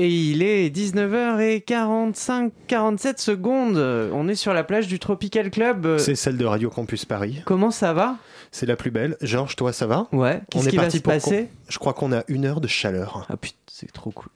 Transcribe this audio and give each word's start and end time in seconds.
Et 0.00 0.06
il 0.06 0.44
est 0.44 0.70
19h45 0.70 2.52
47 2.68 3.18
secondes. 3.18 3.78
On 3.78 4.28
est 4.28 4.36
sur 4.36 4.54
la 4.54 4.62
plage 4.62 4.86
du 4.86 5.00
Tropical 5.00 5.50
Club. 5.50 5.98
C'est 5.98 6.14
celle 6.14 6.36
de 6.36 6.44
Radio 6.44 6.70
Campus 6.70 7.04
Paris. 7.04 7.42
Comment 7.44 7.72
ça 7.72 7.92
va? 7.92 8.14
C'est 8.52 8.66
la 8.66 8.76
plus 8.76 8.92
belle. 8.92 9.16
Georges, 9.22 9.56
toi, 9.56 9.72
ça 9.72 9.88
va? 9.88 10.06
Ouais. 10.12 10.40
On 10.40 10.44
Qu'est-ce 10.50 10.68
est 10.68 10.70
qui 10.70 10.76
va 10.76 10.82
parti 10.82 10.98
se 10.98 11.02
pour 11.02 11.12
passer? 11.14 11.48
Je 11.68 11.78
crois 11.78 11.94
qu'on 11.94 12.12
a 12.12 12.22
une 12.28 12.44
heure 12.44 12.60
de 12.60 12.68
chaleur. 12.68 13.26
Ah 13.28 13.36
putain, 13.36 13.56
c'est 13.66 13.90
trop 13.90 14.12
cool. 14.12 14.30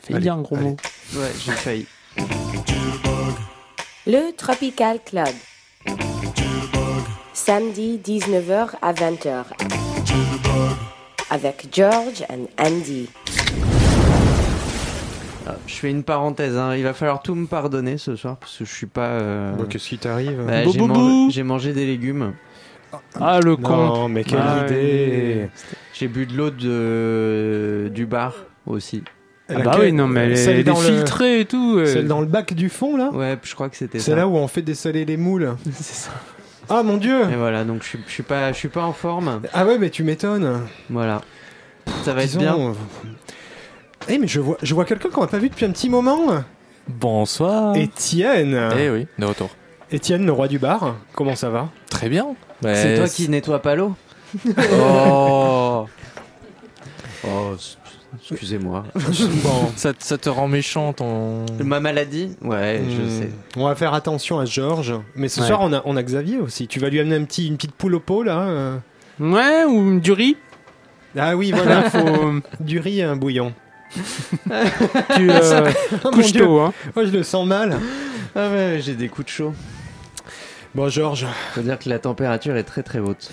Fais 0.00 0.20
bien, 0.20 0.36
gros 0.36 0.54
allez. 0.54 0.64
mot. 0.64 0.76
Ouais, 1.16 1.32
j'ai 1.44 1.50
failli. 1.50 1.86
Le 4.06 4.30
Tropical 4.36 5.00
Club. 5.04 5.26
Samedi 7.32 7.98
19h 7.98 8.68
à 8.80 8.92
20h. 8.92 9.44
Avec 11.30 11.66
George 11.72 12.22
and 12.30 12.46
Andy. 12.64 13.08
Ah, 15.46 15.56
je 15.66 15.74
fais 15.74 15.90
une 15.90 16.02
parenthèse. 16.04 16.56
hein. 16.56 16.74
Il 16.74 16.82
va 16.84 16.94
falloir 16.94 17.22
tout 17.22 17.34
me 17.34 17.46
pardonner 17.46 17.98
ce 17.98 18.16
soir 18.16 18.36
parce 18.38 18.56
que 18.58 18.64
je 18.64 18.72
suis 18.72 18.86
pas. 18.86 19.08
euh, 19.08 19.52
Bon, 19.54 19.64
Qu'est-ce 19.64 19.88
qui 19.88 19.98
t'arrive 19.98 20.42
bah, 20.46 20.64
j'ai 21.30 21.42
mangé- 21.42 21.72
des 21.72 21.86
légumes. 21.86 22.32
Ah, 23.20 23.40
le 23.40 23.56
con. 23.56 23.76
Non, 23.76 24.08
mais 24.08 24.24
quelle 24.24 24.38
Ah, 24.40 24.64
idée 24.66 25.48
J'ai 25.92 26.08
bu 26.08 26.26
de 26.26 26.34
l'eau 26.36 26.50
de... 26.50 27.88
du 27.92 28.06
bar 28.06 28.34
aussi. 28.66 29.02
Ah 29.50 29.58
bah 29.60 29.76
oui, 29.78 29.92
non, 29.92 30.06
mais 30.06 30.20
elle 30.20 30.32
est, 30.32 30.44
elle 30.44 30.56
est 30.60 30.62
le- 30.62 31.40
et 31.40 31.44
tout. 31.44 31.76
euh. 31.78 31.84
Celle 31.86 32.06
dans 32.08 32.20
le 32.20 32.26
bac 32.26 32.54
du 32.54 32.70
fond, 32.70 32.96
là 32.96 33.10
Ouais, 33.12 33.36
je 33.42 33.54
crois 33.54 33.68
que 33.68 33.76
c'était 33.76 33.98
ça. 33.98 34.06
C'est 34.06 34.14
là 34.16 34.26
où 34.26 34.36
on 34.36 34.48
fait 34.48 34.62
dessaler 34.62 35.04
les 35.04 35.18
moules. 35.18 35.54
C'est 35.72 35.94
ça. 35.94 36.10
Ah 36.70 36.82
mon 36.82 36.96
dieu 36.96 37.24
Et 37.30 37.36
voilà, 37.36 37.62
donc 37.64 37.82
je 37.82 37.88
suis, 37.88 37.98
je 38.06 38.10
suis 38.10 38.22
pas, 38.22 38.52
je 38.52 38.56
suis 38.56 38.68
pas 38.70 38.84
en 38.84 38.94
forme. 38.94 39.42
Ah 39.52 39.66
ouais, 39.66 39.76
mais 39.76 39.90
tu 39.90 40.02
m'étonnes. 40.02 40.62
Voilà. 40.88 41.20
Ça 42.04 42.14
va 42.14 42.24
être 42.24 42.38
bien. 42.38 42.56
Euh, 44.08 44.12
Eh, 44.12 44.18
mais 44.18 44.26
je 44.26 44.40
vois, 44.40 44.56
je 44.62 44.74
vois 44.74 44.84
quelqu'un 44.84 45.08
qu'on 45.10 45.20
n'a 45.22 45.26
pas 45.26 45.38
vu 45.38 45.48
depuis 45.48 45.64
un 45.66 45.70
petit 45.70 45.88
moment. 45.90 46.18
Bonsoir. 46.88 47.76
Étienne. 47.76 48.68
Eh 48.78 48.90
oui, 48.90 49.06
de 49.18 49.24
retour. 49.26 49.50
Étienne, 49.90 50.26
le 50.26 50.32
roi 50.32 50.48
du 50.48 50.58
bar. 50.58 50.96
Comment 51.14 51.36
ça 51.36 51.50
va? 51.50 51.68
Très 51.90 52.08
bien. 52.08 52.34
C'est 52.62 52.96
toi 52.96 53.08
qui 53.08 53.28
nettoie 53.28 53.60
pas 53.60 53.74
l'eau 53.74 53.94
Oh 54.72 55.86
Oh, 57.26 57.54
excusez-moi. 58.30 58.84
Bon. 59.42 59.72
ça, 59.76 59.92
ça 59.98 60.18
te 60.18 60.28
rend 60.28 60.46
méchant 60.46 60.92
ton. 60.92 61.46
Ma 61.64 61.80
maladie? 61.80 62.36
Ouais, 62.42 62.82
je 62.88 63.00
Hmm. 63.02 63.08
sais. 63.22 63.30
On 63.56 63.64
va 63.66 63.74
faire 63.74 63.94
attention 63.94 64.38
à 64.38 64.44
Georges. 64.44 64.94
Mais 65.16 65.28
ce 65.28 65.40
Ouais. 65.40 65.46
soir, 65.46 65.60
on 65.62 65.72
a, 65.72 65.80
on 65.86 65.96
a 65.96 66.02
Xavier 66.02 66.36
aussi. 66.38 66.66
Tu 66.68 66.80
vas 66.80 66.90
lui 66.90 67.00
amener 67.00 67.16
un 67.16 67.24
petit, 67.24 67.46
une 67.48 67.56
petite 67.56 67.72
poule 67.72 67.94
au 67.94 68.00
pot, 68.00 68.22
là 68.22 68.40
euh 68.42 68.76
Ouais, 69.20 69.64
ou 69.64 70.00
du 70.00 70.12
riz. 70.12 70.36
Ah 71.16 71.34
oui, 71.36 71.50
Là, 71.50 71.62
voilà. 71.62 71.90
faut. 71.90 72.32
du 72.60 72.78
riz 72.80 73.00
et 73.00 73.04
un 73.04 73.16
bouillon. 73.16 73.54
tu, 75.16 75.30
euh, 75.30 75.70
Oh, 75.92 75.96
mon 76.04 76.10
couche 76.10 76.32
Dieu. 76.32 76.44
tôt, 76.44 76.60
hein. 76.60 76.72
Oh, 76.96 77.00
je 77.04 77.10
le 77.10 77.22
sens 77.22 77.46
mal. 77.46 77.78
Ah 78.36 78.50
ouais, 78.50 78.80
j'ai 78.82 78.94
des 78.94 79.08
coups 79.08 79.26
de 79.26 79.30
chaud. 79.30 79.54
Bon, 80.74 80.88
Georges, 80.88 81.24
Faut 81.54 81.60
dire 81.60 81.78
que 81.78 81.88
la 81.88 82.00
température 82.00 82.56
est 82.56 82.64
très 82.64 82.82
très 82.82 82.98
haute. 82.98 83.30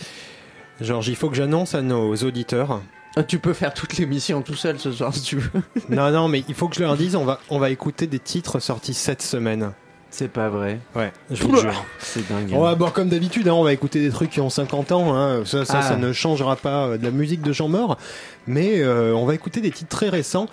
Georges, 0.80 1.08
il 1.08 1.16
faut 1.16 1.28
que 1.32 1.36
j'annonce 1.36 1.73
à 1.73 1.82
nos 1.82 2.16
auditeurs. 2.17 2.82
Ah, 3.16 3.23
tu 3.23 3.39
peux 3.39 3.54
faire 3.54 3.73
toute 3.73 3.98
l'émission 3.98 4.44
tout 4.44 4.54
seul 4.54 4.78
ce 4.78 4.92
soir 4.92 5.12
si 5.16 5.23
tu 5.23 5.38
veux. 5.38 5.50
non, 5.89 6.12
non, 6.12 6.28
mais 6.28 6.44
il 6.48 6.54
faut 6.54 6.67
que 6.67 6.76
je 6.76 6.82
leur 6.82 6.95
dise, 6.98 7.16
on 7.16 7.26
va, 7.26 7.39
on 7.50 7.58
va 7.58 7.72
écouter 7.72 8.06
des 8.06 8.20
titres 8.20 8.59
sortis 8.59 8.94
cette 8.94 9.23
semaine. 9.23 9.72
C'est 10.14 10.28
pas 10.31 10.50
vrai. 10.50 10.80
Ouais, 10.95 11.12
je 11.31 11.42
vous 11.44 11.56
jure. 11.56 11.86
C'est 12.00 12.28
dingue. 12.30 12.52
On 12.54 12.62
va, 12.62 12.76
bon, 12.76 12.90
comme 12.92 13.08
d'habitude, 13.09 13.48
hein, 13.48 13.54
on 13.54 13.64
va 13.64 13.72
écouter 13.73 14.02
des 14.02 14.09
trucs 14.09 14.30
qui 14.30 14.42
ont 14.42 14.50
50 14.50 14.92
ans. 14.92 15.16
hein. 15.16 15.44
Ça, 15.45 15.64
ça, 15.66 15.80
Ah. 15.80 15.81
ça 15.81 15.95
ne 15.95 16.12
changera 16.12 16.58
pas 16.58 16.86
euh, 16.88 16.98
de 16.98 17.06
la 17.06 17.12
musique 17.12 17.42
de 17.42 17.54
Jean 17.54 17.70
Mort. 17.70 17.98
Mais 18.45 18.82
euh, 18.82 19.14
on 19.16 19.26
va 19.26 19.34
écouter 19.36 19.62
des 19.62 19.72
titres 19.72 19.89
très 19.89 20.09
récents. 20.09 20.48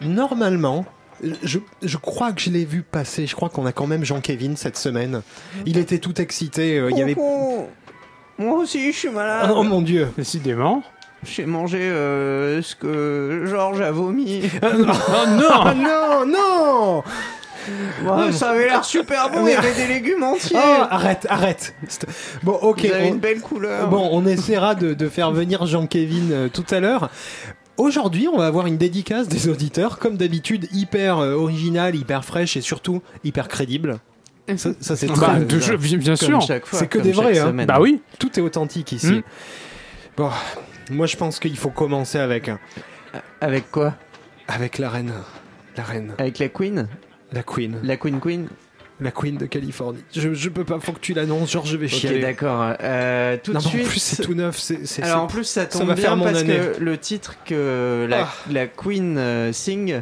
Normalement, 0.00 0.84
je, 1.44 1.58
je 1.82 1.96
crois 1.96 2.32
que 2.32 2.40
je 2.40 2.50
l'ai 2.50 2.64
vu 2.64 2.82
passer. 2.82 3.26
Je 3.26 3.34
crois 3.36 3.48
qu'on 3.48 3.66
a 3.66 3.72
quand 3.72 3.86
même 3.86 4.04
Jean-Kévin 4.04 4.56
cette 4.56 4.76
semaine. 4.76 5.22
Il 5.64 5.78
était 5.78 5.98
tout 5.98 6.20
excité. 6.20 6.78
euh, 6.78 6.90
il 6.90 6.98
y 6.98 7.02
avait... 7.02 7.14
Moi 7.16 8.58
aussi, 8.58 8.92
je 8.92 8.98
suis 8.98 9.10
malade. 9.10 9.50
Oh 9.54 9.62
mon 9.62 9.80
dieu 9.80 10.08
Décidément. 10.18 10.82
J'ai 11.24 11.46
mangé 11.46 11.78
euh, 11.80 12.60
ce 12.62 12.74
que 12.74 13.44
Georges 13.46 13.80
a 13.80 13.92
vomi. 13.92 14.42
Oh 14.62 15.26
non 15.28 15.48
Ah 15.64 15.74
non, 15.74 16.26
non 16.26 17.02
Ça 18.32 18.50
avait 18.50 18.66
l'air 18.66 18.84
super 18.84 19.30
bon, 19.30 19.46
il 19.46 19.52
y 19.52 19.56
avait 19.56 19.74
des 19.74 19.86
légumes 19.86 20.22
entiers. 20.22 20.56
Oh, 20.58 20.82
Arrête, 20.90 21.26
arrête 21.28 21.74
Bon, 22.42 22.52
ok. 22.52 22.80
Vous 22.86 22.92
avez 22.92 23.04
on- 23.04 23.14
une 23.14 23.18
belle 23.20 23.40
couleur. 23.40 23.88
Bon, 23.88 24.08
on 24.12 24.26
essaiera 24.26 24.74
de, 24.74 24.94
de 24.94 25.08
faire 25.08 25.30
venir 25.32 25.66
Jean-Kévin 25.66 26.30
euh, 26.30 26.48
tout 26.48 26.64
à 26.70 26.80
l'heure. 26.80 27.10
Aujourd'hui, 27.76 28.28
on 28.28 28.38
va 28.38 28.46
avoir 28.46 28.66
une 28.66 28.76
dédicace 28.76 29.28
des 29.28 29.48
auditeurs, 29.48 29.98
comme 29.98 30.16
d'habitude, 30.16 30.68
hyper 30.72 31.18
euh, 31.18 31.34
originale, 31.34 31.96
hyper 31.96 32.24
fraîche 32.24 32.56
et 32.56 32.60
surtout 32.60 33.02
hyper 33.24 33.48
crédible. 33.48 33.98
Ça, 34.56 34.70
ça, 34.78 34.94
c'est 34.94 35.06
Bah, 35.08 35.14
très- 35.14 35.40
de 35.44 35.58
jeu, 35.58 35.76
bien 35.78 36.16
sûr. 36.16 36.40
chaque 36.42 36.66
fois, 36.66 36.78
C'est 36.78 36.86
que 36.86 36.98
des 36.98 37.12
vrais, 37.12 37.38
hein. 37.38 37.52
Bah 37.66 37.78
oui. 37.80 38.00
Tout 38.18 38.38
est 38.38 38.42
authentique 38.42 38.92
ici. 38.92 39.06
Hmm. 39.14 39.22
Bon, 40.16 40.30
moi 40.90 41.06
je 41.06 41.16
pense 41.16 41.40
qu'il 41.40 41.56
faut 41.56 41.70
commencer 41.70 42.18
avec 42.18 42.50
Avec 43.40 43.70
quoi? 43.70 43.94
Avec 44.46 44.78
la 44.78 44.90
reine, 44.90 45.12
la 45.76 45.82
reine, 45.82 46.12
Avec 46.18 46.38
la 46.38 46.48
Queen? 46.48 46.86
La 47.34 47.42
queen, 47.42 47.78
La 47.82 47.96
Queen 47.96 48.20
Queen 48.20 48.48
la 49.00 49.10
queen 49.10 49.36
de 49.36 49.46
Californie. 49.46 49.98
Je, 50.14 50.34
je 50.34 50.48
peux 50.48 50.62
pas, 50.62 50.78
faut 50.78 50.92
que 50.92 51.00
tu 51.00 51.14
l'annonces, 51.14 51.50
genre 51.50 51.66
je 51.66 51.76
vais 51.76 51.86
Ok, 51.86 51.92
chialer. 51.92 52.20
d'accord. 52.20 52.74
Euh, 52.80 53.36
tout 53.42 53.52
Non, 53.52 53.58
de 53.58 53.64
suite. 53.64 53.84
en 53.86 53.88
plus 53.88 53.98
c'est 54.00 54.22
tout 54.22 54.34
neuf, 54.34 54.56
c'est 54.58 55.02
Alors 55.02 55.24
en 55.24 55.26
plus 55.26 55.42
ça 55.42 55.66
tombe 55.66 55.86
bien 55.86 55.96
faire 55.96 56.16
parce 56.22 56.38
année. 56.38 56.56
que 56.78 56.80
le 56.80 56.96
titre 56.96 57.34
que 57.44 58.06
la, 58.08 58.28
Ah. 58.28 58.32
la 58.52 58.66
Queen 58.68 59.18
euh, 59.18 59.52
sing 59.52 60.00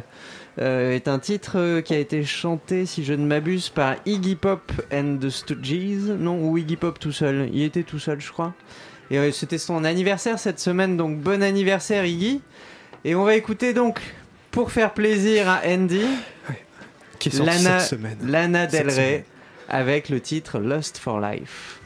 euh, 0.61 0.91
est 0.93 1.07
un 1.07 1.17
titre 1.17 1.79
qui 1.81 1.95
a 1.95 1.97
été 1.97 2.23
chanté, 2.23 2.85
si 2.85 3.03
je 3.03 3.13
ne 3.15 3.25
m'abuse, 3.25 3.69
par 3.69 3.95
Iggy 4.05 4.35
Pop 4.35 4.71
and 4.93 5.17
the 5.19 5.29
Stooges, 5.29 6.11
non 6.19 6.37
ou 6.39 6.59
Iggy 6.59 6.75
Pop 6.75 6.99
tout 6.99 7.11
seul. 7.11 7.49
Il 7.51 7.63
était 7.63 7.81
tout 7.83 7.97
seul, 7.99 8.21
je 8.21 8.31
crois. 8.31 8.53
Et 9.09 9.31
c'était 9.31 9.57
son 9.57 9.83
anniversaire 9.85 10.37
cette 10.37 10.59
semaine, 10.59 10.97
donc 10.97 11.17
bon 11.19 11.41
anniversaire 11.41 12.05
Iggy. 12.05 12.41
Et 13.05 13.15
on 13.15 13.23
va 13.23 13.35
écouter 13.35 13.73
donc 13.73 13.99
pour 14.51 14.71
faire 14.71 14.93
plaisir 14.93 15.49
à 15.49 15.61
Andy, 15.67 16.05
qui 17.19 17.29
est 17.29 17.39
Lana, 17.39 17.79
cette 17.79 17.89
semaine. 17.97 18.17
Lana 18.23 18.67
Del 18.67 18.89
Rey 18.89 19.25
avec 19.69 20.09
le 20.09 20.19
titre 20.19 20.59
Lost 20.59 20.97
for 20.97 21.19
Life. 21.19 21.79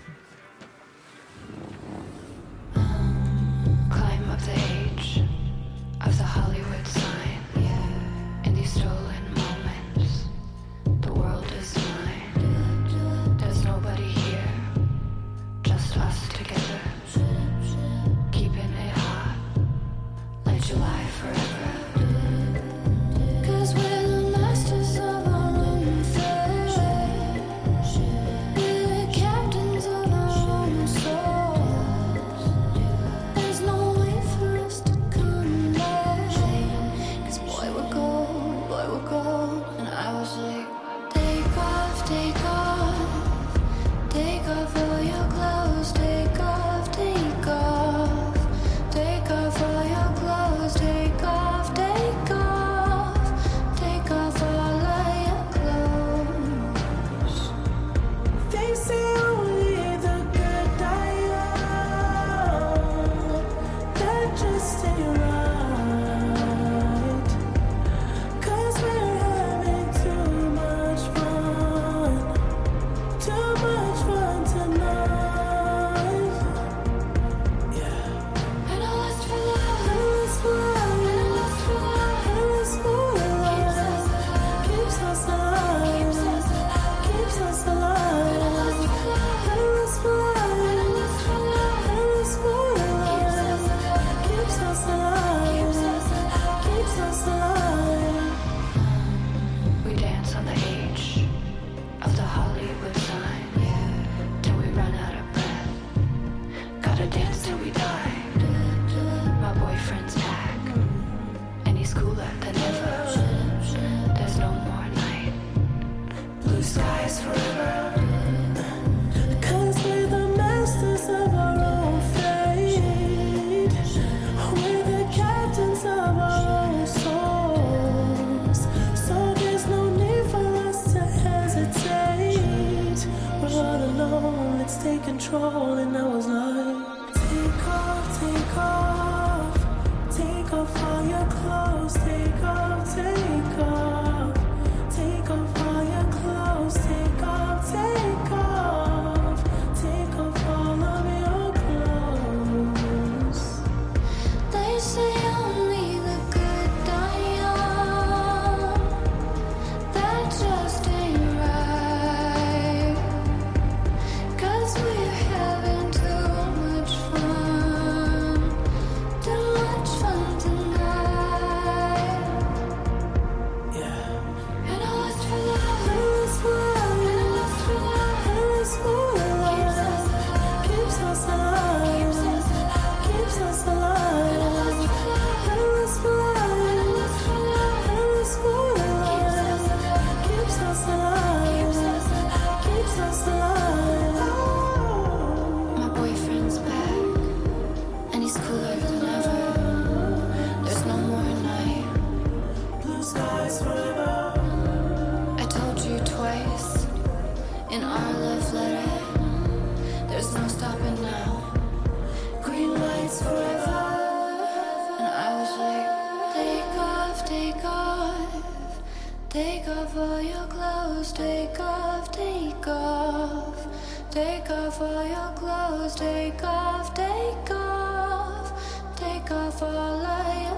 Clothes, 221.07 221.13
take 221.13 221.59
off, 221.59 222.11
take 222.11 222.67
off. 222.67 223.67
Take 224.11 224.49
off 224.49 224.81
all 224.81 225.07
your 225.07 225.33
clothes, 225.35 225.95
take 225.95 226.43
off, 226.43 226.93
take 226.93 227.51
off. 227.51 228.51
Take 228.95 229.31
off 229.31 229.61
all 229.61 230.05
of 230.05 230.41
your 230.43 230.56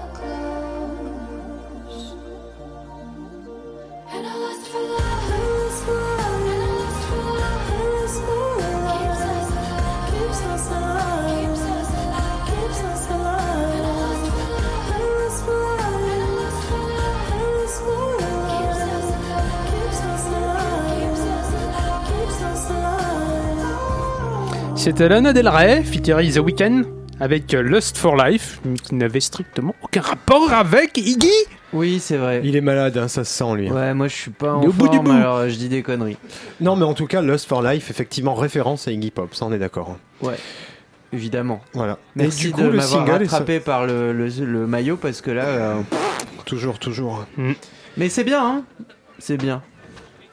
C'était 24.82 25.10
Lana 25.10 25.34
Del 25.34 25.46
Rey, 25.46 25.82
featuring 25.84 26.32
The 26.32 26.38
Weeknd, 26.38 26.82
avec 27.20 27.52
euh, 27.52 27.60
Lust 27.62 27.98
for 27.98 28.16
Life, 28.16 28.60
qui 28.82 28.94
n'avait 28.94 29.20
strictement 29.20 29.74
aucun 29.82 30.00
rapport 30.00 30.50
avec 30.54 30.96
Iggy. 30.96 31.28
Oui, 31.74 31.98
c'est 32.00 32.16
vrai. 32.16 32.40
Il 32.44 32.56
est 32.56 32.62
malade, 32.62 32.96
hein, 32.96 33.06
ça 33.06 33.24
se 33.24 33.32
sent 33.34 33.54
lui. 33.56 33.70
Ouais, 33.70 33.92
moi 33.92 34.08
je 34.08 34.16
suis 34.16 34.30
pas 34.30 34.54
en 34.54 34.62
au 34.62 34.72
bout 34.72 34.88
du 34.88 34.96
forme, 34.96 35.08
bout. 35.08 35.12
alors 35.12 35.36
euh, 35.36 35.48
je 35.50 35.56
dis 35.56 35.68
des 35.68 35.82
conneries. 35.82 36.16
Non, 36.62 36.76
mais 36.76 36.84
en 36.86 36.94
tout 36.94 37.06
cas, 37.06 37.20
Lust 37.20 37.46
for 37.46 37.60
Life, 37.62 37.90
effectivement, 37.90 38.34
référence 38.34 38.88
à 38.88 38.92
Iggy 38.92 39.10
Pop, 39.10 39.34
ça 39.34 39.44
on 39.44 39.52
est 39.52 39.58
d'accord. 39.58 39.98
Ouais, 40.22 40.36
évidemment. 41.12 41.60
Voilà. 41.74 41.98
Merci 42.16 42.46
Et 42.46 42.48
du 42.48 42.52
coup, 42.54 42.60
de 42.62 42.66
le 42.68 42.76
m'avoir 42.78 43.06
rattrapé 43.06 43.60
par 43.60 43.86
le, 43.86 44.14
le, 44.14 44.28
le 44.28 44.66
maillot 44.66 44.96
parce 44.96 45.20
que 45.20 45.30
là. 45.30 45.44
euh, 45.44 45.74
toujours, 46.46 46.78
toujours. 46.78 47.26
Mais 47.98 48.08
c'est 48.08 48.24
bien, 48.24 48.42
hein 48.44 48.64
C'est 49.18 49.36
bien. 49.36 49.62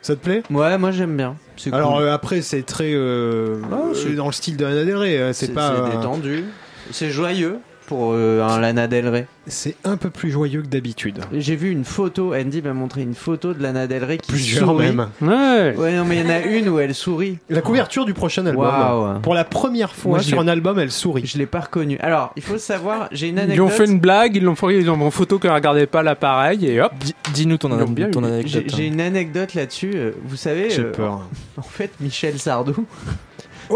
Ça 0.01 0.15
te 0.15 0.23
plaît? 0.23 0.43
Ouais, 0.49 0.77
moi 0.77 0.91
j'aime 0.91 1.17
bien. 1.17 1.35
C'est 1.57 1.73
Alors 1.73 1.95
cool. 1.95 2.03
euh, 2.03 2.13
après, 2.13 2.41
c'est 2.41 2.61
très 2.63 2.93
euh, 2.93 3.57
Ah, 3.71 3.77
c'est- 3.93 4.09
euh, 4.09 4.15
dans 4.15 4.27
le 4.27 4.31
style 4.31 4.55
de 4.57 4.63
Lana 4.65 4.85
Del 4.85 4.95
Rey. 4.95 5.33
C'est 5.33 5.53
pas. 5.53 5.71
euh, 5.73 5.95
détendu. 5.97 6.45
C'est 6.91 7.09
joyeux 7.09 7.59
pour 7.87 8.11
euh, 8.13 8.43
un 8.43 8.59
Lana 8.59 8.87
Del 8.87 9.07
Rey. 9.07 9.25
c'est 9.47 9.75
un 9.85 9.97
peu 9.97 10.09
plus 10.09 10.29
joyeux 10.29 10.61
que 10.61 10.67
d'habitude. 10.67 11.19
J'ai 11.33 11.55
vu 11.55 11.71
une 11.71 11.85
photo, 11.85 12.35
Andy 12.35 12.61
m'a 12.61 12.73
montré 12.73 13.01
une 13.01 13.15
photo 13.15 13.53
de 13.53 13.63
Lana 13.63 13.87
Del 13.87 14.03
Rey 14.03 14.17
qui 14.17 14.29
Plusieurs 14.31 14.65
sourit. 14.67 14.87
même. 14.91 15.07
Ouais. 15.21 15.73
Ouais, 15.77 15.95
non, 15.95 16.03
mais 16.05 16.17
il 16.17 16.23
y 16.23 16.25
en 16.25 16.29
a 16.29 16.39
une 16.41 16.67
où 16.69 16.79
elle 16.79 16.93
sourit. 16.93 17.39
La 17.49 17.61
couverture 17.61 18.05
du 18.05 18.13
prochain 18.13 18.45
album. 18.45 19.21
Pour 19.23 19.33
la 19.33 19.43
première 19.45 19.95
fois 19.95 20.11
Moi, 20.11 20.21
sur 20.21 20.39
un 20.39 20.47
album, 20.47 20.77
elle 20.79 20.91
sourit. 20.91 21.25
Je 21.25 21.37
l'ai 21.37 21.45
pas 21.45 21.61
reconnue. 21.61 21.97
Alors, 22.01 22.33
il 22.35 22.43
faut 22.43 22.57
savoir, 22.57 23.07
j'ai 23.11 23.29
une 23.29 23.37
Ils 23.37 23.41
anecdote. 23.41 23.65
ont 23.65 23.69
fait 23.69 23.85
une 23.85 23.99
blague, 23.99 24.35
ils 24.35 24.43
l'ont 24.43 24.55
fait, 24.55 24.77
ils 24.77 24.89
ont 24.89 25.01
en 25.01 25.09
photo 25.11 25.39
qu'elle 25.39 25.51
regardait 25.53 25.87
pas 25.87 26.03
l'appareil 26.03 26.65
et 26.67 26.81
hop. 26.81 26.91
Dis- 26.99 27.15
Dis-nous 27.33 27.57
ton, 27.57 27.69
Ils 27.79 27.93
bien 27.93 28.11
anecdote. 28.11 28.63
J'ai 28.67 28.83
hein. 28.83 28.87
une 28.91 29.01
anecdote 29.01 29.53
là-dessus. 29.53 29.91
euh, 29.95 30.11
Vous 30.25 30.35
savez, 30.35 30.69
J'ai 30.69 30.81
euh, 30.81 30.91
peur. 30.91 31.21
en 31.57 31.61
fait, 31.61 31.91
Michel 32.01 32.37
Sardou, 32.39 32.85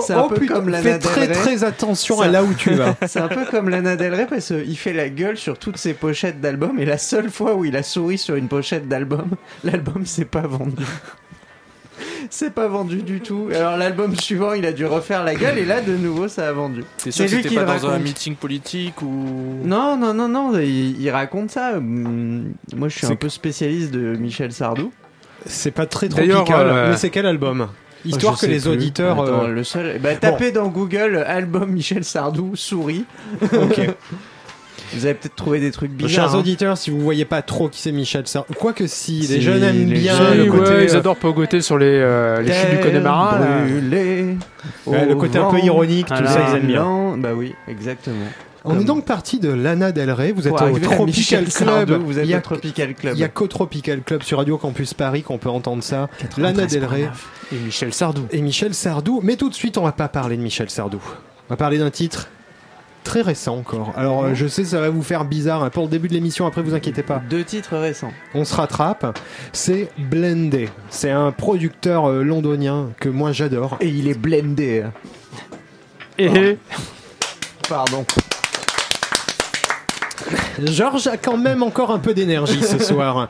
c'est 0.01 0.13
un 0.13 0.21
oh, 0.21 0.29
peu 0.29 0.35
putain, 0.35 0.53
comme 0.55 0.69
Lana 0.69 0.83
Fais 0.83 0.91
Del 0.93 1.01
très 1.01 1.25
Rey. 1.25 1.31
très 1.33 1.63
attention 1.63 2.17
Ça- 2.19 2.25
à 2.25 2.27
là 2.29 2.43
où 2.43 2.53
tu 2.53 2.71
vas. 2.73 2.95
c'est 3.07 3.19
un 3.19 3.27
peu 3.27 3.45
comme 3.45 3.69
Lana 3.69 3.95
Del 3.95 4.13
Rey 4.13 4.27
parce 4.29 4.47
qu'il 4.47 4.77
fait 4.77 4.93
la 4.93 5.09
gueule 5.09 5.37
sur 5.37 5.57
toutes 5.57 5.77
ses 5.77 5.93
pochettes 5.93 6.39
d'albums 6.41 6.79
et 6.79 6.85
la 6.85 6.97
seule 6.97 7.29
fois 7.29 7.55
où 7.55 7.65
il 7.65 7.75
a 7.75 7.83
souri 7.83 8.17
sur 8.17 8.35
une 8.35 8.47
pochette 8.47 8.87
d'album, 8.87 9.31
l'album 9.63 10.05
s'est 10.05 10.25
pas 10.25 10.41
vendu. 10.47 10.83
C'est 12.29 12.53
pas 12.53 12.67
vendu 12.67 13.01
du 13.03 13.19
tout. 13.19 13.49
Alors 13.53 13.77
l'album 13.77 14.15
suivant, 14.15 14.53
il 14.53 14.65
a 14.65 14.71
dû 14.71 14.85
refaire 14.85 15.23
la 15.23 15.35
gueule 15.35 15.57
et 15.57 15.65
là 15.65 15.81
de 15.81 15.95
nouveau 15.95 16.27
ça 16.27 16.47
a 16.47 16.51
vendu. 16.51 16.83
T'es 16.97 17.11
sûr 17.11 17.25
c'est 17.25 17.29
que 17.29 17.35
lui 17.35 17.43
c'était 17.43 17.49
qui 17.49 17.55
pas 17.55 17.65
dans 17.65 17.85
un 17.85 17.89
raconte. 17.89 18.03
meeting 18.03 18.35
politique 18.35 19.01
ou. 19.01 19.57
Non, 19.63 19.97
non, 19.97 20.13
non, 20.13 20.27
non, 20.27 20.57
il, 20.57 20.99
il 21.01 21.09
raconte 21.09 21.51
ça. 21.51 21.79
Moi 21.79 22.87
je 22.87 22.97
suis 22.97 23.05
C'est 23.07 23.13
un 23.13 23.15
peu 23.17 23.29
spécialiste 23.29 23.91
de 23.91 24.15
Michel 24.17 24.51
Sardou. 24.51 24.91
C'est 25.45 25.71
pas 25.71 25.85
très 25.85 26.07
tropical. 26.07 26.45
euh, 26.49 26.89
Mais 26.91 26.97
c'est 26.97 27.09
quel 27.09 27.25
album? 27.25 27.67
Histoire 28.05 28.39
que 28.39 28.45
les 28.45 28.59
plus. 28.59 28.69
auditeurs. 28.69 29.21
Attends, 29.21 29.45
euh, 29.45 29.47
le 29.47 29.63
seul. 29.63 29.99
Bah, 29.99 30.15
tapez 30.15 30.51
dans 30.51 30.67
Google 30.67 31.23
album 31.25 31.71
Michel 31.71 32.03
Sardou 32.03 32.55
souris. 32.55 33.05
ok. 33.41 33.89
Vous 34.93 35.05
allez 35.05 35.15
peut-être 35.15 35.35
trouver 35.35 35.61
des 35.61 35.71
trucs 35.71 35.91
bizarres. 35.91 36.11
Chers 36.11 36.35
hein. 36.35 36.39
auditeurs, 36.39 36.77
si 36.77 36.89
vous 36.89 36.99
voyez 36.99 37.23
pas 37.23 37.41
trop 37.41 37.69
qui 37.69 37.79
c'est 37.79 37.93
Michel 37.93 38.27
Sardou, 38.27 38.53
quoique 38.53 38.87
si, 38.87 39.23
Si, 39.23 39.33
les 39.33 39.39
jeunes 39.39 39.63
aiment 39.63 39.87
les 39.87 39.99
bien 39.99 40.17
jeunes, 40.17 40.37
le 40.45 40.51
côté, 40.51 40.69
ouais, 40.69 40.83
ils 40.83 40.95
adorent 40.97 41.15
pogoter 41.15 41.61
sur 41.61 41.77
les, 41.77 41.85
euh, 41.87 42.41
les 42.41 42.51
chutes 42.51 42.71
du 42.71 42.79
Connemara. 42.79 43.39
ouais, 44.85 45.05
le 45.05 45.15
côté 45.15 45.37
un 45.37 45.49
peu 45.49 45.59
ironique, 45.59 46.07
tout 46.07 46.25
ça, 46.25 46.47
ils 46.49 46.57
aiment 46.57 46.67
bien. 46.67 47.17
Bah 47.17 47.29
oui, 47.33 47.53
exactement. 47.69 48.27
On 48.63 48.79
est 48.79 48.83
donc 48.83 49.05
parti 49.05 49.39
de 49.39 49.49
Lana 49.49 49.91
Del 49.91 50.11
Rey. 50.11 50.31
Vous 50.31 50.47
êtes 50.47 50.55
Pour 50.55 50.71
au 50.71 50.79
Tropical 50.79 51.45
Club. 51.45 51.67
Sardou, 51.67 52.05
vous 52.05 52.19
êtes 52.19 52.25
il 52.25 52.29
y 52.29 52.33
a, 52.33 52.41
Tropical 52.41 52.93
Club. 52.93 53.13
il 53.15 53.19
y 53.19 53.23
a 53.23 53.27
qu'au 53.27 53.47
Tropical 53.47 54.01
Club 54.01 54.21
sur 54.21 54.37
Radio 54.37 54.57
Campus 54.57 54.93
Paris 54.93 55.23
qu'on 55.23 55.39
peut 55.39 55.49
entendre 55.49 55.83
ça. 55.83 56.09
Lana 56.37 56.67
Del 56.67 56.85
Rey 56.85 57.09
Et 57.51 57.55
Michel 57.55 57.93
Sardou. 57.93 58.27
et 58.31 58.41
Michel 58.41 58.73
Sardou. 58.73 59.19
Mais 59.23 59.35
tout 59.35 59.49
de 59.49 59.55
suite, 59.55 59.77
on 59.77 59.83
va 59.83 59.91
pas 59.91 60.07
parler 60.09 60.37
de 60.37 60.43
Michel 60.43 60.69
Sardou. 60.69 61.01
On 61.49 61.53
va 61.53 61.57
parler 61.57 61.79
d'un 61.79 61.89
titre 61.89 62.27
très 63.03 63.21
récent 63.21 63.57
encore. 63.57 63.93
Alors, 63.95 64.25
euh, 64.25 64.35
je 64.35 64.45
sais, 64.47 64.63
ça 64.63 64.79
va 64.79 64.89
vous 64.91 65.01
faire 65.01 65.25
bizarre 65.25 65.63
hein, 65.63 65.71
pour 65.71 65.83
le 65.85 65.89
début 65.89 66.07
de 66.07 66.13
l'émission. 66.13 66.45
Après, 66.45 66.61
vous 66.61 66.75
inquiétez 66.75 67.01
pas. 67.01 67.21
Deux 67.29 67.43
titres 67.43 67.75
récents. 67.77 68.11
On 68.35 68.45
se 68.45 68.53
rattrape. 68.53 69.17
C'est 69.53 69.89
Blendé. 69.97 70.69
C'est 70.91 71.09
un 71.09 71.31
producteur 71.31 72.09
euh, 72.09 72.21
londonien 72.21 72.89
que 72.99 73.09
moi 73.09 73.31
j'adore. 73.31 73.77
Et 73.81 73.87
il 73.87 74.07
est 74.07 74.17
blendé. 74.17 74.83
Et 76.19 76.57
Pardon. 77.67 78.05
Georges 80.65 81.07
a 81.07 81.17
quand 81.17 81.37
même 81.37 81.63
encore 81.63 81.91
un 81.91 81.99
peu 81.99 82.13
d'énergie 82.13 82.61
ce 82.61 82.79
soir. 82.83 83.29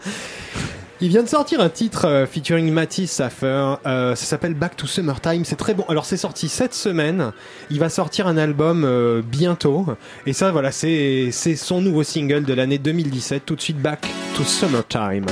Il 1.03 1.09
vient 1.09 1.23
de 1.23 1.27
sortir 1.27 1.61
un 1.61 1.69
titre 1.69 2.05
euh, 2.05 2.27
featuring 2.27 2.71
Matisse 2.71 3.11
Saffer. 3.11 3.73
Euh, 3.87 4.13
ça 4.15 4.25
s'appelle 4.25 4.53
Back 4.53 4.77
to 4.77 4.85
Summertime. 4.85 5.45
C'est 5.45 5.55
très 5.55 5.73
bon. 5.73 5.83
Alors 5.89 6.05
c'est 6.05 6.15
sorti 6.15 6.47
cette 6.47 6.75
semaine. 6.75 7.31
Il 7.71 7.79
va 7.79 7.89
sortir 7.89 8.27
un 8.27 8.37
album 8.37 8.83
euh, 8.85 9.23
bientôt. 9.23 9.87
Et 10.27 10.33
ça, 10.33 10.51
voilà, 10.51 10.71
c'est 10.71 11.29
c'est 11.31 11.55
son 11.55 11.81
nouveau 11.81 12.03
single 12.03 12.43
de 12.43 12.53
l'année 12.53 12.77
2017. 12.77 13.43
Tout 13.47 13.55
de 13.55 13.61
suite, 13.61 13.81
Back 13.81 14.07
to 14.37 14.43
Summertime. 14.43 15.25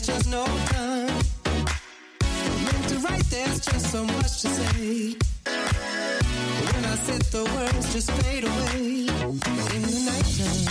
There's 0.00 0.18
just 0.18 0.30
no 0.30 0.44
time. 0.44 1.06
Meant 2.64 2.88
to 2.88 2.98
write, 3.00 3.24
there's 3.24 3.60
just 3.60 3.90
so 3.90 4.04
much 4.04 4.40
to 4.42 4.48
say. 4.48 5.16
When 6.64 6.84
I 6.84 6.94
said 6.94 7.22
the 7.22 7.44
words 7.44 7.92
just 7.92 8.10
fade 8.12 8.44
away 8.44 9.08
in 9.74 9.82
the 9.82 10.00
nighttime. 10.10 10.66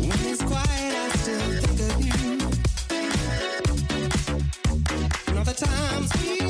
When 0.00 0.20
it's 0.30 0.42
quiet, 0.42 0.94
I 0.94 1.08
still 1.16 1.60
think 1.62 1.80
of 1.80 2.00
you. 2.06 2.14
And 5.28 5.38
all 5.38 5.44
the 5.44 5.54
times 5.54 6.10
we 6.22 6.43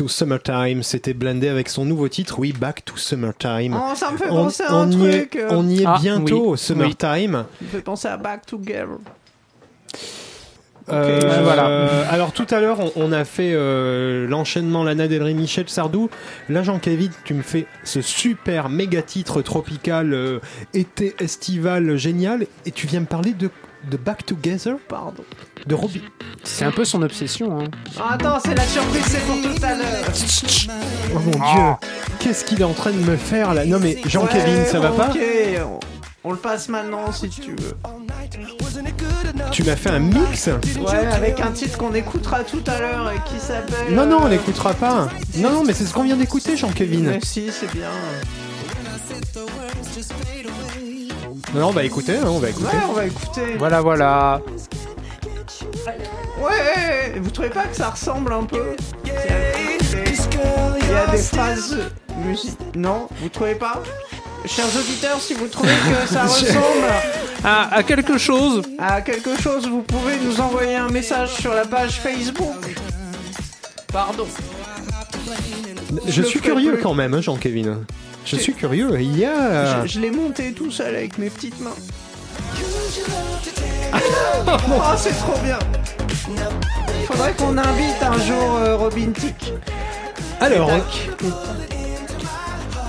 to 0.00 0.08
Summertime, 0.08 0.82
c'était 0.82 1.12
blindé 1.12 1.46
avec 1.46 1.68
son 1.68 1.84
nouveau 1.84 2.08
titre, 2.08 2.38
oui, 2.38 2.54
Back 2.54 2.86
to 2.86 2.96
Summertime. 2.96 3.78
Oh, 3.78 3.94
ça 3.94 4.10
me 4.10 4.16
fait 4.16 4.30
on, 4.30 4.44
penser 4.44 4.62
à 4.62 4.72
un 4.72 4.88
on 4.88 4.90
y 4.90 5.10
truc. 5.10 5.36
est, 5.36 5.44
on 5.50 5.68
y 5.68 5.82
est 5.82 5.86
Ah, 5.86 5.98
bientôt 6.00 6.52
oui. 6.52 6.58
Summertime. 6.58 7.32
Ça 7.32 7.64
me 7.64 7.68
fait 7.68 7.82
penser 7.82 8.08
à 8.08 8.16
Back 8.16 8.46
Together. 8.46 8.86
Euh, 10.88 11.20
voilà. 11.42 11.68
euh, 11.68 12.04
alors 12.10 12.32
tout 12.32 12.46
à 12.48 12.60
l'heure, 12.60 12.80
on, 12.80 12.92
on 12.96 13.12
a 13.12 13.26
fait 13.26 13.52
euh, 13.52 14.26
l'enchaînement 14.26 14.84
Lana 14.84 15.06
Del 15.06 15.22
Rey, 15.22 15.34
Michel 15.34 15.68
Sardou. 15.68 16.08
Là, 16.48 16.62
Jean-Kévin, 16.62 17.10
tu 17.24 17.34
me 17.34 17.42
fais 17.42 17.66
ce 17.84 18.00
super 18.00 18.70
méga 18.70 19.02
titre 19.02 19.42
tropical, 19.42 20.14
euh, 20.14 20.38
été 20.72 21.14
estival 21.20 21.98
génial, 21.98 22.46
et 22.64 22.70
tu 22.70 22.86
viens 22.86 23.00
me 23.00 23.06
parler 23.06 23.34
de, 23.34 23.50
de 23.90 23.96
Back 23.96 24.26
Together, 24.26 24.76
Pardon. 24.88 25.24
de 25.66 25.74
Robbie. 25.74 26.02
C'est 26.44 26.64
un 26.64 26.70
peu 26.70 26.84
son 26.84 27.02
obsession. 27.02 27.60
Hein. 27.60 27.64
Ah, 27.98 28.14
attends, 28.14 28.38
c'est 28.44 28.54
la 28.54 28.64
surprise, 28.64 29.04
c'est 29.06 29.24
pour 29.26 29.36
tout 29.40 29.62
à 29.64 29.74
l'heure. 29.74 30.04
Oh 31.14 31.18
mon 31.18 31.30
dieu, 31.30 31.88
qu'est-ce 32.18 32.44
qu'il 32.44 32.60
est 32.60 32.64
en 32.64 32.72
train 32.72 32.92
de 32.92 32.98
me 32.98 33.16
faire 33.16 33.54
là? 33.54 33.64
Non 33.64 33.78
mais 33.78 33.98
Jean-Kévin, 34.06 34.58
Ouais, 34.58 34.64
ça 34.66 34.80
va 34.80 34.90
pas? 34.90 35.08
Ok, 35.10 35.18
on, 36.24 36.28
on 36.28 36.32
le 36.32 36.38
passe 36.38 36.68
maintenant 36.68 37.12
si 37.12 37.28
tu 37.28 37.52
veux. 37.52 37.76
Tu 39.50 39.64
m'as 39.64 39.76
fait 39.76 39.90
un 39.90 39.98
mix? 39.98 40.48
Ouais, 40.78 41.06
avec 41.12 41.40
un 41.40 41.50
titre 41.50 41.76
qu'on 41.78 41.94
écoutera 41.94 42.44
tout 42.44 42.62
à 42.66 42.78
l'heure 42.78 43.10
et 43.10 43.18
qui 43.28 43.38
s'appelle. 43.40 43.94
Non, 43.94 44.06
non, 44.06 44.18
on 44.22 44.26
euh, 44.26 44.30
n'écoutera 44.30 44.74
pas. 44.74 45.08
Non, 45.36 45.50
non, 45.50 45.64
mais 45.64 45.72
c'est 45.72 45.84
ce 45.84 45.92
qu'on 45.92 46.04
vient 46.04 46.16
d'écouter, 46.16 46.56
Jean-Kévin. 46.56 47.00
Mais 47.02 47.20
si, 47.22 47.50
c'est 47.50 47.70
bien. 47.72 47.88
Non, 51.54 51.68
on 51.68 51.72
va 51.72 51.84
écouter, 51.84 52.16
hein, 52.16 52.26
on 52.26 52.38
va 52.38 52.50
écouter. 52.50 52.66
Ouais, 52.66 52.82
on 52.88 52.92
va 52.92 53.06
écouter. 53.06 53.56
Voilà, 53.58 53.80
voilà. 53.80 54.40
Ouais, 56.40 57.18
vous 57.20 57.30
trouvez 57.30 57.50
pas 57.50 57.64
que 57.64 57.76
ça 57.76 57.90
ressemble 57.90 58.32
un 58.32 58.44
peu? 58.44 58.76
Il 59.04 59.10
y 59.10 60.94
a 60.94 61.06
des 61.10 61.18
phrases 61.18 61.76
musique. 62.24 62.58
Non, 62.76 63.08
vous 63.20 63.28
trouvez 63.28 63.54
pas? 63.54 63.82
Chers 64.46 64.74
auditeurs, 64.76 65.20
si 65.20 65.34
vous 65.34 65.48
trouvez 65.48 65.72
que 65.72 66.12
ça 66.12 66.22
ressemble 66.24 66.86
à 67.44 67.82
quelque 67.82 68.16
chose. 68.16 68.62
à 68.78 69.00
quelque 69.02 69.36
chose, 69.40 69.68
vous 69.68 69.82
pouvez 69.82 70.16
nous 70.24 70.40
envoyer 70.40 70.76
un 70.76 70.88
message 70.88 71.34
sur 71.34 71.52
la 71.52 71.64
page 71.66 72.00
Facebook. 72.00 72.76
Pardon. 73.92 74.26
Je 76.06 76.22
suis 76.22 76.40
curieux 76.40 76.74
plus. 76.74 76.82
quand 76.82 76.94
même, 76.94 77.14
hein, 77.14 77.20
Jean-Kévin. 77.20 77.80
Je 78.24 78.36
suis 78.36 78.54
curieux. 78.54 79.00
Il 79.00 79.18
y 79.18 79.24
a. 79.24 79.82
Je, 79.86 79.88
je 79.94 80.00
l'ai 80.00 80.10
monté 80.10 80.52
tout 80.52 80.70
seul 80.70 80.94
avec 80.94 81.18
mes 81.18 81.30
petites 81.30 81.60
mains. 81.60 81.74
oh, 84.46 84.80
c'est 84.96 85.10
trop 85.16 85.38
bien. 85.42 85.58
Faudrait 87.06 87.32
qu'on 87.34 87.56
invite 87.58 88.02
un 88.02 88.18
jour 88.18 88.56
euh, 88.56 88.76
Robin 88.76 89.10
Tick. 89.12 89.52
Alors. 90.40 90.70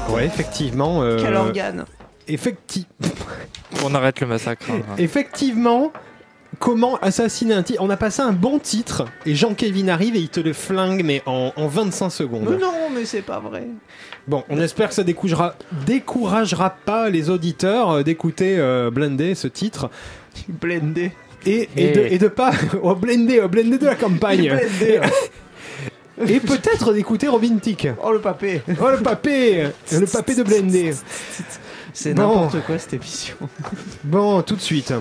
Ouais, 0.10 0.26
effectivement. 0.26 1.02
euh, 1.02 1.18
Quel 1.22 1.36
organe? 1.36 1.86
effecti- 2.28 2.86
On 3.84 3.94
arrête 3.96 4.20
le 4.22 4.28
massacre. 4.28 4.66
hein. 4.70 4.82
Effectivement. 4.98 5.92
Comment 6.62 6.98
assassiner 6.98 7.56
un 7.56 7.64
titre 7.64 7.82
On 7.84 7.90
a 7.90 7.98
passé 7.98 8.22
un 8.22 8.34
bon 8.34 8.60
titre 8.60 9.06
et 9.26 9.34
Jean-Kévin 9.34 9.88
arrive 9.88 10.16
et 10.16 10.20
il 10.20 10.30
te 10.30 10.40
le 10.40 10.54
flingue 10.54 11.04
mais 11.04 11.24
en, 11.26 11.52
en 11.56 11.68
25 11.68 12.10
secondes. 12.12 12.48
Mais 12.52 12.58
non, 12.58 12.72
mais 12.94 13.04
c'est 13.06 13.24
pas 13.24 13.40
vrai. 13.40 13.66
Bon, 14.28 14.44
on 14.48 14.60
espère 14.62 14.90
que 14.90 14.94
ça 14.94 15.04
découragera, 15.04 15.56
découragera 15.88 16.70
pas 16.86 17.10
les 17.10 17.32
auditeurs 17.32 17.90
euh, 17.90 18.04
d'écouter 18.04 18.60
euh, 18.60 18.92
Blindé, 18.92 19.34
ce 19.34 19.48
titre, 19.48 19.90
Blendé. 20.48 21.12
et, 21.48 21.68
et, 21.76 21.92
de, 21.94 22.02
et 22.02 22.20
de 22.20 22.28
pas 22.28 22.52
au 22.84 22.94
Blindé, 22.94 23.40
au 23.40 23.50
Blindé 23.50 23.80
de 23.80 23.86
la 23.88 23.96
campagne, 23.96 24.48
Blendé. 24.80 25.02
et 26.32 26.40
peut-être 26.40 26.94
d'écouter 26.94 27.28
Robin 27.28 27.58
Tick. 27.60 27.88
Oh 28.04 28.12
le 28.12 28.20
papé. 28.22 28.62
Oh 28.80 28.90
le 28.92 28.98
papé, 29.00 29.64
le 29.92 30.06
papé 30.06 30.36
de 30.36 30.44
Blindé. 30.44 30.94
C'est 31.94 32.14
Bon. 32.14 32.22
n'importe 32.44 32.64
quoi 32.68 32.78
cette 32.78 32.94
émission. 32.94 33.36
Bon, 34.04 34.42
tout 34.44 34.56
de 34.56 34.62
suite, 34.62 34.94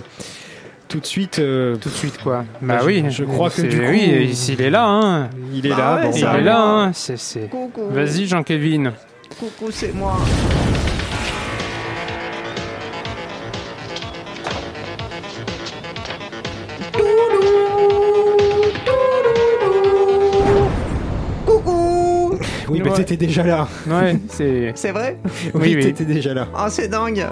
tout 0.91 1.01
de 1.01 1.07
suite, 1.07 1.39
euh, 1.39 1.77
Tout 1.77 1.89
de 1.89 1.95
suite, 1.95 2.19
quoi. 2.23 2.45
Bah 2.61 2.79
je- 2.83 2.87
oui. 2.87 3.05
je 3.09 3.25
crois 3.25 3.49
que 3.49 3.63
C'est- 3.63 3.69
du 3.69 3.79
coup- 3.81 3.87
Oui, 3.89 4.35
s'il 4.35 4.61
est 4.61 4.69
là, 4.71 4.85
hein. 4.87 5.31
il 5.55 5.65
est 5.65 5.71
Bah 5.71 5.77
là. 5.79 5.97
ouais, 5.97 6.03
bon, 6.11 6.13
Il 6.17 6.25
est 6.25 6.43
là, 6.43 6.61
hein. 6.63 6.91
C'est. 6.93 7.49
Vas-y, 7.91 8.27
Jean-Kévin. 8.27 8.93
Coucou, 9.39 9.71
c'est 9.71 9.95
moi. 9.95 10.19
T'étais 23.05 23.27
déjà 23.27 23.43
là. 23.43 23.69
Ouais, 23.87 24.19
c'est. 24.29 24.73
C'est 24.75 24.93
vrai 24.93 25.19
Oui, 25.55 25.61
Oui, 25.63 25.75
oui. 25.77 25.85
t'étais 25.85 26.05
déjà 26.05 26.35
là. 26.35 26.47
Ah, 26.55 26.69
c'est 26.71 26.89
dingue. 26.89 27.27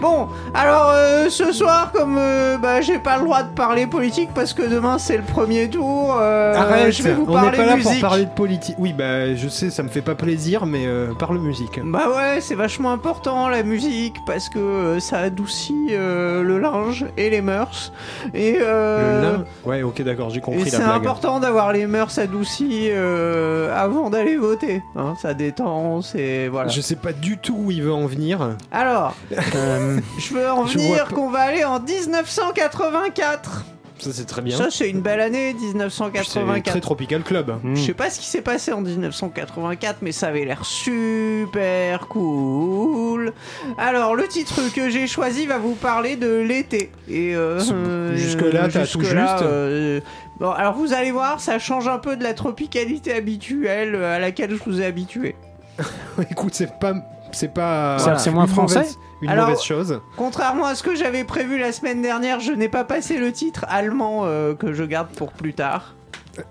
Bon, 0.00 0.28
alors 0.54 0.92
euh, 0.94 1.28
ce 1.28 1.52
soir, 1.52 1.92
comme 1.92 2.16
euh, 2.18 2.56
bah, 2.56 2.80
j'ai 2.80 2.98
pas 2.98 3.18
le 3.18 3.24
droit 3.24 3.42
de 3.42 3.54
parler 3.54 3.86
politique 3.86 4.30
parce 4.34 4.54
que 4.54 4.62
demain 4.62 4.96
c'est 4.98 5.18
le 5.18 5.22
premier 5.22 5.68
tour, 5.68 6.16
euh, 6.18 6.54
Arrête, 6.54 6.90
je 6.92 7.02
vais 7.02 7.12
vous 7.12 7.24
on 7.28 7.34
n'est 7.34 7.42
parler 7.42 7.58
pas 7.58 7.66
là 7.66 7.76
musique. 7.76 7.92
pour 8.00 8.08
parler 8.08 8.24
de 8.24 8.30
politique. 8.30 8.76
Oui, 8.78 8.94
bah 8.94 9.34
je 9.34 9.46
sais, 9.48 9.68
ça 9.68 9.82
me 9.82 9.90
fait 9.90 10.00
pas 10.00 10.14
plaisir, 10.14 10.64
mais 10.64 10.86
euh, 10.86 11.12
parle 11.18 11.36
musique. 11.38 11.78
Bah 11.84 12.04
ouais, 12.16 12.40
c'est 12.40 12.54
vachement 12.54 12.92
important 12.92 13.50
la 13.50 13.62
musique 13.62 14.16
parce 14.26 14.48
que 14.48 14.58
euh, 14.58 15.00
ça 15.00 15.18
adoucit 15.18 15.88
euh, 15.90 16.42
le 16.42 16.58
linge 16.58 17.04
et 17.18 17.28
les 17.28 17.42
mœurs. 17.42 17.92
Et, 18.32 18.56
euh, 18.58 19.20
Le 19.20 19.38
lin. 19.38 19.44
Ouais, 19.66 19.82
ok, 19.82 20.00
d'accord, 20.00 20.30
j'ai 20.30 20.38
et 20.38 20.40
compris 20.40 20.64
la 20.64 20.70
c'est 20.70 20.82
blague. 20.82 20.96
important 20.96 21.40
d'avoir 21.40 21.74
les 21.74 21.86
mœurs 21.86 22.18
adoucies 22.18 22.88
euh, 22.90 23.70
avant 23.78 24.08
d'aller 24.08 24.38
voter. 24.38 24.82
Hein, 24.96 24.99
ça 25.20 25.34
détend, 25.34 26.02
c'est 26.02 26.48
voilà. 26.48 26.68
Je 26.68 26.80
sais 26.80 26.96
pas 26.96 27.12
du 27.12 27.38
tout 27.38 27.56
où 27.56 27.70
il 27.70 27.82
veut 27.82 27.92
en 27.92 28.06
venir. 28.06 28.56
Alors, 28.72 29.14
Euh, 29.56 30.00
je 30.18 30.34
veux 30.34 30.50
en 30.50 30.66
Je 30.66 30.78
venir 30.78 31.08
qu'on 31.08 31.30
va 31.30 31.40
aller 31.40 31.64
en 31.64 31.78
1984. 31.80 33.64
Ça, 33.98 34.10
c'est 34.14 34.24
très 34.24 34.40
bien. 34.40 34.56
Ça, 34.56 34.68
c'est 34.70 34.88
une 34.88 35.02
belle 35.02 35.20
année, 35.20 35.54
C'est 35.58 35.66
1984. 35.66 36.64
très 36.72 36.80
Tropical 36.80 37.22
Club. 37.22 37.54
Je 37.74 37.80
sais 37.82 37.92
pas 37.92 38.08
ce 38.08 38.18
qui 38.18 38.24
s'est 38.26 38.40
passé 38.40 38.72
en 38.72 38.80
1984, 38.80 39.98
mais 40.00 40.10
ça 40.12 40.28
avait 40.28 40.46
l'air 40.46 40.64
super 40.64 42.08
cool. 42.08 43.34
Alors, 43.76 44.14
le 44.14 44.26
titre 44.26 44.58
que 44.74 44.88
j'ai 44.88 45.06
choisi 45.06 45.44
va 45.46 45.58
vous 45.58 45.74
parler 45.74 46.16
de 46.16 46.34
l'été. 46.40 46.90
Et 47.10 47.36
euh, 47.36 47.60
C'est- 47.60 47.72
euh, 47.74 48.16
jusque-là, 48.16 48.68
t'as 48.72 48.86
tout 48.86 49.00
jusque-là, 49.02 49.36
juste. 49.36 50.04
Bon, 50.40 50.50
alors 50.50 50.74
vous 50.74 50.92
allez 50.92 51.10
voir, 51.12 51.38
ça 51.40 51.58
change 51.58 51.86
un 51.88 51.98
peu 51.98 52.16
de 52.16 52.24
la 52.24 52.34
tropicalité 52.34 53.14
habituelle 53.14 53.94
euh, 53.94 54.16
à 54.16 54.18
laquelle 54.18 54.50
je 54.56 54.62
vous 54.64 54.80
ai 54.80 54.86
habitué. 54.86 55.36
Écoute, 56.30 56.54
c'est 56.54 56.78
pas. 56.78 56.94
C'est 57.32 57.52
pas. 57.54 57.98
C'est- 58.00 58.18
c'est 58.18 58.30
moins 58.32 58.46
une 58.46 58.50
français 58.50 58.78
mauvaise- 58.80 58.98
Une 59.22 59.28
Alors- 59.30 59.48
mauvaise 59.48 59.62
chose. 59.62 60.00
Contrairement 60.16 60.64
à 60.66 60.74
ce 60.74 60.82
que 60.82 60.94
j'avais 60.96 61.22
prévu 61.24 61.58
la 61.58 61.70
semaine 61.72 62.02
dernière, 62.02 62.40
je 62.40 62.52
n'ai 62.52 62.68
pas 62.68 62.82
passé 62.84 63.18
le 63.18 63.30
titre 63.32 63.64
allemand 63.68 64.22
euh, 64.24 64.54
que 64.54 64.72
je 64.72 64.82
garde 64.82 65.08
pour 65.10 65.30
plus 65.32 65.54
tard. 65.54 65.94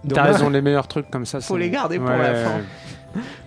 T'as 0.08 0.24
raison, 0.24 0.50
les 0.50 0.62
meilleurs 0.62 0.88
trucs 0.88 1.10
comme 1.10 1.26
ça. 1.26 1.42
Faut 1.42 1.58
les 1.58 1.70
garder 1.70 1.98
pour 2.00 2.10
Ouais. 2.10 2.18
la 2.18 2.36
fin. 2.36 2.52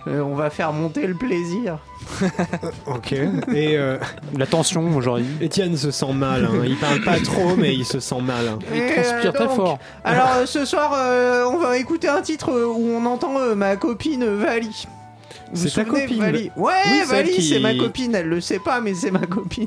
Euh, 0.09 0.21
on 0.21 0.35
va 0.35 0.51
faire 0.51 0.73
monter 0.73 1.07
le 1.07 1.15
plaisir. 1.15 1.79
Ok. 2.87 3.13
Et 3.55 3.77
euh, 3.77 3.99
La 4.37 4.47
tension 4.47 4.85
aujourd'hui? 4.97 5.27
Étienne 5.41 5.77
se 5.77 5.91
sent 5.91 6.13
mal. 6.13 6.45
hein. 6.45 6.63
Il 6.65 6.77
parle 6.77 7.01
pas 7.03 7.19
trop, 7.21 7.55
mais 7.57 7.75
il 7.75 7.85
se 7.85 8.01
sent 8.01 8.21
mal. 8.21 8.49
hein. 8.49 8.59
Il 8.73 8.81
Et, 8.81 8.93
transpire 8.95 9.31
euh, 9.31 9.33
très 9.33 9.47
donc, 9.47 9.57
fort. 9.57 9.79
Alors 10.05 10.29
euh, 10.39 10.47
ce 10.47 10.65
soir, 10.65 10.93
euh, 10.97 11.45
on 11.53 11.59
va 11.59 11.79
écouter 11.79 12.09
un 12.09 12.23
titre 12.23 12.51
euh, 12.51 12.67
où 12.67 12.89
on 12.89 13.05
entend 13.07 13.39
euh, 13.39 13.55
ma 13.55 13.77
copine 13.77 14.25
Vali. 14.25 14.87
Vous 15.53 15.69
C'est 15.69 15.75
ta 15.75 15.85
souvenez, 15.85 16.03
copine, 16.07 16.21
Vali? 16.21 16.51
Ouais, 16.57 16.73
Oui, 16.91 16.99
celle 17.07 17.07
Vali, 17.09 17.31
qui- 17.33 17.43
c'est 17.49 17.61
ma 17.61 17.75
copine. 17.75 18.15
Elle 18.15 18.29
le 18.29 18.41
sait 18.41 18.59
pas, 18.59 18.81
mais 18.81 18.95
c'est 18.95 19.11
ma 19.11 19.27
copine. 19.27 19.67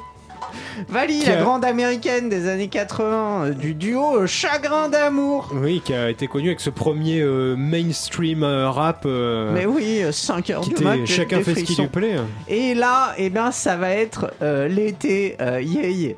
Vali, 0.90 1.24
la 1.26 1.40
a- 1.40 1.42
grande 1.42 1.66
américaine 1.66 2.30
des 2.30 2.48
années 2.50 2.68
80, 2.68 3.46
euh, 3.46 3.50
du 3.52 3.74
duo 3.74 4.18
euh, 4.18 4.28
Chagrin 4.28 4.90
d'amour. 4.90 5.50
Oui, 5.54 5.82
qui 5.84 5.94
a 5.94 6.10
été 6.10 6.28
connu 6.28 6.48
avec 6.50 6.60
ce 6.60 6.70
premier 6.70 7.22
euh, 7.22 7.56
mainstream 7.56 8.44
euh, 8.44 8.70
rap. 8.70 9.04
euh, 9.06 9.52
Mais 9.54 9.66
oui, 9.66 10.02
5 10.12 10.50
heures 10.50 10.62
qui 10.62 10.74
du 10.74 10.84
mat, 10.84 11.06
chacun 11.06 11.38
des 11.38 11.44
fait 11.44 11.56
ce 11.56 11.64
qui 11.64 11.76
lui 11.82 11.88
plaît. 11.88 12.16
Et 12.48 12.74
là, 12.74 13.14
eh 13.18 13.30
ben, 13.30 13.52
ça 13.52 13.76
va 13.78 13.92
être 13.92 14.34
euh, 14.42 14.68
l'été, 14.68 15.36
euh, 15.42 15.62
yeah, 15.62 15.88
yeah. 15.88 16.14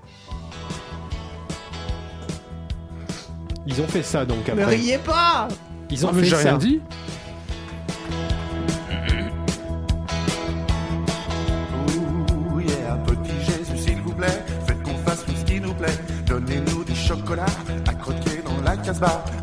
Ils 3.65 3.82
ont 3.82 3.88
fait 3.88 4.04
ça 4.04 4.26
donc 4.26 4.48
Ne 4.48 4.54
après. 4.62 4.76
riez 4.76 4.98
pas 4.98 5.48
Ils 5.89 6.06
ont 6.06 6.10
Ah, 6.10 6.13
mais 6.15 6.22
fait 6.24 6.30
j'ai 6.30 6.36
ça. 6.36 6.50
rien 6.50 6.58
dit. 6.58 6.82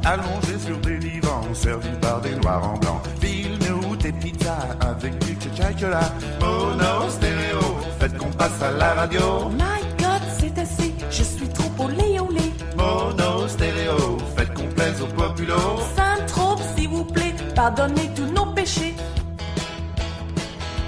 Allongés 0.04 0.58
sur 0.58 0.78
des 0.78 0.98
divans 0.98 1.42
servis 1.52 1.96
par 2.00 2.20
des 2.20 2.34
noirs 2.36 2.68
en 2.68 2.78
blanc. 2.78 3.00
File-nous 3.20 3.96
des 3.96 4.12
pizzas 4.12 4.76
avec 4.80 5.18
du 5.18 5.36
chocolat. 5.56 6.10
Mono 6.40 7.08
stéréo, 7.08 7.60
faites 7.98 8.16
qu'on 8.16 8.30
passe 8.30 8.62
à 8.62 8.70
la 8.72 8.94
radio. 8.94 9.48
My 9.50 9.80
God, 9.98 10.22
c'est 10.38 10.58
assez, 10.58 10.94
je 11.10 11.22
suis 11.22 11.48
trop 11.48 11.84
olé 11.84 12.18
olé. 12.18 12.52
Mono 12.76 13.48
stéréo, 13.48 14.18
faites 14.36 14.52
qu'on 14.54 14.68
plaise 14.68 15.00
aux 15.02 15.06
populos. 15.06 15.78
Saint-Trope, 15.96 16.60
s'il 16.76 16.88
vous 16.88 17.04
plaît, 17.04 17.34
pardonnez 17.54 18.10
tous 18.14 18.26
nos 18.26 18.46
péchés. 18.46 18.94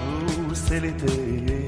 Ouh, 0.02 0.54
c'est 0.54 0.80
l'été? 0.80 1.65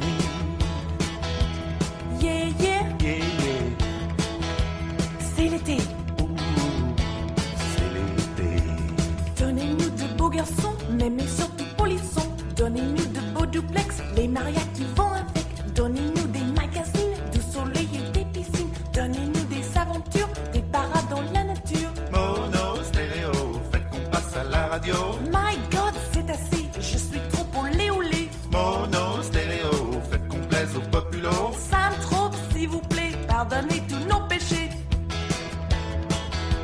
Garçons, 10.39 10.77
mais 10.99 11.11
mais 11.11 11.27
surtout 11.27 11.65
polissons. 11.77 12.31
Donnez-nous 12.57 13.09
de 13.17 13.21
beaux 13.35 13.47
duplex, 13.47 13.89
les 14.15 14.29
marias 14.29 14.69
qui 14.75 14.85
vont 14.97 15.13
avec. 15.23 15.49
Donnez-nous 15.75 16.29
des 16.37 16.47
magazines, 16.61 17.17
du 17.35 17.41
soleil 17.55 17.89
et 17.99 18.07
des 18.17 18.25
piscines. 18.35 18.73
Donnez-nous 18.95 19.47
des 19.55 19.65
aventures, 19.85 20.31
des 20.53 20.65
parades 20.77 21.09
dans 21.11 21.25
la 21.35 21.43
nature. 21.53 21.93
Mono 22.13 22.67
stéréo, 22.85 23.33
faites 23.73 23.89
qu'on 23.91 24.05
passe 24.13 24.37
à 24.37 24.45
la 24.45 24.67
radio. 24.69 24.95
My 25.37 25.55
God, 25.75 25.95
c'est 26.13 26.31
assez, 26.31 26.65
je 26.77 26.99
suis 27.09 27.23
trop 27.33 27.47
olé 27.61 27.91
olé. 27.91 28.29
Mono 28.53 29.23
stéréo, 29.23 29.73
faites 30.09 30.29
qu'on 30.29 30.43
plaise 30.51 30.73
aux 30.77 30.89
populos. 30.97 31.51
Saint-Trope, 31.71 32.37
s'il 32.53 32.69
vous 32.69 32.85
plaît, 32.93 33.13
pardonnez 33.27 33.83
tous 33.89 34.05
nos 34.13 34.23
péchés. 34.29 34.71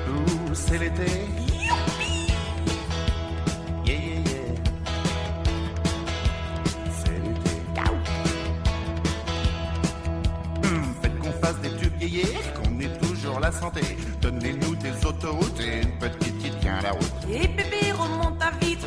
Ouh, 0.09 0.55
c'est 0.55 0.79
l'été. 0.79 1.44
Donnez-nous 14.21 14.77
des 14.77 15.07
autoroutes 15.07 15.61
et 15.61 15.83
une 15.83 15.99
petite 15.99 16.39
qui 16.39 16.51
tient 16.61 16.81
la 16.83 16.93
route. 16.93 17.13
Et 17.31 17.49
bébé, 17.49 17.93
remonte 17.93 18.39
ta 18.39 18.51
vitre, 18.61 18.87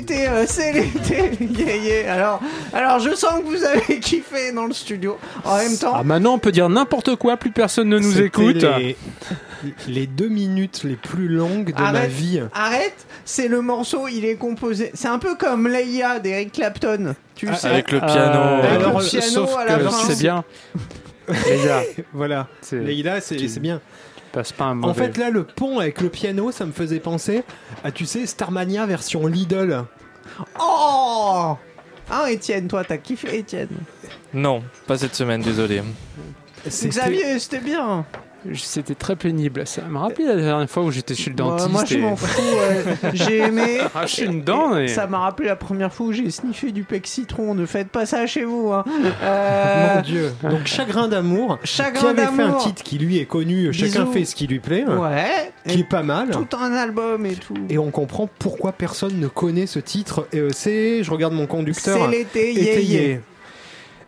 C'était 0.00 0.28
euh, 0.28 0.44
c'est 0.46 0.72
l'été, 0.72 1.30
yeah, 1.40 1.76
yeah. 1.76 2.14
Alors, 2.14 2.40
alors 2.72 2.98
je 3.00 3.14
sens 3.14 3.40
que 3.40 3.44
vous 3.46 3.64
avez 3.64 4.00
kiffé 4.00 4.50
dans 4.52 4.64
le 4.66 4.72
studio. 4.72 5.18
En 5.44 5.56
même 5.58 5.76
temps, 5.76 5.92
Ah, 5.94 6.02
maintenant, 6.04 6.34
on 6.34 6.38
peut 6.38 6.52
dire 6.52 6.68
n'importe 6.70 7.16
quoi, 7.16 7.36
plus 7.36 7.50
personne 7.50 7.88
ne 7.90 7.98
nous 7.98 8.20
écoute. 8.20 8.62
Les, 8.78 8.96
les 9.88 10.06
deux 10.06 10.28
minutes 10.28 10.84
les 10.84 10.96
plus 10.96 11.28
longues 11.28 11.74
de 11.74 11.80
ma 11.82 12.06
vie. 12.06 12.40
arrête, 12.54 13.06
c'est 13.26 13.46
le 13.48 13.60
morceau, 13.60 14.08
il 14.08 14.24
est 14.24 14.36
composé. 14.36 14.90
C'est 14.94 15.08
un 15.08 15.18
peu 15.18 15.34
comme 15.34 15.68
Leia 15.68 16.18
d'Eric 16.18 16.52
Clapton. 16.52 17.14
Tu 17.34 17.46
Ah, 17.50 17.56
sais. 17.56 17.68
Avec 17.68 17.92
le 17.92 17.98
Euh, 17.98 18.06
piano. 18.06 18.40
Avec 18.62 18.70
Alors, 18.80 19.00
le 19.00 19.06
piano 19.06 19.26
sauf 19.26 19.56
à 19.58 19.64
la 19.66 19.74
que 19.78 19.84
fin. 19.84 19.90
c'est 20.08 20.18
bien. 20.18 20.44
Gars, 21.28 21.82
Voilà. 22.14 22.48
c'est 22.62 22.76
Leïla, 22.80 23.20
c'est 23.20 23.36
bien. 23.60 23.80
Passe 24.32 24.52
pas 24.52 24.64
un 24.64 24.82
En 24.82 24.94
fait, 24.94 25.16
là, 25.16 25.30
le 25.30 25.44
pont 25.44 25.78
avec 25.78 26.00
le 26.00 26.08
piano, 26.08 26.52
ça 26.52 26.66
me 26.66 26.72
faisait 26.72 27.00
penser 27.00 27.42
à, 27.84 27.90
tu 27.90 28.06
sais, 28.06 28.26
Starmania 28.26 28.86
version 28.86 29.26
Lidl. 29.26 29.84
Oh 30.60 31.56
Hein, 32.10 32.26
Étienne, 32.26 32.66
toi, 32.66 32.82
t'as 32.84 32.96
kiffé, 32.96 33.38
Étienne. 33.38 33.68
Non, 34.34 34.64
pas 34.86 34.98
cette 34.98 35.14
semaine, 35.14 35.42
désolé. 35.42 35.82
Xavier, 36.66 37.38
c'était 37.38 37.60
bien. 37.60 38.04
C'était 38.54 38.94
très 38.94 39.16
pénible. 39.16 39.66
Ça 39.66 39.82
me 39.82 39.98
rappelle 39.98 40.26
la 40.26 40.36
dernière 40.36 40.70
fois 40.70 40.82
où 40.84 40.90
j'étais 40.90 41.14
chez 41.14 41.30
le 41.30 41.36
Moi, 41.42 41.52
dentiste. 41.56 41.70
moi, 41.70 41.84
je 41.86 41.94
et- 41.94 41.98
m'en 41.98 42.16
fous. 42.16 42.40
ouais. 42.40 43.10
J'ai 43.14 43.38
aimé. 43.38 43.80
Arracher 43.94 44.24
une 44.24 44.42
dent 44.42 44.76
et- 44.76 44.88
Ça 44.88 45.06
m'a 45.06 45.18
rappelé 45.18 45.48
la 45.48 45.56
première 45.56 45.92
fois 45.92 46.06
où 46.06 46.12
j'ai 46.12 46.30
sniffé 46.30 46.72
du 46.72 46.82
pec 46.84 47.06
citron. 47.06 47.54
Ne 47.54 47.66
faites 47.66 47.88
pas 47.88 48.06
ça 48.06 48.26
chez 48.26 48.44
vous. 48.44 48.72
Hein. 48.72 48.84
Euh, 49.22 49.94
Mon 49.96 50.00
Dieu. 50.02 50.32
Donc, 50.42 50.66
Chagrin 50.66 51.08
d'amour. 51.08 51.58
Qui 51.62 51.66
Chagrin 51.72 52.08
avait 52.10 52.26
fait 52.26 52.42
un 52.42 52.54
titre 52.54 52.82
qui 52.82 52.98
lui 52.98 53.18
est 53.18 53.26
connu, 53.26 53.72
chacun 53.72 54.06
fait 54.06 54.24
ce 54.24 54.34
qui 54.34 54.46
lui 54.46 54.58
plaît, 54.60 54.84
Ouais. 54.86 55.52
qui 55.66 55.78
Et 55.78 55.80
est 55.80 55.88
pas 55.88 56.02
mal. 56.02 56.30
tout 56.30 56.56
un 56.56 56.72
album 56.72 57.26
et 57.26 57.34
tout. 57.34 57.54
Et 57.68 57.78
on 57.78 57.90
comprend 57.90 58.28
pourquoi 58.38 58.72
personne 58.72 59.18
ne 59.20 59.28
connaît 59.28 59.66
ce 59.66 59.78
titre. 59.78 60.26
Et, 60.32 60.38
euh, 60.38 60.50
c'est, 60.52 61.02
je 61.04 61.10
regarde 61.10 61.34
mon 61.34 61.46
conducteur. 61.46 61.98
C'est 61.98 62.16
l'été, 62.16 62.52
yeah, 62.52 62.62
Été, 62.72 62.82
yeah. 62.84 63.02
yeah. 63.02 63.18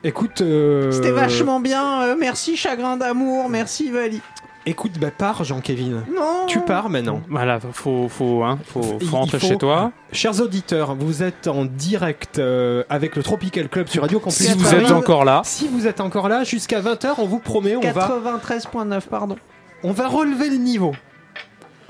Écoute. 0.05 0.41
euh, 0.41 0.91
C'était 0.91 1.11
vachement 1.13 1.61
bien. 1.61 2.03
euh, 2.03 2.17
merci 2.19 2.57
Chagrin 2.57 2.97
d'amour. 2.97 3.49
Merci 3.49 3.91
Vali. 3.91 4.21
Écoute, 4.65 4.93
bah 5.01 5.11
pars, 5.17 5.43
Jean-Kévin. 5.43 6.05
Non. 6.15 6.47
Tu 6.47 6.61
pars 6.61 6.89
maintenant. 6.89 7.21
Voilà, 7.29 7.59
faut, 7.73 8.09
faut, 8.09 8.45
hein, 8.45 8.61
faut, 8.65 8.81
rentrer 9.11 9.41
faut- 9.41 9.49
chez 9.49 9.59
toi. 9.59 9.91
Chers 10.13 10.41
auditeurs, 10.41 10.95
vous 10.95 11.25
êtes 11.25 11.49
en 11.49 11.65
direct 11.65 12.39
euh, 12.39 12.85
avec 12.89 13.17
le 13.17 13.25
Tropical 13.25 13.69
Club 13.69 13.89
sur 13.89 14.03
Radio 14.03 14.21
Campus. 14.21 14.39
Si 14.39 14.53
vous 14.57 14.63
Paris. 14.63 14.85
êtes 14.85 14.93
encore 14.93 15.25
là, 15.25 15.43
Si 15.45 15.67
vous 15.67 15.89
êtes 15.89 16.01
encore 16.01 16.29
là, 16.29 16.45
jusqu'à 16.45 16.81
20h, 16.81 17.15
on 17.19 17.27
vous 17.27 17.41
promet, 17.41 17.75
on 17.75 17.81
va. 17.91 18.07
93.9, 18.09 19.01
pardon. 19.09 19.35
on 19.83 19.91
va 19.91 20.07
relever 20.07 20.49
le 20.49 20.59
niveau. 20.59 20.93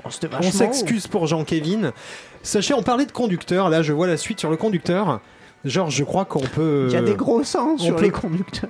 Oh, 0.03 0.09
On 0.41 0.51
s'excuse 0.51 1.05
pour 1.07 1.27
Jean-Kévin. 1.27 1.91
Sachez, 2.41 2.73
on 2.73 2.81
parlait 2.83 3.05
de 3.05 3.11
conducteur. 3.11 3.69
Là, 3.69 3.83
je 3.83 3.93
vois 3.93 4.07
la 4.07 4.17
suite 4.17 4.39
sur 4.39 4.49
le 4.49 4.57
conducteur. 4.57 5.21
Georges, 5.65 5.95
je 5.95 6.03
crois 6.03 6.25
qu'on 6.25 6.41
peut. 6.41 6.85
Il 6.89 6.93
y 6.93 6.97
a 6.97 7.01
des 7.01 7.15
gros 7.15 7.43
sens 7.43 7.81
on 7.81 7.85
sur 7.85 7.95
peut- 7.95 8.03
les 8.03 8.11
conducteurs. 8.11 8.69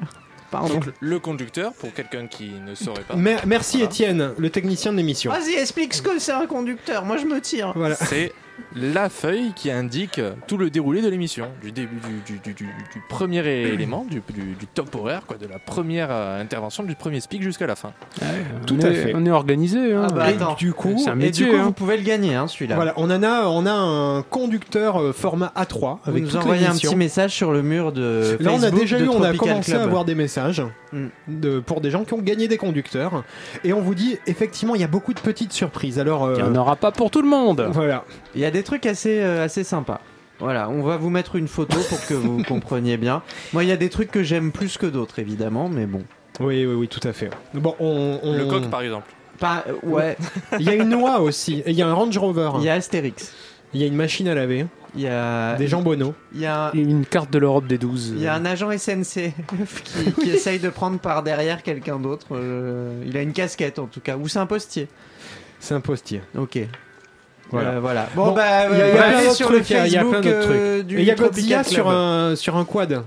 Pardon. 0.51 0.75
Donc, 0.75 0.85
le 0.99 1.19
conducteur, 1.19 1.73
pour 1.73 1.91
quelqu'un 1.93 2.27
qui 2.27 2.51
ne 2.63 2.75
saurait 2.75 3.01
pas, 3.01 3.15
Mer- 3.15 3.41
merci 3.47 3.77
Voilà. 3.77 3.89
Étienne, 3.91 4.31
le 4.37 4.49
technicien 4.51 4.91
de 4.91 4.97
l'émission. 4.97 5.31
Vas-y, 5.31 5.53
explique 5.55 5.95
ce 5.95 6.01
que 6.03 6.19
c'est 6.19 6.31
un 6.31 6.45
conducteur. 6.45 7.05
Moi, 7.05 7.17
je 7.17 7.25
me 7.25 7.41
tire. 7.41 7.73
Voilà. 7.75 7.95
c'est 7.95 8.31
la 8.75 9.09
feuille 9.09 9.51
qui 9.55 9.71
indique 9.71 10.19
tout 10.47 10.57
le 10.57 10.69
déroulé 10.69 11.01
de 11.01 11.09
l'émission, 11.09 11.47
du 11.61 11.71
début 11.71 11.97
du, 12.25 12.33
du- 12.33 12.39
du- 12.39 12.53
du- 12.53 12.65
du 12.65 13.01
premier 13.09 13.39
élément, 13.45 14.05
du, 14.09 14.21
du- 14.33 14.53
du 14.55 14.67
top 14.67 14.93
horaire, 14.95 15.23
quoi, 15.27 15.37
de 15.37 15.47
la 15.47 15.59
première 15.59 16.07
euh, 16.11 16.41
intervention, 16.41 16.83
du 16.83 16.95
premier 16.95 17.19
speak 17.19 17.41
jusqu'à 17.41 17.67
la 17.67 17.75
fin. 17.75 17.93
Tout 18.67 18.77
on 18.81 18.85
à 18.85 18.89
est- 18.89 18.93
fait. 18.95 19.13
On 19.15 19.25
est 19.25 19.31
organisé. 19.31 19.93
hein. 19.93 20.07
Ah 20.09 20.13
bah, 20.13 20.29
Et 20.31 20.33
attends. 20.35 20.53
du 20.55 20.73
coup, 20.73 20.95
un 21.07 21.13
Et 21.13 21.15
métier. 21.15 21.45
du 21.45 21.51
coup, 21.51 21.57
hein. 21.57 21.63
vous 21.63 21.71
pouvez 21.71 21.97
le 21.97 22.03
gagner, 22.03 22.35
hein, 22.35 22.47
celui-là. 22.47 22.75
voilà, 22.75 22.93
on 22.97 23.09
en 23.09 23.23
a, 23.23 23.45
on 23.47 23.65
a 23.65 23.71
un 23.73 24.21
conducteur 24.23 25.01
euh, 25.01 25.13
format 25.13 25.51
A3 25.55 25.79
Vous 26.03 26.09
avec 26.09 26.23
nous 26.23 26.29
toute 26.29 26.39
envoyez 26.41 26.65
un 26.67 26.73
petit 26.73 26.95
message 26.95 27.31
sur 27.31 27.51
le 27.51 27.61
mur 27.63 27.91
de 27.91 28.37
Là, 28.39 28.51
on 28.53 28.63
a 28.63 28.71
déjà 28.71 28.99
de 28.99 29.05
eu, 29.05 29.09
on 29.09 29.21
a 29.23 29.33
commencé 29.33 29.71
Club. 29.71 29.81
à 29.81 29.83
avoir 29.85 30.05
des 30.05 30.15
messages 30.15 30.61
Mm. 30.93 31.07
de, 31.27 31.59
pour 31.59 31.81
des 31.81 31.89
gens 31.89 32.03
qui 32.03 32.13
ont 32.13 32.21
gagné 32.21 32.47
des 32.47 32.57
conducteurs. 32.57 33.23
Et 33.63 33.73
on 33.73 33.81
vous 33.81 33.95
dit, 33.95 34.19
effectivement, 34.27 34.75
il 34.75 34.81
y 34.81 34.83
a 34.83 34.87
beaucoup 34.87 35.15
de 35.15 35.19
petites 35.19 35.51
surprises. 35.51 35.97
Alors, 35.97 36.23
euh, 36.25 36.35
Il 36.37 36.43
n'y 36.43 36.49
en 36.49 36.55
aura 36.55 36.75
pas 36.75 36.91
pour 36.91 37.09
tout 37.09 37.23
le 37.23 37.27
monde. 37.27 37.67
voilà. 37.71 38.03
Il 38.35 38.41
y 38.43 38.47
a 38.47 38.51
des 38.51 38.63
trucs 38.63 38.85
assez, 38.85 39.19
euh, 39.21 39.43
assez 39.43 39.63
sympas. 39.63 40.01
Voilà, 40.39 40.69
on 40.69 40.81
va 40.83 40.97
vous 40.97 41.09
mettre 41.09 41.35
une 41.35 41.47
photo 41.47 41.77
pour 41.89 42.05
que 42.05 42.13
vous 42.13 42.43
compreniez 42.47 42.97
bien. 42.97 43.21
Moi, 43.53 43.63
il 43.63 43.69
y 43.69 43.71
a 43.71 43.77
des 43.77 43.89
trucs 43.89 44.11
que 44.11 44.23
j'aime 44.23 44.51
plus 44.51 44.77
que 44.77 44.85
d'autres, 44.87 45.19
évidemment, 45.19 45.69
mais 45.69 45.85
bon. 45.85 46.03
Oui, 46.39 46.65
oui, 46.65 46.73
oui, 46.73 46.87
tout 46.87 47.05
à 47.07 47.13
fait. 47.13 47.29
Bon, 47.53 47.75
on, 47.79 48.19
on- 48.23 48.37
Le 48.37 48.45
coq, 48.45 48.69
par 48.69 48.81
exemple. 48.81 49.11
Pas, 49.39 49.63
euh, 49.67 49.73
ouais, 49.83 50.17
Il 50.59 50.65
y 50.65 50.69
a 50.69 50.73
une 50.75 50.89
noix 50.89 51.19
aussi. 51.19 51.63
Il 51.67 51.73
y 51.73 51.81
a 51.81 51.87
un 51.87 51.93
Range 51.93 52.17
Rover. 52.17 52.51
il 52.57 52.63
y 52.63 52.69
a 52.69 52.73
Astérix. 52.73 53.31
Il 53.73 53.81
y 53.81 53.83
a 53.83 53.87
une 53.87 53.95
machine 53.95 54.27
à 54.27 54.35
laver. 54.35 54.65
Il 54.95 55.01
y 55.01 55.07
a, 55.07 55.55
Des 55.55 55.67
jambonneaux. 55.67 56.13
il 56.35 56.41
y 56.41 56.45
a, 56.45 56.69
Une 56.75 57.05
carte 57.05 57.31
de 57.31 57.39
l'Europe 57.39 57.65
des 57.65 57.79
12. 57.79 58.13
il 58.15 58.21
y 58.21 58.27
a 58.27 58.35
un 58.35 58.45
agent 58.45 58.69
qui, 58.77 59.31
qui 60.21 60.29
essaye 60.29 60.59
de 60.59 60.69
prendre 60.69 60.99
par 60.99 61.23
derrière 61.23 61.63
quelqu'un 61.63 61.97
d'autre. 61.97 62.27
euh, 62.33 63.03
il 63.07 63.17
a 63.17 63.21
une 63.23 63.33
casquette 63.33 63.79
en 63.79 63.87
tout 63.87 64.01
cas, 64.01 64.17
ou 64.17 64.27
c'est 64.27 64.37
un 64.39 64.45
postier. 64.45 64.87
C'est 65.59 65.73
un 65.73 65.79
postier. 65.81 66.21
Ok. 66.37 66.59
Voilà. 67.51 67.69
Euh, 67.71 67.79
voilà. 67.79 68.07
Bon, 68.15 68.27
Bon, 68.27 68.31
bah, 68.33 68.67
Il 68.71 68.77
y 68.77 68.81
a, 68.81 68.87
il 68.89 68.95
y 68.95 68.97
a 68.97 68.97
euh, 68.97 68.97
plein 68.97 69.01
allez 69.17 69.23
d'autres 69.25 69.35
sur 69.35 69.49
le 69.51 69.55
trucs. 69.57 69.69
Il 69.69 69.87
y 69.91 69.97
a- 69.97 70.01
plein 70.03 70.21
d'autres 70.21 70.39
trucs. 70.41 70.51
euh, 70.55 70.83
il 70.89 71.03
y 71.03 71.11
a 71.11 71.15
Godzilla 71.15 71.63
sur 71.63 71.89
un, 71.89 72.35
sur 72.35 72.57
un 72.57 72.65
quad. 72.65 73.03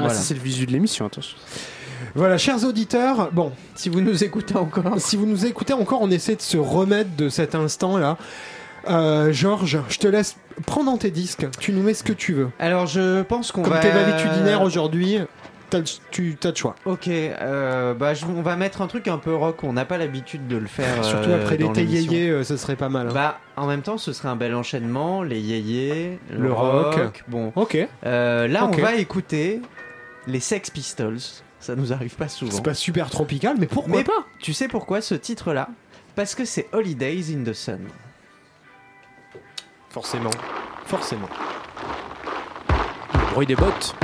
Ah, 0.00 0.08
ça, 0.08 0.14
c'est 0.14 0.34
le 0.34 0.40
visu 0.40 0.66
de 0.66 0.72
l'émission, 0.72 1.06
attention. 1.06 1.36
Voilà, 2.14 2.38
chers 2.38 2.64
auditeurs, 2.64 3.30
bon, 3.32 3.52
Si 3.74 3.88
vous 3.88 4.00
nous 4.00 4.22
écoutez 4.24 4.56
encore. 4.56 4.84
si 4.98 5.16
vous 5.16 5.26
nous 5.26 5.46
écoutez 5.46 5.72
encore, 5.72 6.00
on 6.02 6.10
essaie 6.10 6.36
de 6.36 6.42
se 6.42 6.56
remettre 6.56 7.10
de 7.16 7.28
cet 7.28 7.54
instant-là. 7.54 8.16
Euh, 8.88 9.32
Georges, 9.32 9.78
je 9.88 9.98
te 9.98 10.06
laisse 10.06 10.36
prendre 10.66 10.90
dans 10.90 10.98
tes 10.98 11.10
disques. 11.10 11.46
Tu 11.58 11.72
nous 11.72 11.82
mets 11.82 11.94
ce 11.94 12.04
que 12.04 12.12
tu 12.12 12.32
veux. 12.34 12.50
Alors, 12.58 12.86
je 12.86 13.22
pense 13.22 13.50
qu'on 13.50 13.62
Comme 13.62 13.72
va. 13.72 13.80
t'es 13.80 13.90
valétudinaire 13.90 14.62
aujourd'hui, 14.62 15.18
t'as 15.74 15.78
le- 15.80 15.84
tu 16.10 16.36
as 16.42 16.48
le 16.50 16.54
choix. 16.54 16.74
Ok, 16.84 17.08
euh, 17.08 17.94
bah, 17.94 18.14
je- 18.14 18.26
on 18.26 18.42
va 18.42 18.56
mettre 18.56 18.80
un 18.82 18.86
truc 18.86 19.08
un 19.08 19.18
peu 19.18 19.34
rock. 19.34 19.64
On 19.64 19.72
n'a 19.72 19.84
pas 19.84 19.98
l'habitude 19.98 20.46
de 20.46 20.56
le 20.56 20.66
faire. 20.66 21.04
Surtout 21.04 21.30
euh, 21.30 21.42
après 21.42 21.56
dans 21.56 21.68
l'été 21.72 21.84
yéyé, 21.84 22.28
euh, 22.30 22.44
ce 22.44 22.56
serait 22.56 22.76
pas 22.76 22.88
mal. 22.88 23.08
hein. 23.08 23.12
Bah, 23.12 23.38
en 23.56 23.66
même 23.66 23.82
temps, 23.82 23.98
ce 23.98 24.12
serait 24.12 24.28
un 24.28 24.36
bel 24.36 24.54
enchaînement. 24.54 25.22
Les 25.22 25.40
yéyés, 25.40 26.18
le, 26.30 26.38
Le 26.38 26.52
rock. 26.52 26.94
rock. 26.94 27.24
Bon, 27.28 27.52
ok, 27.56 27.76
Euh, 28.06 28.46
là, 28.48 28.66
on 28.66 28.70
va 28.76 28.94
écouter 28.94 29.60
les 30.26 30.40
Sex 30.40 30.70
Pistols. 30.70 31.18
Ça 31.60 31.74
nous 31.76 31.92
arrive 31.92 32.14
pas 32.14 32.28
souvent. 32.28 32.52
c'est 32.52 32.62
pas 32.62 32.74
super 32.74 33.08
tropical, 33.10 33.56
mais 33.58 33.66
pourquoi 33.66 33.96
Mais 33.98 34.04
pas? 34.04 34.24
Tu 34.40 34.52
sais 34.52 34.68
pourquoi 34.68 35.00
ce 35.00 35.14
titre-là? 35.14 35.68
Parce 36.14 36.34
que 36.34 36.44
c'est 36.44 36.68
Holidays 36.72 37.34
in 37.34 37.42
the 37.42 37.54
Sun. 37.54 37.80
Forcément, 39.90 40.30
forcément. 40.86 41.28
Le 43.14 43.32
bruit 43.34 43.46
des 43.46 43.56
bottes. 43.56 43.94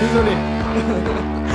Désolé. 0.00 0.32
I 0.32 1.45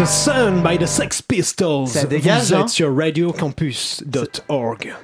the 0.00 0.06
Sun 0.06 0.62
by 0.62 0.78
the 0.78 0.86
Sex 0.86 1.20
Pistols. 1.20 1.88
Ça 1.88 2.04
dégage, 2.04 2.44
Vous 2.48 2.54
hein. 2.54 2.60
êtes 2.62 2.70
sur 2.70 2.96
radiocampus.org. 2.96 4.94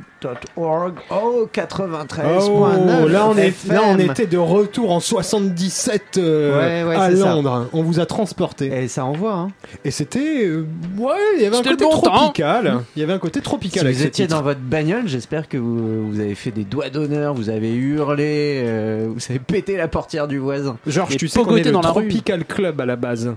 .org. 0.56 0.94
Oh, 1.10 1.46
93.9. 1.52 2.48
Oh, 2.48 3.06
là 3.06 3.28
on, 3.28 3.36
est, 3.36 3.52
là 3.68 3.82
on 3.84 3.98
était 3.98 4.26
de 4.26 4.38
retour 4.38 4.90
en 4.90 4.98
77 5.00 6.16
euh, 6.16 6.58
Ouais, 6.58 6.88
ouais, 6.88 6.96
à 6.96 7.14
ça. 7.14 7.34
Londres. 7.34 7.68
On 7.74 7.82
vous 7.82 8.00
a 8.00 8.06
transporté. 8.06 8.68
Et 8.68 8.88
ça 8.88 9.04
envoie, 9.04 9.34
hein. 9.34 9.48
Et 9.84 9.90
c'était. 9.90 10.46
euh, 10.46 10.66
ouais, 10.96 11.12
il 11.36 11.42
y 11.42 11.46
avait 11.46 11.56
un 11.56 11.62
côté 11.62 11.70
le 11.70 11.76
bon 11.76 12.00
temps. 12.00 12.12
tropical. 12.12 12.80
Il 12.96 13.00
y 13.00 13.02
avait 13.02 13.12
un 13.12 13.18
côté 13.18 13.40
Si 13.40 13.44
tropical 13.44 13.84
avec 13.84 13.96
vous 13.98 14.06
étiez 14.06 14.24
titre. 14.26 14.36
dans 14.38 14.42
votre 14.42 14.60
bagnole, 14.60 15.06
j'espère 15.06 15.46
que 15.48 15.58
vous, 15.58 16.10
vous 16.10 16.20
avez 16.20 16.34
fait 16.34 16.50
des 16.52 16.64
doigts 16.64 16.88
d'honneur, 16.88 17.34
vous 17.34 17.50
avez 17.50 17.72
hurlé, 17.74 18.62
euh, 18.64 19.08
vous 19.14 19.20
avez 19.28 19.38
pété 19.46 19.76
la 19.76 19.88
portière 19.88 20.26
du 20.26 20.38
voisin. 20.38 20.78
Georges, 20.86 21.18
tu 21.18 21.28
sais 21.28 21.42
qu'on 21.42 21.56
est 21.56 21.62
le 21.64 21.72
dans 21.72 21.82
la 21.82 21.90
rue. 21.90 22.08
Tropical 22.08 22.46
Club 22.46 22.80
à 22.80 22.86
la 22.86 22.96
base. 22.96 23.34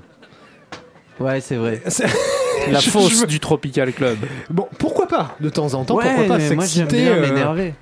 Ouais, 1.19 1.41
c'est 1.41 1.55
vrai. 1.55 1.81
La 2.71 2.79
Je- 2.79 2.89
fosse 2.89 3.21
je- 3.21 3.25
du 3.25 3.39
Tropical 3.39 3.91
Club. 3.93 4.17
Bon, 4.49 4.67
pourquoi 4.77 5.07
pas 5.07 5.35
De 5.39 5.49
temps 5.49 5.73
en 5.73 5.83
temps, 5.85 5.95
ouais, 5.95 6.05
pourquoi 6.05 6.23
pas 6.23 6.29
moi 6.29 6.39
j'aime 6.39 6.59
s'exciter, 6.59 7.03
bien 7.03 7.13
euh, 7.13 7.21
m'énerver. 7.27 7.73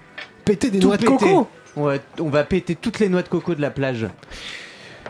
péter 0.45 0.69
des 0.71 0.79
Tout 0.79 0.87
noix 0.87 0.97
de 0.97 1.01
péter. 1.05 1.17
coco 1.17 1.47
Ouais, 1.75 2.01
on 2.19 2.29
va 2.29 2.43
péter 2.43 2.75
toutes 2.75 2.99
les 2.99 3.09
noix 3.09 3.21
de 3.21 3.27
coco 3.29 3.53
de 3.53 3.61
la 3.61 3.69
plage. 3.69 4.07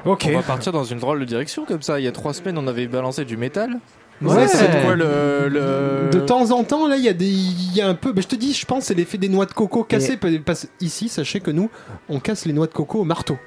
Ok. 0.06 0.26
On 0.30 0.36
va 0.38 0.44
partir 0.44 0.72
dans 0.72 0.84
une 0.84 1.00
drôle 1.00 1.20
de 1.20 1.26
direction 1.26 1.66
comme 1.66 1.82
ça. 1.82 2.00
Il 2.00 2.04
y 2.04 2.08
a 2.08 2.12
trois 2.12 2.34
semaines, 2.34 2.58
on 2.58 2.68
avait 2.68 2.88
balancé 2.88 3.26
du 3.26 3.38
métal. 3.38 3.78
Ouais, 4.22 4.48
c'est 4.48 4.84
quoi 4.84 4.96
le, 4.96 5.48
le- 5.48 6.10
De 6.12 6.20
temps 6.20 6.50
en 6.52 6.64
temps, 6.64 6.88
là, 6.88 6.98
il 6.98 7.04
y 7.04 7.10
a 7.10 7.14
des, 7.14 7.26
il 7.28 7.76
y 7.76 7.82
a 7.82 7.88
un 7.88 7.94
peu. 7.94 8.12
bah, 8.14 8.22
je 8.22 8.28
te 8.28 8.36
dis, 8.36 8.54
je 8.54 8.66
pense, 8.66 8.86
c'est 8.86 8.96
l'effet 8.96 9.18
des 9.18 9.30
noix 9.30 9.46
de 9.46 9.54
coco 9.54 9.84
cassées. 9.84 10.18
Parce 10.46 10.68
ici, 10.82 11.08
sachez 11.08 11.40
que 11.40 11.52
nous, 11.52 11.70
on 12.10 12.20
casse 12.20 12.46
les 12.46 12.54
noix 12.54 12.68
de 12.68 12.74
coco 12.74 13.00
au 13.00 13.04
marteau, 13.04 13.38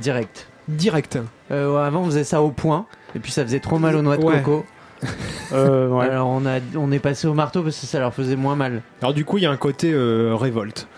Direct. 0.00 0.46
direct. 0.66 1.18
Euh, 1.50 1.76
avant 1.84 2.00
on 2.02 2.06
faisait 2.06 2.24
ça 2.24 2.40
au 2.42 2.50
point, 2.50 2.86
et 3.18 3.20
puis 3.20 3.32
ça 3.32 3.42
faisait 3.42 3.60
trop 3.60 3.78
mal 3.78 3.96
aux 3.96 4.02
noix 4.02 4.16
de 4.16 4.24
Ouais. 4.24 4.36
coco. 4.42 4.64
Euh, 5.52 5.88
ouais. 5.88 6.04
Alors 6.06 6.28
on, 6.28 6.44
a, 6.44 6.58
on 6.76 6.92
est 6.92 6.98
passé 6.98 7.26
au 7.26 7.32
marteau 7.32 7.62
parce 7.62 7.78
que 7.80 7.86
ça 7.86 7.98
leur 8.00 8.12
faisait 8.12 8.36
moins 8.36 8.54
mal. 8.54 8.82
Alors 9.00 9.14
du 9.14 9.24
coup, 9.24 9.38
il 9.38 9.44
y 9.44 9.46
a 9.46 9.50
un 9.50 9.56
côté 9.56 9.90
euh, 9.94 10.34
révolte. 10.34 10.88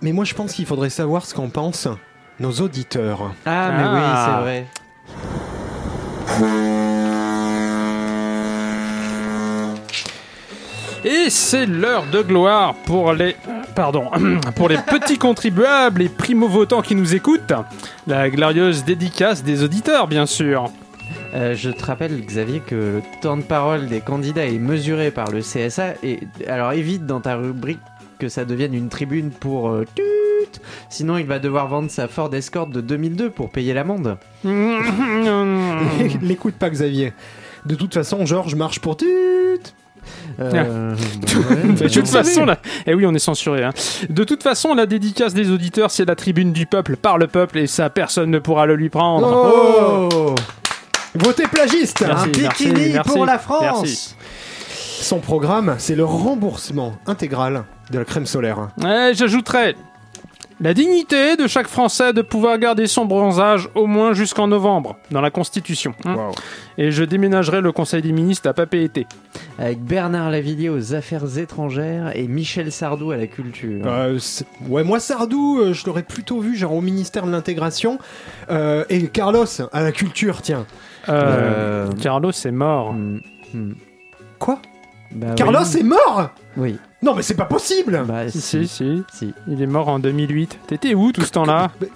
Mais 0.00 0.12
moi, 0.12 0.24
je 0.24 0.32
pense 0.34 0.54
qu'il 0.54 0.64
faudrait 0.64 0.88
savoir 0.88 1.26
ce 1.26 1.34
qu'en 1.34 1.48
pensent 1.50 1.88
nos 2.40 2.50
auditeurs. 2.52 3.34
Ah, 3.44 3.70
mais 3.76 3.84
Ah. 3.84 3.92
oui, 3.94 4.00
c'est 4.24 4.40
vrai. 4.40 4.66
Et 11.04 11.28
c'est 11.28 11.66
l'heure 11.66 12.04
de 12.10 12.22
gloire 12.22 12.74
pour 12.86 13.12
les 13.12 13.36
pardon 13.76 14.10
pour 14.56 14.68
les 14.68 14.78
petits 14.78 15.18
contribuables 15.18 16.00
et 16.02 16.08
primo-votants 16.08 16.80
qui 16.80 16.94
nous 16.94 17.14
écoutent. 17.14 17.52
La 18.06 18.30
glorieuse 18.30 18.84
dédicace 18.84 19.42
des 19.42 19.62
auditeurs, 19.62 20.06
bien 20.06 20.24
sûr. 20.26 20.70
Euh, 21.34 21.54
je 21.54 21.70
te 21.70 21.84
rappelle, 21.84 22.20
Xavier, 22.24 22.60
que 22.60 22.74
le 22.74 23.02
temps 23.20 23.36
de 23.36 23.42
parole 23.42 23.86
des 23.86 24.00
candidats 24.00 24.46
est 24.46 24.58
mesuré 24.58 25.10
par 25.10 25.30
le 25.30 25.40
CSA. 25.40 25.94
Et 26.02 26.20
alors 26.46 26.72
évite 26.72 27.06
dans 27.06 27.20
ta 27.20 27.36
rubrique 27.36 27.80
que 28.18 28.28
ça 28.28 28.44
devienne 28.44 28.74
une 28.74 28.88
tribune 28.88 29.30
pour 29.30 29.68
euh, 29.70 29.84
tut. 29.94 30.02
Sinon, 30.88 31.18
il 31.18 31.26
va 31.26 31.38
devoir 31.40 31.66
vendre 31.68 31.90
sa 31.90 32.06
Ford 32.06 32.32
Escort 32.34 32.68
de 32.68 32.80
2002 32.80 33.30
pour 33.30 33.50
payer 33.50 33.74
l'amende. 33.74 34.16
L'écoute 36.22 36.54
pas, 36.54 36.70
Xavier. 36.70 37.12
De 37.66 37.74
toute 37.74 37.94
façon, 37.94 38.24
Georges 38.26 38.54
marche 38.54 38.78
pour 38.78 38.96
tut. 38.96 39.06
Euh, 40.38 40.94
De 41.80 41.88
toute 41.88 42.08
façon, 42.08 42.44
là, 42.44 42.58
eh 42.86 42.94
oui, 42.94 43.06
on 43.06 43.14
est 43.14 43.18
censuré. 43.18 43.64
hein. 43.64 43.70
De 44.10 44.22
toute 44.24 44.42
façon, 44.42 44.74
la 44.74 44.84
dédicace 44.86 45.32
des 45.32 45.50
auditeurs, 45.50 45.90
c'est 45.90 46.04
la 46.04 46.14
tribune 46.14 46.52
du 46.52 46.66
peuple 46.66 46.96
par 46.96 47.16
le 47.18 47.26
peuple, 47.26 47.58
et 47.58 47.66
ça, 47.66 47.88
personne 47.88 48.30
ne 48.30 48.38
pourra 48.38 48.66
le 48.66 48.76
lui 48.76 48.90
prendre. 48.90 49.26
Oh 49.54 50.34
Votez 51.14 51.44
plagiste 51.46 52.02
Merci, 52.06 52.24
Un 52.24 52.28
bikini 52.28 52.92
merci, 52.92 53.10
pour 53.12 53.24
la 53.26 53.38
France 53.38 53.62
merci. 53.62 54.14
Son 55.00 55.18
programme, 55.20 55.74
c'est 55.78 55.94
le 55.94 56.04
remboursement 56.04 56.94
intégral 57.06 57.64
de 57.90 57.98
la 57.98 58.04
crème 58.04 58.26
solaire. 58.26 58.70
Ouais, 58.82 59.12
J'ajouterais 59.14 59.74
la 60.60 60.72
dignité 60.72 61.36
de 61.36 61.46
chaque 61.46 61.66
Français 61.66 62.12
de 62.12 62.22
pouvoir 62.22 62.58
garder 62.58 62.86
son 62.86 63.04
bronzage 63.04 63.68
au 63.74 63.86
moins 63.86 64.14
jusqu'en 64.14 64.46
novembre, 64.46 64.96
dans 65.10 65.20
la 65.20 65.30
Constitution. 65.30 65.94
hein. 66.04 66.30
Et 66.78 66.90
je 66.90 67.04
déménagerai 67.04 67.60
le 67.60 67.70
Conseil 67.72 68.02
des 68.02 68.12
ministres 68.12 68.48
à 68.48 68.54
Papé-Été. 68.54 69.06
Avec 69.58 69.82
Bernard 69.82 70.30
Lavillier 70.30 70.68
aux 70.70 70.94
affaires 70.94 71.38
étrangères 71.38 72.16
et 72.16 72.26
Michel 72.28 72.72
Sardou 72.72 73.10
à 73.10 73.16
la 73.16 73.26
culture. 73.26 73.82
Euh, 73.84 74.18
ouais, 74.68 74.84
moi 74.84 75.00
Sardou, 75.00 75.58
euh, 75.60 75.72
je 75.74 75.84
l'aurais 75.86 76.02
plutôt 76.04 76.40
vu 76.40 76.56
genre 76.56 76.72
au 76.72 76.80
ministère 76.80 77.26
de 77.26 77.30
l'intégration 77.32 77.98
Euh, 78.48 78.84
et 78.88 79.06
Carlos 79.08 79.46
à 79.72 79.82
la 79.82 79.92
culture, 79.92 80.40
tiens. 80.40 80.66
Euh, 81.08 81.86
Euh, 81.88 81.92
Carlos 82.00 82.30
est 82.32 82.50
mort. 82.52 82.92
hmm, 82.94 83.20
hmm. 83.54 83.72
Quoi 84.38 84.58
Bah 85.12 85.28
Carlos 85.36 85.60
oui. 85.74 85.80
est 85.80 85.84
mort 85.84 86.30
Oui. 86.56 86.76
Non 87.02 87.14
mais 87.14 87.22
c'est 87.22 87.36
pas 87.36 87.44
possible. 87.44 88.02
Bah, 88.06 88.28
Si, 88.28 88.66
si. 88.66 89.02
si. 89.12 89.34
Il 89.48 89.60
est 89.62 89.66
mort 89.66 89.88
en 89.88 89.98
2008. 89.98 90.58
T'étais 90.66 90.94
où 90.94 91.12
tout 91.12 91.22
ce 91.22 91.32
temps-là 91.32 91.70
Mais- 91.80 91.88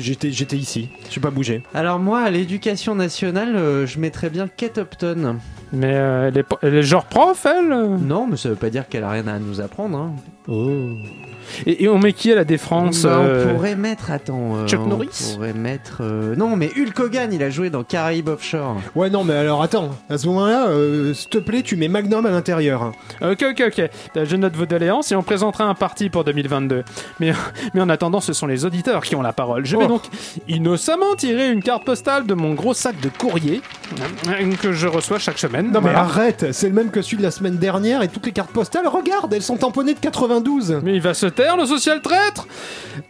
j'étais 0.00 0.30
j'étais 0.32 0.56
ici, 0.56 0.88
j'ai 1.10 1.20
pas 1.20 1.30
bougé. 1.30 1.62
Alors 1.74 1.98
moi, 1.98 2.20
à 2.20 2.30
l'éducation 2.30 2.94
nationale, 2.94 3.54
euh, 3.56 3.86
je 3.86 3.98
mettrais 3.98 4.30
bien 4.30 4.48
Kate 4.48 4.78
Upton. 4.78 5.36
Mais 5.72 5.92
euh, 5.94 6.28
elle, 6.28 6.38
est, 6.38 6.46
elle 6.62 6.74
est 6.76 6.82
genre 6.82 7.04
prof, 7.04 7.44
elle? 7.46 7.68
Non, 8.00 8.26
mais 8.26 8.36
ça 8.38 8.48
veut 8.48 8.54
pas 8.54 8.70
dire 8.70 8.88
qu'elle 8.88 9.04
a 9.04 9.10
rien 9.10 9.26
à 9.26 9.38
nous 9.38 9.60
apprendre. 9.60 9.98
hein. 9.98 10.12
Et, 11.66 11.84
et 11.84 11.88
on 11.88 11.98
met 11.98 12.12
qui 12.12 12.32
à 12.32 12.34
la 12.34 12.44
défense 12.44 13.02
Bah, 13.02 13.10
euh, 13.18 13.46
On 13.50 13.54
pourrait 13.54 13.76
mettre, 13.76 14.10
attends... 14.10 14.56
euh, 14.56 14.66
Chuck 14.66 14.80
on 14.84 14.88
Norris 14.88 15.32
pourrait 15.34 15.52
mettre... 15.52 15.98
euh, 16.00 16.34
Non, 16.36 16.56
mais 16.56 16.70
Hulk 16.76 16.98
Hogan, 16.98 17.32
il 17.32 17.42
a 17.42 17.50
joué 17.50 17.70
dans 17.70 17.82
Caraïbes 17.84 18.28
Offshore. 18.28 18.76
Ouais 18.94 19.10
non 19.10 19.24
mais 19.24 19.34
alors 19.34 19.62
attends, 19.62 19.90
à 20.08 20.18
ce 20.18 20.26
moment-là, 20.28 20.68
euh, 20.68 21.12
s'il 21.14 21.28
te 21.28 21.38
plaît, 21.38 21.62
tu 21.62 21.76
mets 21.76 21.88
Magnum 21.88 22.24
à 22.26 22.30
l'intérieur. 22.30 22.92
Ok, 23.22 23.44
ok, 23.50 23.62
ok. 23.68 23.90
Euh, 24.16 24.24
Je 24.24 24.36
note 24.36 24.54
vos 24.56 24.66
doléances 24.66 25.12
et 25.12 25.16
on 25.16 25.22
présentera 25.22 25.64
un 25.64 25.74
parti 25.74 26.08
pour 26.10 26.24
2022. 26.24 26.84
Mais, 27.20 27.32
mais 27.74 27.80
en 27.80 27.88
attendant, 27.88 28.20
ce 28.20 28.32
sont 28.32 28.46
les 28.46 28.64
auditeurs 28.64 29.02
qui 29.02 29.14
ont 29.16 29.22
la 29.22 29.32
parole. 29.32 29.66
Je 29.66 29.76
vais 29.76 29.84
Oh. 29.84 29.88
donc 29.88 30.02
innocemment 30.48 31.14
tirer 31.16 31.50
une 31.50 31.62
carte 31.62 31.84
postale 31.84 32.26
de 32.26 32.34
mon 32.34 32.54
gros 32.54 32.74
sac 32.74 33.00
de 33.00 33.08
courrier 33.08 33.62
euh, 34.28 34.52
que 34.60 34.72
je 34.72 34.86
reçois 34.86 35.18
chaque 35.18 35.38
semaine. 35.38 35.70
Non 35.72 35.80
mais 35.80 35.90
arrête, 35.90 36.46
c'est 36.52 36.68
le 36.68 36.74
même 36.74 36.90
que 36.90 37.02
celui 37.02 37.18
de 37.18 37.22
la 37.22 37.30
semaine 37.30 37.56
dernière 37.56 38.02
et 38.02 38.08
toutes 38.08 38.26
les 38.26 38.32
cartes 38.32 38.50
postales, 38.50 38.86
regarde, 38.86 39.32
elles 39.32 39.42
sont 39.42 39.56
tamponnées 39.56 39.94
de 39.94 39.98
92. 40.00 40.80
Mais 40.82 40.94
il 40.94 41.00
va 41.00 41.14
se 41.14 41.26
taire, 41.26 41.39
le 41.56 41.66
social 41.66 42.00
traître 42.00 42.46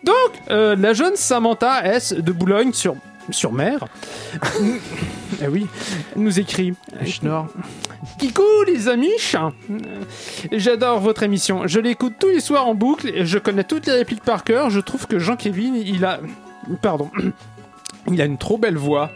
Donc, 0.05 0.15
euh, 0.51 0.77
la 0.77 0.93
jeune 0.93 1.17
Samantha 1.17 1.85
S. 1.85 2.13
de 2.13 2.33
Boulogne 2.33 2.73
sur, 2.73 2.95
sur 3.31 3.53
mer, 3.53 3.87
eh 5.43 5.49
oui, 5.49 5.67
nous 6.17 6.39
écrit 6.39 6.75
Schnorr. 7.07 7.47
Kikou, 8.19 8.43
les 8.67 8.89
amis. 8.89 9.11
J'adore 10.53 11.01
votre 11.01 11.23
émission. 11.23 11.67
Je 11.67 11.81
l'écoute 11.81 12.15
tous 12.19 12.29
les 12.29 12.41
soirs 12.41 12.67
en 12.67 12.75
boucle 12.75 13.09
et 13.09 13.27
je 13.27 13.39
connais 13.39 13.65
toutes 13.65 13.87
les 13.87 13.93
répliques 13.93 14.25
par 14.25 14.45
cœur. 14.45 14.71
Je 14.71 14.81
trouve 14.81 15.07
que 15.07 15.19
Jean-Kévin, 15.19 15.75
il 15.75 16.05
a. 16.05 16.21
Pardon. 16.83 17.11
Il 18.11 18.21
a 18.23 18.25
une 18.25 18.39
trop 18.39 18.57
belle 18.57 18.79
voix. 18.79 19.11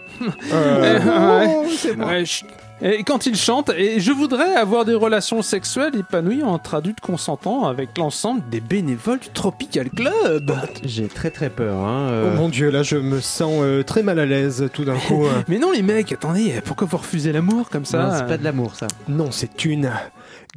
Euh, 0.52 0.98
Ouais. 1.40 1.64
oh, 1.64 2.44
Et 2.86 3.02
quand 3.02 3.24
il 3.24 3.34
chante, 3.34 3.70
et 3.70 3.98
je 3.98 4.12
voudrais 4.12 4.54
avoir 4.56 4.84
des 4.84 4.92
relations 4.94 5.40
sexuelles 5.40 5.96
épanouies 5.96 6.42
entre 6.42 6.74
adultes 6.74 7.00
consentants 7.00 7.66
avec 7.66 7.96
l'ensemble 7.96 8.42
des 8.50 8.60
bénévoles 8.60 9.20
du 9.20 9.30
Tropical 9.30 9.88
Club. 9.88 10.52
J'ai 10.84 11.08
très 11.08 11.30
très 11.30 11.48
peur. 11.48 11.78
Hein, 11.78 12.08
Oh 12.10 12.12
euh. 12.12 12.36
mon 12.36 12.50
dieu, 12.50 12.68
là 12.68 12.82
je 12.82 12.96
me 12.98 13.20
sens 13.20 13.54
euh, 13.62 13.82
très 13.82 14.02
mal 14.02 14.18
à 14.18 14.26
l'aise 14.26 14.68
tout 14.74 14.84
d'un 14.84 14.98
coup. 14.98 15.24
euh. 15.24 15.30
Mais 15.48 15.58
non, 15.58 15.72
les 15.72 15.80
mecs, 15.80 16.12
attendez, 16.12 16.60
pourquoi 16.62 16.86
vous 16.86 16.98
refusez 16.98 17.32
l'amour 17.32 17.70
comme 17.70 17.86
ça? 17.86 18.18
C'est 18.18 18.26
pas 18.26 18.36
de 18.36 18.44
l'amour, 18.44 18.74
ça. 18.74 18.86
non, 19.08 19.30
c'est 19.30 19.64
une 19.64 19.90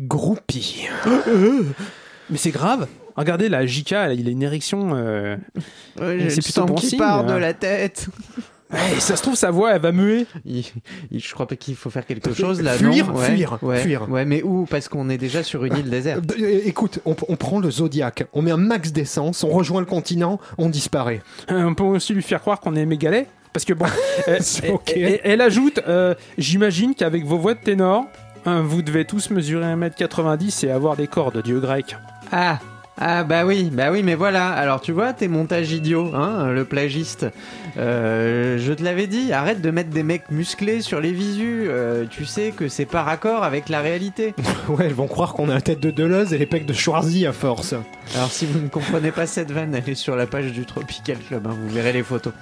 groupie. 0.02 0.86
Mais 2.30 2.38
c'est 2.38 2.52
grave. 2.52 2.88
Regardez, 3.16 3.48
la 3.48 3.66
JK, 3.66 3.94
elle, 3.94 4.20
il 4.20 4.28
a 4.28 4.32
une 4.32 4.44
érection. 4.44 4.90
euh, 4.96 5.38
Ouais, 6.00 6.30
c'est 6.30 6.44
plutôt 6.44 6.66
bon 6.66 6.76
qui 6.76 6.90
qui 6.90 6.98
part 6.98 7.24
de 7.26 7.34
la 7.34 7.54
tête. 7.54 8.08
Ouais, 8.74 9.00
ça 9.00 9.16
se 9.16 9.22
trouve, 9.22 9.36
sa 9.36 9.50
voix, 9.50 9.74
elle 9.74 9.82
va 9.82 9.92
muer. 9.94 10.26
Il- 10.46 10.66
il- 11.12 11.20
je 11.22 11.34
crois 11.34 11.48
pas 11.48 11.56
qu'il 11.56 11.76
faut 11.76 11.90
faire 11.90 12.06
quelque 12.06 12.34
chose 12.34 12.62
là. 12.62 12.74
Fuir, 12.74 13.08
non? 13.08 13.16
Ouais, 13.20 13.26
fuir, 13.36 13.58
ouais, 13.62 13.78
fuir. 13.80 14.10
Ouais, 14.10 14.26
mais 14.26 14.44
où? 14.44 14.66
Parce 14.70 14.90
qu'on 14.90 15.10
est 15.10 15.18
déjà 15.18 15.42
sur 15.44 15.64
une 15.64 15.78
île 15.78 15.90
déserte. 15.90 16.24
Euh, 16.32 16.44
euh, 16.44 16.60
écoute, 16.66 17.00
on, 17.06 17.16
on 17.30 17.36
prend 17.38 17.60
le 17.60 17.72
Zodiac, 17.72 18.28
on 18.34 18.42
met 18.42 18.52
un 18.52 18.58
max 18.58 18.92
d'essence, 18.92 19.44
on 19.46 19.50
rejoint 19.50 19.80
le 19.80 19.86
continent, 19.86 20.40
on 20.58 20.68
disparaît. 20.70 21.22
Euh, 21.50 21.64
On 21.64 21.74
peut 21.76 21.84
aussi 21.84 22.14
lui 22.14 22.22
faire 22.22 22.42
croire 22.42 22.60
qu'on 22.60 22.76
est 22.76 22.86
mégalais. 22.86 23.28
Parce 23.54 23.64
que 23.64 23.74
bon, 23.74 23.86
euh, 24.28 24.38
C'est 24.42 24.66
elle- 24.68 24.72
ok. 24.74 24.94
elle, 24.96 25.20
elle 25.24 25.42
ajoute 25.42 25.80
euh, 25.88 26.14
J'imagine 26.38 26.94
qu'avec 26.94 27.26
vos 27.26 27.38
voix 27.38 27.54
de 27.54 27.60
ténor, 27.62 28.04
hein, 28.46 28.62
vous 28.62 28.82
devez 28.82 29.06
tous 29.06 29.30
mesurer 29.30 29.66
1m90 29.66 30.66
et 30.66 30.72
avoir 30.72 30.96
des 30.98 31.08
corps 31.08 31.32
de 31.32 31.42
dieu 31.42 31.60
grec. 31.62 31.96
Ah 32.32 32.60
ah 33.00 33.24
bah 33.24 33.46
oui, 33.46 33.70
bah 33.72 33.92
oui, 33.92 34.02
mais 34.04 34.16
voilà. 34.16 34.50
Alors 34.50 34.82
tu 34.82 34.92
vois, 34.92 35.14
tes 35.14 35.28
montages 35.28 35.72
idiots, 35.72 36.12
hein, 36.16 36.48
le 36.52 36.66
plagiste. 36.66 37.28
Euh, 37.78 38.58
je 38.58 38.74
te 38.74 38.84
l'avais 38.84 39.06
dit, 39.08 39.34
arrête 39.34 39.62
de 39.62 39.70
mettre 39.70 39.90
des 39.92 40.02
mecs 40.04 40.32
musclés 40.32 40.82
sur 40.82 41.00
les 41.00 41.12
visus. 41.12 41.66
euh, 41.68 42.06
tu 42.10 42.26
sais 42.26 42.52
que 42.56 42.68
c'est 42.68 42.86
pas 42.86 43.04
raccord 43.04 43.44
avec 43.44 43.70
la 43.70 43.82
réalité. 43.82 44.34
Ouais, 44.70 44.86
elles 44.88 44.94
vont 44.94 45.08
croire 45.08 45.34
qu'on 45.34 45.50
a 45.50 45.54
la 45.54 45.62
tête 45.62 45.80
de 45.80 45.92
Deleuze 45.92 46.34
et 46.34 46.38
les 46.38 46.46
pecs 46.46 46.66
de 46.66 46.74
Schwarzy 46.74 47.26
à 47.26 47.32
force. 47.32 47.74
Alors 48.16 48.32
si 48.32 48.46
vous 48.46 48.60
ne 48.60 48.68
comprenez 48.68 49.12
pas 49.12 49.26
cette 49.26 49.52
vanne, 49.52 49.74
est 49.76 49.96
sur 49.96 50.16
la 50.16 50.28
page 50.28 50.52
du 50.52 50.66
Tropical 50.66 51.18
Club. 51.20 51.48
hein, 51.48 51.56
vous 51.58 51.70
verrez 51.70 51.94
les 51.94 52.04
photos. 52.04 52.34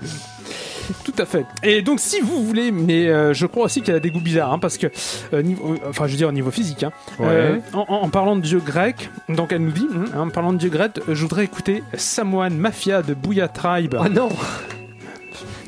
Tout 1.04 1.13
à 1.17 1.26
fait. 1.26 1.45
Et 1.63 1.82
donc, 1.82 2.00
si 2.00 2.19
vous 2.21 2.43
voulez, 2.45 2.71
mais 2.71 3.08
euh, 3.08 3.34
je 3.34 3.45
crois 3.45 3.65
aussi 3.65 3.82
qu'elle 3.82 3.95
a 3.95 4.00
des 4.00 4.12
goûts 4.12 4.21
bizarres, 4.21 4.54
hein, 4.54 4.60
parce 4.60 4.78
que, 4.78 4.88
euh, 5.34 5.41
niveau, 5.41 5.74
euh, 5.74 5.78
enfin, 5.89 6.06
je 6.08 6.12
veux 6.12 6.17
dire 6.17 6.30
au 6.30 6.34
niveau 6.34 6.52
physique, 6.52 6.84
hein, 6.84 6.91
Ouais. 7.19 7.62
en, 7.74 8.10
parlant 8.10 8.36
de 8.36 8.41
dieu 8.41 8.60
grec, 8.60 9.10
donc 9.30 9.52
elle 9.52 9.62
nous 9.63 9.71
dit, 9.71 9.88
hein, 9.95 10.19
en 10.19 10.30
parlant 10.30 10.54
de 10.54 10.58
dieu 10.58 10.69
grec, 10.69 11.00
je 11.08 11.21
voudrais 11.21 11.43
écouter 11.45 11.84
Samoan 11.95 12.52
Mafia 12.56 13.02
de 13.02 13.13
Bouya 13.13 13.48
Tribe. 13.48 13.95
Ah 14.00 14.10
non 14.10 14.30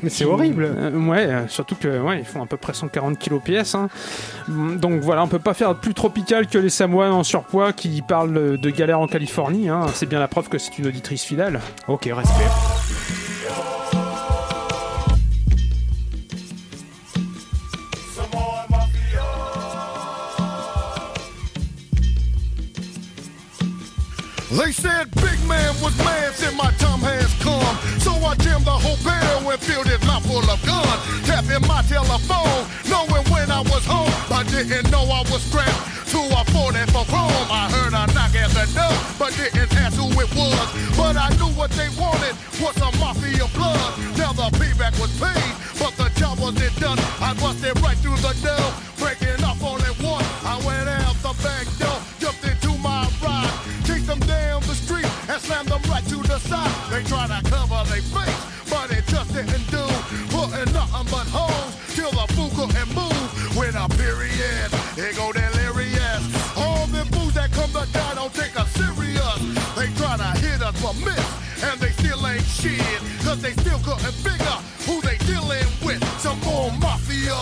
Mais 0.02 0.10
c'est 0.10 0.24
horrible 0.24 0.64
Euh, 0.76 0.90
ouais, 1.08 1.26
euh, 1.26 1.48
surtout 1.48 1.74
que 1.74 2.00
ouais, 2.00 2.20
ils 2.20 2.24
font 2.24 2.42
à 2.42 2.46
peu 2.46 2.56
près 2.56 2.72
140 2.72 3.18
kilos 3.18 3.42
pièce. 3.42 3.74
hein. 3.74 3.88
Mm, 4.48 4.76
Donc 4.76 5.00
voilà, 5.00 5.24
on 5.24 5.28
peut 5.28 5.40
pas 5.40 5.54
faire 5.54 5.74
plus 5.74 5.94
tropical 5.94 6.46
que 6.46 6.58
les 6.58 6.70
Samoans 6.70 7.10
en 7.10 7.24
surpoids 7.24 7.72
qui 7.72 8.00
parlent 8.02 8.58
de 8.58 8.70
galère 8.70 9.00
en 9.00 9.08
Californie. 9.08 9.68
hein. 9.68 9.86
C'est 9.94 10.06
bien 10.08 10.20
la 10.20 10.28
preuve 10.28 10.48
que 10.48 10.58
c'est 10.58 10.78
une 10.78 10.86
auditrice 10.86 11.24
fidèle. 11.24 11.58
Ok, 11.88 12.08
respect. 12.12 12.44
Said 24.78 25.10
big 25.18 25.38
man 25.46 25.74
was 25.82 25.96
mad, 25.98 26.32
said 26.34 26.54
my 26.54 26.70
time 26.78 27.02
has 27.02 27.34
come. 27.42 27.74
So 27.98 28.14
I 28.22 28.34
jammed 28.38 28.64
the 28.64 28.78
whole 28.78 28.98
barrel 29.02 29.50
and 29.50 29.60
filled 29.60 29.90
his 29.90 30.00
mouth 30.06 30.22
full 30.22 30.46
of 30.46 30.60
guns. 30.62 31.00
Tapping 31.26 31.66
my 31.66 31.82
telephone, 31.90 32.62
knowing 32.86 33.26
when 33.34 33.50
I 33.50 33.62
was 33.66 33.84
home. 33.84 34.12
I 34.30 34.46
didn't 34.46 34.90
know 34.90 35.02
I 35.02 35.26
was 35.30 35.42
strapped 35.42 35.98
to 36.14 36.20
a 36.30 36.42
40 36.54 36.78
for 36.94 37.04
chrome. 37.10 37.48
I 37.50 37.66
heard 37.74 37.92
a 37.92 38.06
knock 38.14 38.34
at 38.38 38.54
the 38.54 38.64
door, 38.70 38.94
but 39.18 39.34
didn't 39.34 39.74
ask 39.82 39.98
who 39.98 40.06
it 40.14 40.30
was. 40.38 40.66
But 40.94 41.18
I 41.18 41.28
knew 41.36 41.50
what 41.58 41.70
they 41.74 41.90
wanted 41.98 42.38
was 42.62 42.74
some 42.78 42.94
mafia 43.02 43.50
blood. 43.58 43.90
Now 44.14 44.32
the 44.32 44.46
payback 44.62 44.94
was 45.02 45.10
paid, 45.18 45.52
but 45.82 45.92
the 45.98 46.08
job 46.14 46.38
wasn't 46.38 46.74
done. 46.78 46.98
I 47.18 47.34
busted 47.34 47.74
right 47.82 47.98
through 47.98 48.20
the 48.22 48.34
door, 48.46 48.68
breaking 49.02 49.42
off 49.42 49.58
at 49.58 49.96
once. 49.98 50.28
I 50.46 50.54
went 50.62 50.88
out 50.88 51.18
the 51.18 51.34
back 51.42 51.66
door, 51.82 51.98
jumped 52.22 52.46
into 52.46 52.72
my 52.78 53.10
ride, 53.20 53.47
and 55.38 55.46
slammed 55.46 55.68
them 55.68 55.82
right 55.90 56.04
to 56.06 56.16
the 56.26 56.38
side. 56.38 56.74
They 56.90 57.02
tried 57.04 57.30
to 57.30 57.40
cover 57.50 57.82
their 57.90 58.02
face, 58.02 58.40
but 58.70 58.90
it 58.90 59.06
just 59.06 59.32
didn't 59.32 59.66
do. 59.70 59.84
Putting 60.34 60.72
nothing 60.72 61.06
but 61.10 61.26
holes 61.30 61.72
till 61.94 62.10
the 62.10 62.26
fool 62.34 62.50
couldn't 62.56 62.90
move. 62.94 63.28
With 63.56 63.74
a 63.74 63.86
period, 63.94 64.68
it 64.96 65.16
go 65.16 65.32
delirious. 65.32 66.22
All 66.56 66.86
the 66.86 67.04
fools 67.12 67.34
that 67.34 67.52
come 67.52 67.70
to 67.70 67.86
die 67.92 68.14
don't 68.14 68.34
take 68.34 68.58
us 68.58 68.70
serious. 68.72 69.38
They 69.76 69.88
try 69.94 70.16
to 70.16 70.30
hit 70.42 70.62
us 70.62 70.74
for 70.82 70.94
miss, 71.06 71.26
and 71.62 71.78
they 71.80 71.90
still 71.90 72.26
ain't 72.26 72.44
shit. 72.44 73.00
Cause 73.22 73.40
they 73.40 73.52
still 73.52 73.78
couldn't 73.80 74.16
figure 74.26 74.58
who 74.86 75.00
they 75.02 75.18
dealing 75.26 75.68
with. 75.84 76.02
Some 76.18 76.40
more 76.40 76.72
mafia. 76.82 77.38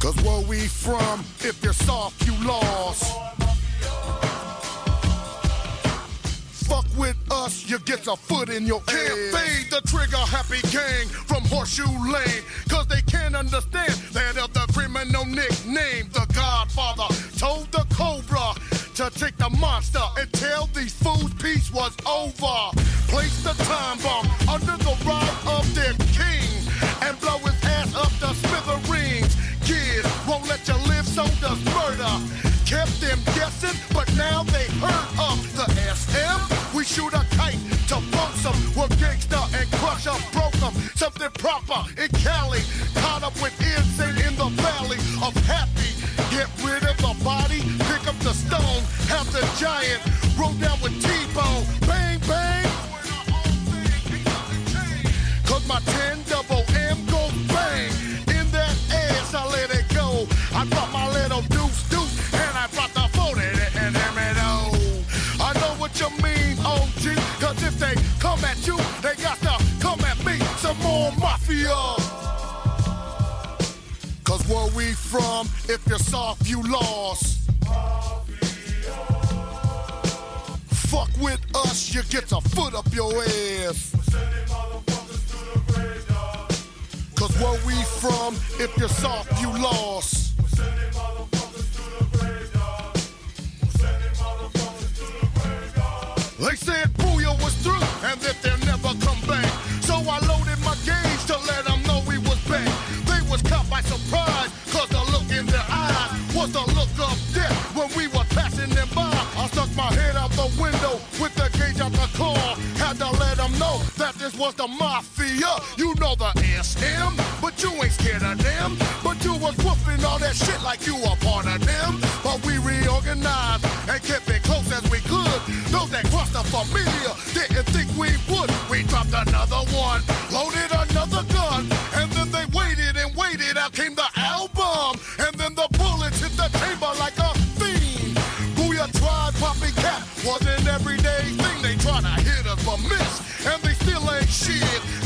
Cause 0.00 0.16
where 0.24 0.40
we 0.48 0.66
from, 0.66 1.20
if 1.40 1.62
you're 1.62 1.72
soft, 1.72 2.26
you 2.26 2.34
lost. 2.46 3.41
Us, 7.42 7.68
you 7.68 7.78
get 7.80 8.06
a 8.06 8.16
foot 8.16 8.48
in 8.48 8.66
your 8.66 8.80
ass. 8.88 8.94
Can't 8.94 9.34
fade 9.34 9.70
the 9.70 9.80
trigger 9.88 10.24
happy 10.36 10.62
gang 10.70 11.06
from 11.08 11.42
Horseshoe 11.44 11.90
Lane. 12.12 12.42
Cause 12.68 12.86
they 12.86 13.02
can't 13.02 13.34
understand 13.34 13.94
that 14.12 14.38
of 14.38 14.52
the 14.52 14.64
criminal 14.72 15.24
nickname. 15.26 16.06
The 16.12 16.26
Godfather 16.34 17.08
told 17.38 17.66
the 17.72 17.84
Cobra 17.94 18.54
to 18.94 19.10
take 19.18 19.36
the 19.38 19.50
monster 19.58 20.06
and 20.18 20.32
tell 20.32 20.66
these 20.74 20.94
fools 20.94 21.32
peace 21.34 21.72
was 21.72 21.94
over. 22.06 22.58
Place 23.10 23.42
the 23.42 23.54
time 23.64 23.98
bomb 23.98 24.26
under 24.48 24.76
the 24.84 24.94
rod 25.04 25.34
of 25.58 25.64
their 25.74 25.94
king 26.14 26.48
and 27.02 27.18
blow 27.20 27.38
his 27.38 27.58
ass 27.64 27.94
up 27.96 28.12
the 28.20 28.32
smithereens. 28.34 29.34
Kids 29.64 30.06
won't 30.28 30.46
let 30.48 30.66
you 30.68 30.78
live, 30.86 31.06
so 31.06 31.24
does 31.40 31.60
murder. 31.74 32.14
Kept 32.66 33.00
them 33.00 33.18
guessing, 33.34 33.78
but 33.92 34.08
now 34.16 34.44
they 34.44 34.66
heard 34.80 35.08
of 35.18 35.38
the 35.56 35.66
SM. 35.94 36.76
We 36.76 36.84
shoot 36.84 37.12
a 37.12 37.31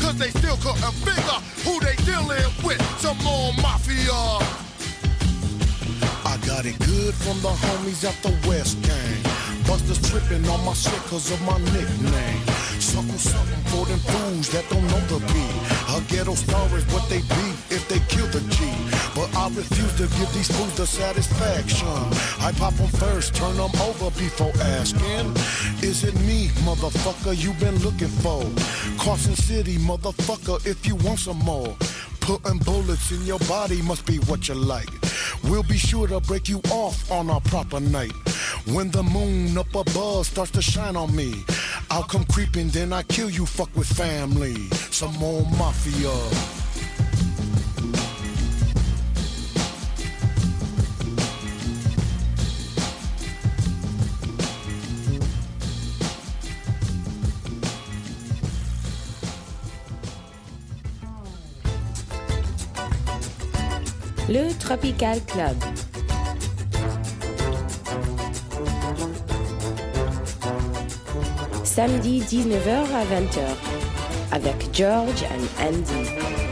cause 0.07 0.17
they 0.17 0.29
still 0.29 0.55
couldn't 0.57 0.93
figure 1.03 1.39
who 1.65 1.79
they 1.81 1.95
dealing 2.05 2.51
with. 2.63 2.81
Some 2.99 3.17
more 3.17 3.51
mafia. 3.61 4.13
I 6.23 6.37
got 6.45 6.65
it 6.65 6.79
good 6.79 7.13
from 7.13 7.41
the 7.41 7.49
homies 7.49 8.05
at 8.07 8.15
the 8.23 8.31
West 8.47 8.81
Gang. 8.83 9.21
Busters 9.67 10.01
tripping 10.09 10.47
on 10.49 10.63
my 10.63 10.73
shit 10.73 11.01
cause 11.09 11.29
of 11.31 11.41
my 11.41 11.57
nickname. 11.57 12.56
Something, 12.87 13.17
something 13.17 13.63
for 13.65 13.85
them 13.85 13.99
fools 13.99 14.49
that 14.51 14.63
don't 14.69 14.87
know 14.87 15.03
the 15.11 15.19
beat. 15.27 15.55
A 15.91 15.99
ghetto 16.07 16.35
star 16.35 16.65
is 16.77 16.85
what 16.93 17.03
they 17.09 17.19
be 17.19 17.47
if 17.69 17.85
they 17.89 17.99
kill 18.07 18.27
the 18.27 18.39
G. 18.47 18.63
But 19.13 19.27
I 19.35 19.49
refuse 19.49 19.93
to 19.99 20.07
give 20.17 20.31
these 20.33 20.49
fools 20.55 20.73
the 20.77 20.87
satisfaction. 20.87 21.97
I 22.39 22.53
pop 22.53 22.73
them 22.75 22.87
first, 22.87 23.35
turn 23.35 23.57
them 23.57 23.71
over 23.81 24.09
before 24.11 24.53
asking. 24.79 25.35
Is 25.83 26.05
it 26.05 26.15
me, 26.21 26.47
motherfucker, 26.63 27.35
you 27.35 27.51
been 27.59 27.77
looking 27.83 28.13
for? 28.23 28.41
Carson 28.97 29.35
City, 29.35 29.75
motherfucker, 29.77 30.65
if 30.65 30.87
you 30.87 30.95
want 30.95 31.19
some 31.19 31.39
more. 31.39 31.75
Putting 32.27 32.57
bullets 32.57 33.11
in 33.11 33.25
your 33.25 33.39
body 33.47 33.81
must 33.81 34.05
be 34.05 34.17
what 34.27 34.49
you 34.49 34.55
like. 34.55 34.89
We'll 35.45 35.63
be 35.63 35.77
sure 35.77 36.09
to 36.09 36.19
break 36.19 36.49
you 36.49 36.59
off 36.71 37.09
on 37.09 37.29
a 37.29 37.39
proper 37.39 37.79
night. 37.79 38.11
When 38.65 38.91
the 38.91 39.01
moon 39.01 39.57
up 39.57 39.73
above 39.73 40.25
starts 40.25 40.51
to 40.51 40.61
shine 40.61 40.97
on 40.97 41.15
me, 41.15 41.45
I'll 41.89 42.03
come 42.03 42.25
creeping, 42.25 42.67
then 42.67 42.91
I 42.91 43.03
kill 43.03 43.29
you, 43.29 43.45
fuck 43.45 43.73
with 43.77 43.87
family. 43.87 44.67
Some 44.91 45.13
more 45.13 45.43
mafia. 45.57 46.66
Le 64.29 64.53
Tropical 64.59 65.19
Club. 65.25 65.55
Samedi 71.63 72.19
19h 72.19 72.83
à 72.93 73.05
20h 73.05 73.39
avec 74.33 74.55
George 74.73 75.23
and 75.31 75.63
Andy. 75.63 76.46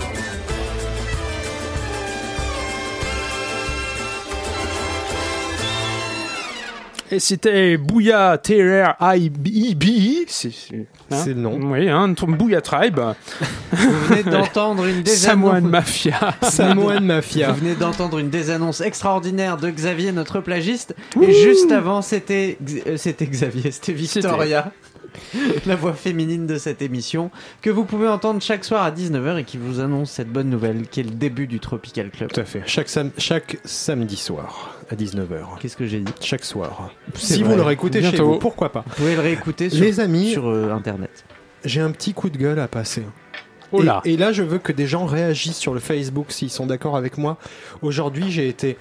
Et 7.16 7.20
c'était 7.22 7.78
Bouya 7.78 8.38
Terror 8.38 8.93
IB. 8.99 10.26
C'est 10.28 10.51
c'est- 10.51 10.76
hein 10.76 10.86
C'est 11.24 11.30
le 11.30 11.36
nom. 11.36 11.57
Oui, 11.72 11.88
hein, 11.88 12.13
Bouya 12.28 12.59
Tribe. 12.59 12.99
Vous 13.72 13.91
venez 14.09 14.24
d'entendre 14.24 14.84
une 14.86 15.05
Samoan 15.05 15.53
désannonce. 15.53 15.72
Mafia. 15.72 16.36
Samoan 16.41 16.99
Mafia. 17.05 17.51
Vous 17.53 17.59
venez 17.61 17.76
d'entendre 17.76 18.18
une 18.20 18.30
désannonce 18.30 18.82
extraordinaire 18.82 19.55
de 19.55 19.70
Xavier, 19.70 20.11
notre 20.11 20.41
plagiste. 20.41 20.93
Et 21.22 21.32
juste 21.32 21.72
avant, 21.72 21.99
euh, 21.99 22.01
c'était 22.01 22.57
Xavier, 23.26 23.72
c'était 23.72 23.93
Victoria, 23.93 24.74
la 25.66 25.76
voix 25.76 25.93
féminine 25.93 26.47
de 26.47 26.57
cette 26.57 26.82
émission, 26.82 27.32
que 27.61 27.70
vous 27.70 27.86
pouvez 27.86 28.07
entendre 28.07 28.41
chaque 28.41 28.63
soir 28.66 28.84
à 28.84 28.91
19h 28.91 29.38
et 29.39 29.43
qui 29.43 29.57
vous 29.57 29.80
annonce 29.80 30.11
cette 30.11 30.30
bonne 30.30 30.49
nouvelle, 30.49 30.88
qui 30.88 30.99
est 30.99 31.03
le 31.03 31.11
début 31.11 31.47
du 31.47 31.59
Tropical 31.59 32.09
Club. 32.11 32.32
Tout 32.32 32.39
à 32.39 32.45
fait. 32.45 32.63
Chaque, 32.66 32.89
sam- 32.89 33.11
chaque 33.18 33.57
samedi 33.66 34.16
soir 34.18 34.76
à 34.89 34.95
19h. 34.95 35.59
Qu'est-ce 35.59 35.78
que 35.78 35.86
j'ai 35.86 35.99
dit? 35.99 36.13
Chaque 36.22 36.43
soir. 36.45 36.91
Si 37.16 37.41
vrai. 37.41 37.51
vous 37.51 37.55
le 37.57 37.61
réécoutez 37.63 38.01
chez 38.03 38.18
vous, 38.18 38.38
pourquoi 38.39 38.72
pas? 38.72 38.84
Vous 38.88 38.95
pouvez 38.95 39.16
le 39.16 39.22
réécouter 39.22 39.70
sur, 39.70 39.82
Les 39.84 39.99
amis, 39.99 40.32
sur 40.32 40.47
euh, 40.47 40.72
Internet. 40.72 41.26
j'ai 41.63 41.82
un 41.82 41.91
petit 41.91 42.13
coup 42.13 42.30
de 42.30 42.38
gueule 42.38 42.59
à 42.59 42.68
passer. 42.68 43.03
Oh 43.72 43.82
là. 43.82 44.01
Et, 44.05 44.13
et 44.13 44.18
là, 44.18 44.32
je 44.32 44.43
veux 44.43 44.59
que 44.59 44.72
des 44.72 44.86
gens 44.88 45.05
réagissent 45.05 45.57
sur 45.57 45.74
le 45.74 45.80
Facebook 45.80 46.28
s'ils 46.32 46.51
sont 46.51 46.66
d'accord 46.68 46.95
avec 46.95 47.18
moi. 47.18 47.38
Aujourd'hui, 47.82 48.32
j'ai 48.32 48.47
été 48.47 48.78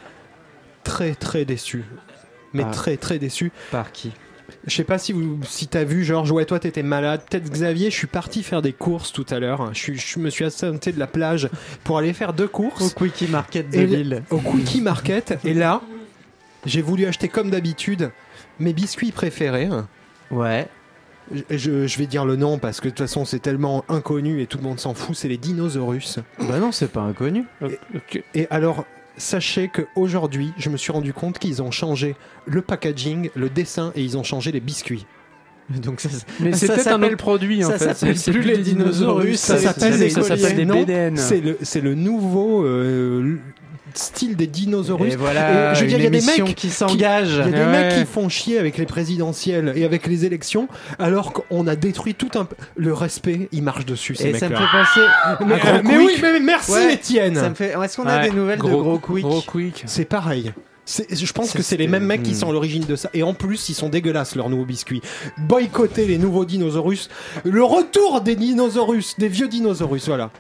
très 0.85 1.15
très 1.15 1.45
déçu. 1.45 1.85
Mais 2.53 2.65
Ah. 2.67 2.71
très 2.71 2.97
très 2.97 3.19
déçu. 3.19 3.51
Par 3.73 3.91
qui? 3.91 4.13
Je 4.67 4.75
sais 4.75 4.85
pas 4.85 4.99
si 4.99 5.13
vous 5.13 5.39
si 5.45 5.67
t'as 5.67 5.85
vu 5.85 6.05
Georges, 6.05 6.31
ouais 6.33 6.45
toi 6.45 6.59
t'étais 6.59 6.83
malade, 6.83 7.21
peut-être 7.29 7.51
Xavier, 7.51 7.91
je 7.91 7.97
suis 7.97 8.07
parti 8.07 8.43
faire 8.43 8.63
des 8.63 8.73
courses 8.73 9.13
tout 9.13 9.27
à 9.31 9.39
l'heure. 9.39 9.73
Je, 9.75 10.19
me 10.19 10.31
suis 10.31 10.45
assenté 10.45 10.93
de 10.93 10.99
la 10.99 11.07
plage 11.07 11.49
pour 11.85 11.99
aller 11.99 12.13
faire 12.13 12.33
deux 12.33 12.45
Au 12.45 12.49
courses 12.49 12.95
Quickie 12.95 13.29
Market 13.29 13.69
de 13.71 13.81
Lille. 13.81 14.23
au 14.31 14.39
Quickie 14.39 14.81
Market. 14.81 15.39
Et 15.45 15.55
là, 15.55 15.81
j'ai 16.65 16.81
voulu 16.83 17.05
acheter 17.07 17.29
comme 17.29 17.51
d'habitude 17.51 18.11
mes 18.59 18.73
biscuits 18.73 19.13
préférés. 19.13 19.69
Ouais. 20.31 20.67
Je, 21.33 21.57
je- 21.57 21.87
je 21.87 21.99
vais 21.99 22.07
dire 22.07 22.25
le 22.27 22.37
nom 22.37 22.59
parce 22.59 22.81
que 22.81 22.85
de 22.87 22.91
toute 22.91 22.99
façon 23.01 23.25
c'est 23.25 23.39
tellement 23.39 23.85
inconnu 23.89 24.43
et 24.43 24.47
tout 24.47 24.59
le 24.59 24.65
monde 24.65 24.79
s'en 24.81 24.93
fout, 24.95 25.17
c'est 25.17 25.29
les 25.29 25.39
dinosaures. 25.39 25.95
Bah 26.39 26.59
non, 26.59 26.71
c'est 26.73 26.91
pas 26.91 27.01
inconnu. 27.03 27.45
Et 28.35 28.47
alors, 28.51 28.85
sachez 29.17 29.69
qu'aujourd'hui, 29.69 30.53
je 30.57 30.71
me 30.71 30.77
suis 30.77 30.93
rendu 30.93 31.13
compte 31.13 31.39
qu'ils 31.39 31.63
ont 31.63 31.71
changé 31.71 32.17
le 32.47 32.63
packaging, 32.63 33.31
le 33.35 33.49
dessin 33.49 33.93
et 33.95 34.03
ils 34.03 34.17
ont 34.19 34.23
changé 34.23 34.53
les 34.53 34.61
biscuits. 34.61 35.07
Donc 35.71 36.01
ça, 36.01 36.11
Mais 36.41 36.53
c'est 36.53 36.67
peut-être 36.67 36.89
un 36.89 37.03
autre 37.03 37.17
produit 37.17 37.65
en 37.65 37.71
ça 37.71 37.95
fait. 37.95 38.15
C'est 38.15 38.33
plus 38.33 38.43
les 38.43 38.59
dinosaures, 38.59 39.23
Ça 39.35 39.57
s'appelle 39.57 39.99
des 39.99 40.65
BDN. 40.65 41.17
C'est 41.17 41.41
le, 41.41 41.57
c'est 41.63 41.81
le 41.81 41.95
nouveau 41.95 42.65
euh, 42.65 43.39
style 43.99 44.37
des 44.37 44.47
dinosaures. 44.47 45.05
Et 45.05 45.17
voilà, 45.17 45.73
Et 45.73 45.75
je 45.75 45.81
veux 45.83 45.87
dire, 45.87 45.99
il 45.99 46.05
y 46.05 46.07
a 46.07 46.11
des 46.11 46.21
mecs 46.21 46.55
qui 46.55 46.71
s'engagent. 46.71 47.43
Il 47.47 47.51
y 47.53 47.55
a 47.55 47.59
des 47.65 47.65
Ouais. 47.65 47.67
mecs 47.89 47.99
qui 47.99 48.05
font 48.05 48.29
chier 48.29 48.59
avec 48.59 48.79
les 48.79 48.87
présidentielles 48.87 49.73
et 49.77 49.85
avec 49.85 50.07
les 50.07 50.25
élections, 50.25 50.69
alors 50.99 51.33
qu'on 51.33 51.67
a 51.67 51.77
détruit 51.77 52.15
tout 52.15 52.31
un 52.37 52.47
le 52.77 52.93
respect. 52.93 53.49
Ils 53.53 53.63
marchent 53.63 53.87
dessus 53.87 54.15
ces 54.15 54.29
Et 54.29 54.35
ça 54.35 54.49
me 54.49 54.57
fait 54.57 54.63
penser. 54.63 55.01
Mais, 55.47 55.55
à 55.55 55.59
Gros 55.59 55.69
euh, 55.69 55.81
mais 55.85 55.97
oui, 55.99 56.17
mais 56.23 56.41
merci 56.41 56.73
Ouais, 56.73 56.95
Étienne. 56.95 57.55
Fait. 57.55 57.75
Est-ce 57.83 57.97
qu'on 57.97 58.07
a 58.07 58.19
Ouais, 58.21 58.29
des 58.31 58.35
nouvelles 58.37 58.59
de 58.59 58.63
Gros 58.63 58.99
Quick 58.99 59.25
Gros 59.25 59.43
quick. 59.43 59.83
C'est 59.87 60.05
pareil. 60.05 60.53
Je 60.87 61.33
pense 61.33 61.53
que 61.53 61.63
c'est 61.63 61.79
les 61.79 61.89
mêmes 61.89 62.05
mecs 62.05 62.23
qui 62.23 62.35
sont 62.35 62.51
à 62.51 62.53
l'origine 62.53 62.85
de 62.85 62.95
ça. 62.97 63.09
Et 63.15 63.23
en 63.23 63.33
plus, 63.33 63.69
ils 63.71 63.75
sont 63.75 63.89
dégueulasses, 63.89 64.37
leurs 64.37 64.51
nouveaux 64.51 64.67
biscuits. 64.67 65.01
Boycotter 65.39 66.07
les 66.07 66.19
nouveaux 66.19 66.45
dinosaures. 66.45 66.91
Le 67.45 67.65
retour 67.65 68.21
des 68.21 68.37
dinosaures, 68.37 68.93
des 69.19 69.29
vieux 69.29 69.49
dinosaures, 69.49 69.95
voilà. 70.07 70.31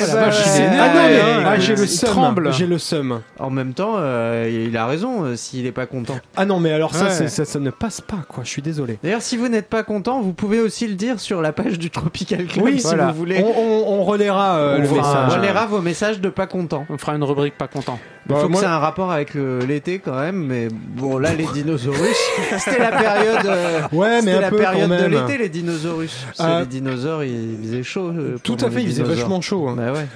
Ah, 0.00 0.06
la 0.06 0.14
vache, 0.14 0.42
il 0.56 0.62
est 0.62 0.66
ah 0.66 0.88
non, 0.88 1.02
mais 1.08 1.20
hein, 1.20 1.44
ah, 1.46 1.58
j'ai 1.58 1.72
il 1.74 1.78
le 1.78 1.86
seum. 1.86 2.10
tremble. 2.10 2.52
J'ai 2.52 2.66
le 2.66 2.78
seum. 2.78 3.20
En 3.38 3.50
même 3.50 3.74
temps, 3.74 3.94
euh, 3.98 4.66
il 4.68 4.76
a 4.76 4.86
raison 4.86 5.24
euh, 5.24 5.36
s'il 5.36 5.66
est 5.66 5.72
pas 5.72 5.86
content. 5.86 6.16
Ah 6.36 6.44
non, 6.46 6.58
mais 6.60 6.72
alors 6.72 6.94
ça, 6.94 7.04
Ouais. 7.04 7.10
c'est- 7.10 7.28
ça, 7.28 7.44
ça 7.44 7.58
ne 7.60 7.70
passe 7.70 8.00
pas, 8.00 8.18
quoi. 8.28 8.44
Je 8.44 8.48
suis 8.50 8.62
désolé. 8.62 8.98
D'ailleurs, 9.02 9.22
si 9.22 9.36
vous 9.36 9.48
n'êtes 9.48 9.68
pas 9.68 9.82
content, 9.82 10.20
vous 10.20 10.32
pouvez 10.32 10.60
aussi 10.60 10.86
le 10.88 10.94
dire 10.94 11.20
sur 11.20 11.42
la 11.42 11.52
page 11.52 11.78
du 11.78 11.90
Tropical 11.90 12.46
Club 12.46 12.64
Oui, 12.64 12.80
si 12.80 12.86
voilà. 12.86 13.06
vous 13.08 13.14
voulez. 13.18 13.42
On, 13.44 13.60
on, 13.60 14.00
on 14.00 14.04
relaiera 14.04 14.56
euh, 14.56 14.76
On 14.78 14.80
le 14.80 14.86
fera- 14.88 14.96
message. 14.96 15.28
On 15.32 15.40
relaiera 15.40 15.66
vos 15.66 15.80
messages 15.80 16.20
de 16.20 16.28
pas 16.28 16.46
content. 16.46 16.86
On 16.90 16.98
fera 16.98 17.14
une 17.14 17.24
rubrique 17.24 17.56
pas 17.56 17.68
content. 17.68 17.98
Il 18.26 18.32
Bah, 18.32 18.40
faut 18.40 18.48
moi- 18.48 18.60
que 18.60 18.66
ça 18.66 18.72
ait 18.72 18.74
un 18.74 18.78
rapport 18.78 19.12
avec 19.12 19.34
le- 19.34 19.58
l'été 19.60 19.98
quand 19.98 20.18
même, 20.18 20.46
mais 20.46 20.68
bon 20.68 21.18
là 21.18 21.34
les 21.34 21.44
dinosaures, 21.46 21.94
c'était 22.58 22.78
la 22.78 22.90
période. 22.90 23.44
euh, 23.46 23.82
Ouais, 23.92 24.22
mais 24.22 24.40
la 24.40 24.50
période 24.50 24.88
de 24.90 25.04
l'été 25.06 25.36
les 25.38 25.48
dinosaures. 25.50 26.00
Euh, 26.40 26.60
les 26.60 26.66
dinosaures, 26.66 27.22
ils 27.24 27.58
faisaient 27.62 27.82
chaud. 27.82 28.08
euh, 28.08 28.38
Tout 28.42 28.56
à 28.62 28.70
fait, 28.70 28.82
il 28.82 28.88
faisait 28.88 29.02
vachement 29.02 29.40
chaud. 29.42 29.68
hein. 29.68 29.74
Bah 29.76 29.92
ouais. 29.92 30.06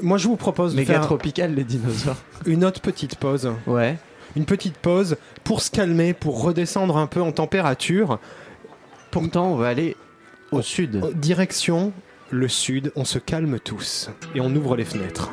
Moi, 0.00 0.16
je 0.16 0.28
vous 0.28 0.36
propose 0.36 0.74
de 0.74 0.82
faire 0.84 1.00
tropical 1.02 1.54
les 1.54 1.64
dinosaures. 1.64 2.16
une 2.46 2.64
autre 2.64 2.80
petite 2.80 3.16
pause. 3.16 3.52
Ouais. 3.66 3.98
Une 4.36 4.44
petite 4.44 4.76
pause 4.78 5.16
pour 5.44 5.60
se 5.60 5.70
calmer, 5.70 6.14
pour 6.14 6.40
redescendre 6.42 6.96
un 6.96 7.06
peu 7.06 7.20
en 7.20 7.32
température. 7.32 8.18
Pourtant, 9.10 9.48
on 9.52 9.56
va 9.56 9.68
aller 9.68 9.96
au 10.52 10.62
sud. 10.62 10.96
Euh, 10.96 11.10
Direction 11.14 11.92
le 12.30 12.46
sud, 12.48 12.92
on 12.94 13.04
se 13.04 13.18
calme 13.18 13.58
tous 13.58 14.10
et 14.34 14.40
on 14.40 14.54
ouvre 14.54 14.76
les 14.76 14.84
fenêtres. 14.84 15.32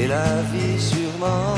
et 0.00 0.06
la 0.06 0.42
vie 0.52 0.80
sûrement. 0.80 1.54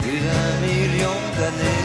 Plus 0.00 0.20
d'un 0.26 0.52
million 0.66 1.18
d'années. 1.36 1.84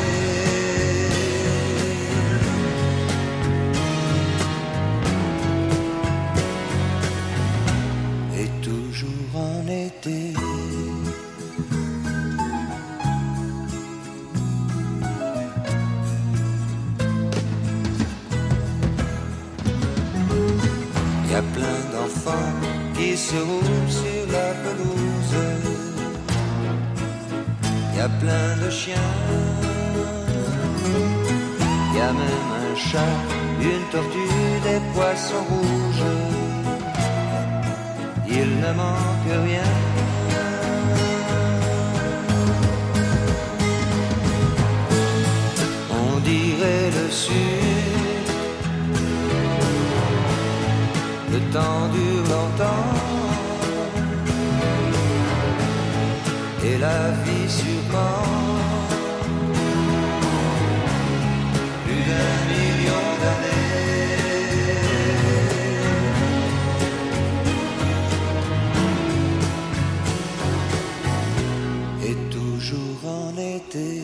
Et 8.39 8.50
toujours 8.62 9.32
en 9.36 9.68
été. 9.68 10.34
Y 21.30 21.36
a 21.36 21.41
plein 21.56 21.80
d'enfants 21.91 22.72
qui 22.96 23.18
se 23.18 23.36
roulent 23.36 23.91
sur 24.02 24.24
la 24.32 24.50
pelouse. 24.64 25.36
Y 27.96 28.00
a 28.00 28.10
plein 28.22 28.50
de 28.64 28.70
chiens. 28.70 29.14
Y 31.96 32.00
a 32.00 32.12
même 32.12 32.52
un 32.64 32.76
chat, 32.76 33.18
une 33.62 33.86
tortue, 33.91 34.60
des 34.68 34.82
poissons 34.94 35.46
rouges. 35.50 36.12
Il 38.28 38.50
ne 38.64 38.72
manque 38.74 39.34
rien. 39.48 39.72
On 45.91 46.20
dirait 46.20 46.89
le 46.98 47.12
sud 47.12 48.14
le 51.34 51.39
temps 51.52 51.88
dure 51.91 52.22
et 56.66 56.78
la 56.78 57.11
vie 57.24 57.49
supporte. 57.49 58.93
Plus 61.86 62.03
d'un 62.09 62.38
million 62.53 63.05
d'années. 63.22 63.64
Et 72.09 72.16
toujours 72.30 73.01
en 73.05 73.32
été. 73.38 74.03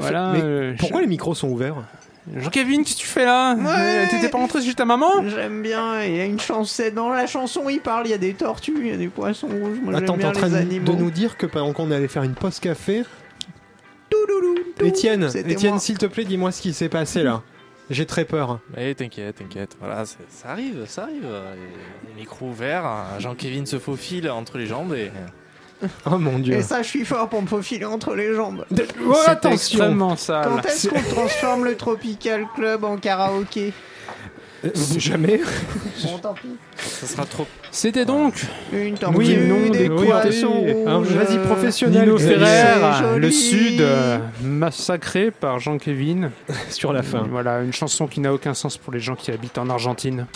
Mais 0.00 0.42
euh, 0.42 0.74
pourquoi 0.78 1.00
les 1.00 1.06
micros 1.06 1.34
sont 1.34 1.48
ouverts 1.48 1.76
Jean-Kevin, 2.36 2.84
qu'est-ce 2.84 2.96
que 2.96 3.00
tu 3.00 3.06
fais 3.06 3.24
là 3.26 3.54
Ouais. 3.54 4.08
T'étais 4.08 4.30
pas 4.30 4.38
rentré 4.38 4.62
chez 4.62 4.72
ta 4.74 4.86
maman 4.86 5.10
J'aime 5.28 5.62
bien, 5.62 6.02
il 6.02 6.16
y 6.16 6.20
a 6.20 6.24
une 6.24 6.40
chanson, 6.40 6.82
dans 6.94 7.10
la 7.10 7.26
chanson 7.26 7.68
il 7.68 7.80
parle, 7.80 8.06
il 8.06 8.10
y 8.10 8.14
a 8.14 8.18
des 8.18 8.32
tortues, 8.32 8.74
il 8.78 8.86
y 8.86 8.92
a 8.92 8.96
des 8.96 9.08
poissons 9.08 9.48
rouges, 9.48 9.78
moi 9.82 9.94
Attends, 9.94 10.14
j'aime 10.14 10.20
t'es 10.20 10.26
en 10.26 10.32
train 10.32 10.48
de, 10.48 10.56
animaux. 10.56 10.92
de 10.92 10.96
nous 10.96 11.10
dire 11.10 11.36
que 11.36 11.44
pendant 11.44 11.74
qu'on 11.74 11.90
allait 11.90 12.08
faire 12.08 12.22
une 12.22 12.32
pause 12.34 12.60
café, 12.60 13.02
tout, 14.08 14.16
Étienne, 14.82 15.28
s'il 15.78 15.98
te 15.98 16.06
plaît, 16.06 16.24
dis-moi 16.24 16.50
ce 16.50 16.62
qui 16.62 16.72
s'est 16.72 16.88
passé 16.88 17.22
là. 17.22 17.42
J'ai 17.90 18.06
très 18.06 18.24
peur. 18.24 18.60
Mais 18.74 18.94
t'inquiète, 18.94 19.36
t'inquiète. 19.36 19.76
Voilà, 19.78 20.06
ça 20.06 20.48
arrive, 20.48 20.84
ça 20.86 21.02
arrive. 21.02 21.22
Les, 21.22 22.08
les 22.08 22.20
micros 22.20 22.46
ouverts, 22.46 22.90
Jean-Kévin 23.18 23.66
se 23.66 23.78
faufile 23.78 24.30
entre 24.30 24.56
les 24.56 24.66
jambes 24.66 24.94
et. 24.94 25.10
Oh 26.06 26.18
mon 26.18 26.38
dieu. 26.38 26.54
Et 26.54 26.62
ça, 26.62 26.82
je 26.82 26.88
suis 26.88 27.04
fort 27.04 27.28
pour 27.28 27.42
me 27.42 27.46
faufiler 27.46 27.84
entre 27.84 28.14
les 28.14 28.34
jambes. 28.34 28.64
Oh, 29.06 29.14
attention 29.26 29.50
extrêmement 29.52 30.16
sale. 30.16 30.48
Quand 30.48 30.66
est-ce 30.68 30.88
qu'on 30.88 31.02
transforme 31.02 31.64
le 31.64 31.76
Tropical 31.76 32.46
Club 32.54 32.84
en 32.84 32.96
karaoké 32.96 33.72
Euh, 34.64 34.70
Jamais. 34.96 35.40
Bon, 36.04 36.18
tant 36.18 36.34
pis. 36.34 36.48
Ça 36.76 37.06
sera 37.06 37.26
trop. 37.26 37.46
C'était 37.70 38.04
donc 38.06 38.34
Une 38.72 38.96
tortue, 38.96 39.16
Oui, 39.18 39.36
non, 39.36 39.68
des 39.70 39.88
oui, 39.88 40.06
poissons. 40.06 40.64
Vas-y, 41.02 41.38
professionnel. 41.44 42.02
Nino. 42.08 42.18
Ferrer, 42.18 43.18
le 43.18 43.30
Sud, 43.30 43.80
euh, 43.80 44.18
massacré 44.42 45.30
par 45.30 45.58
Jean-Kevin. 45.58 46.30
Sur 46.70 46.92
la 46.92 47.02
fin. 47.02 47.26
Voilà, 47.30 47.60
une 47.62 47.72
chanson 47.72 48.06
qui 48.06 48.20
n'a 48.20 48.32
aucun 48.32 48.54
sens 48.54 48.78
pour 48.78 48.92
les 48.92 49.00
gens 49.00 49.16
qui 49.16 49.30
habitent 49.32 49.58
en 49.58 49.68
Argentine. 49.68 50.26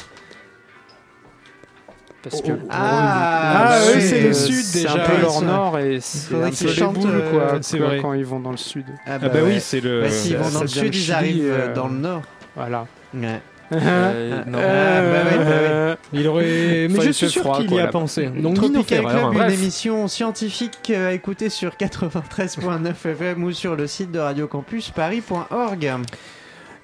Parce 2.23 2.43
que 2.43 2.53
Ah, 2.69 3.69
Ah, 3.71 3.79
oui, 3.95 4.01
c'est 4.03 4.21
le 4.21 4.29
euh, 4.31 4.33
sud 4.33 4.55
c'est 4.65 4.83
déjà. 4.83 4.95
un 4.95 4.99
peu 4.99 5.21
leur 5.21 5.41
nord 5.43 5.79
et 5.79 5.99
c'est 6.01 6.35
un 6.35 6.51
peu 6.51 6.67
les 6.67 6.83
boules 6.87 7.11
euh, 7.15 7.31
quoi, 7.31 7.59
c'est 7.63 7.79
quoi, 7.79 7.87
vrai. 7.87 7.99
quand 8.03 8.13
ils 8.15 8.25
vont 8.27 8.41
dans 8.41 8.51
le 8.51 8.57
sud. 8.57 8.85
Ah 9.07 9.13
Ah 9.15 9.19
bah 9.19 9.29
ouais. 9.35 9.43
oui, 9.55 9.61
c'est 9.61 9.81
le. 9.81 10.03
Bah, 10.03 10.11
s'ils 10.11 10.37
vont 10.37 10.51
dans 10.51 10.61
le 10.63 10.67
sud, 10.67 10.95
ils 10.95 11.13
arrivent 11.13 11.45
euh, 11.45 11.69
euh, 11.69 11.75
dans 11.75 11.87
le 11.89 11.95
nord. 11.99 12.23
Voilà. 12.57 12.87
Ouais. 13.15 13.41
Euh, 13.71 14.43
non. 14.47 14.59
Ah, 14.59 15.03
bah 15.03 15.31
ouais, 15.31 15.45
bah 15.45 15.91
ouais. 15.91 15.97
Il 16.13 16.27
aurait. 16.27 16.89
Mais 16.91 17.01
je 17.03 17.11
suis 17.13 17.29
sûr 17.29 17.53
qu'il 17.59 17.73
y 17.75 17.79
a 17.81 17.87
pensé. 17.89 18.27
Donc 18.27 18.57
Tropical. 18.57 19.05
Club, 19.05 19.17
une 19.33 19.39
Bref. 19.39 19.53
émission 19.55 20.09
scientifique 20.09 20.91
à 20.91 21.13
écouter 21.13 21.51
sur 21.51 21.73
93.9 21.77 22.91
FM 22.91 23.45
ou 23.45 23.53
sur 23.53 23.77
le 23.77 23.87
site 23.87 24.11
de 24.11 24.19
radiocampusparis.org. 24.19 25.93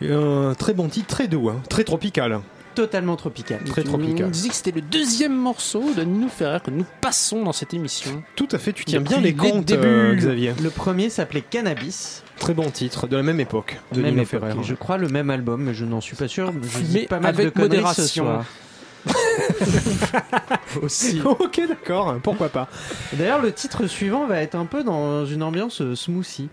Un 0.03 0.55
très 0.59 0.75
bon 0.75 0.89
titre, 0.89 1.07
très 1.09 1.27
doux, 1.29 1.49
hein. 1.49 1.61
très 1.71 1.85
tropical. 1.85 2.41
Totalement 2.75 3.17
tropical. 3.17 3.61
Très 3.65 3.83
On 3.83 3.85
tropical. 3.99 4.31
disait 4.31 4.49
que 4.49 4.55
c'était 4.55 4.73
le 4.73 4.81
deuxième 4.81 5.35
morceau 5.37 5.83
de 5.97 6.03
Nino 6.03 6.29
Ferrer 6.29 6.59
que 6.65 6.71
nous 6.71 6.85
passons 7.01 7.43
dans 7.45 7.53
cette 7.53 7.73
émission. 7.75 8.23
Tout 8.37 8.49
à 8.51 8.59
fait, 8.59 8.73
tu 8.73 8.85
tiens 8.85 9.01
bien 9.01 9.21
les 9.21 9.35
comptes, 9.35 9.65
débuts. 9.65 9.87
euh, 9.87 10.15
Xavier. 10.15 10.55
Le 10.63 10.71
premier 10.71 11.09
s'appelait 11.11 11.43
Cannabis. 11.49 12.23
Très 12.39 12.53
bon 12.55 12.69
titre, 12.71 13.07
de 13.07 13.17
la 13.17 13.23
même 13.23 13.39
époque, 13.39 13.79
de 13.93 14.01
Même 14.03 14.11
Nino 14.13 14.23
époque, 14.25 14.41
Ferrer. 14.41 14.55
Je 14.63 14.75
crois 14.75 14.99
le 14.99 15.09
même 15.09 15.31
album, 15.31 15.63
mais 15.63 15.75
je 15.75 15.85
n'en 15.85 16.01
suis 16.01 16.17
pas 16.17 16.27
sûr. 16.27 16.53
Je 16.53 16.79
Mais 16.79 16.85
dis 16.85 17.07
pas 17.07 17.21
mal 17.21 17.33
avec 17.35 17.55
de 17.55 17.61
modération. 17.61 18.03
ce 18.03 18.09
soir. 18.09 18.45
Aussi. 20.83 21.21
ok, 21.25 21.61
d'accord, 21.69 22.17
pourquoi 22.23 22.49
pas. 22.49 22.69
D'ailleurs, 23.13 23.41
le 23.43 23.53
titre 23.53 23.87
suivant 23.87 24.27
va 24.27 24.41
être 24.41 24.55
un 24.55 24.67
peu 24.67 24.83
dans 24.85 25.25
une 25.27 25.43
ambiance 25.43 25.81
euh, 25.83 25.95
smoothie. 25.95 26.49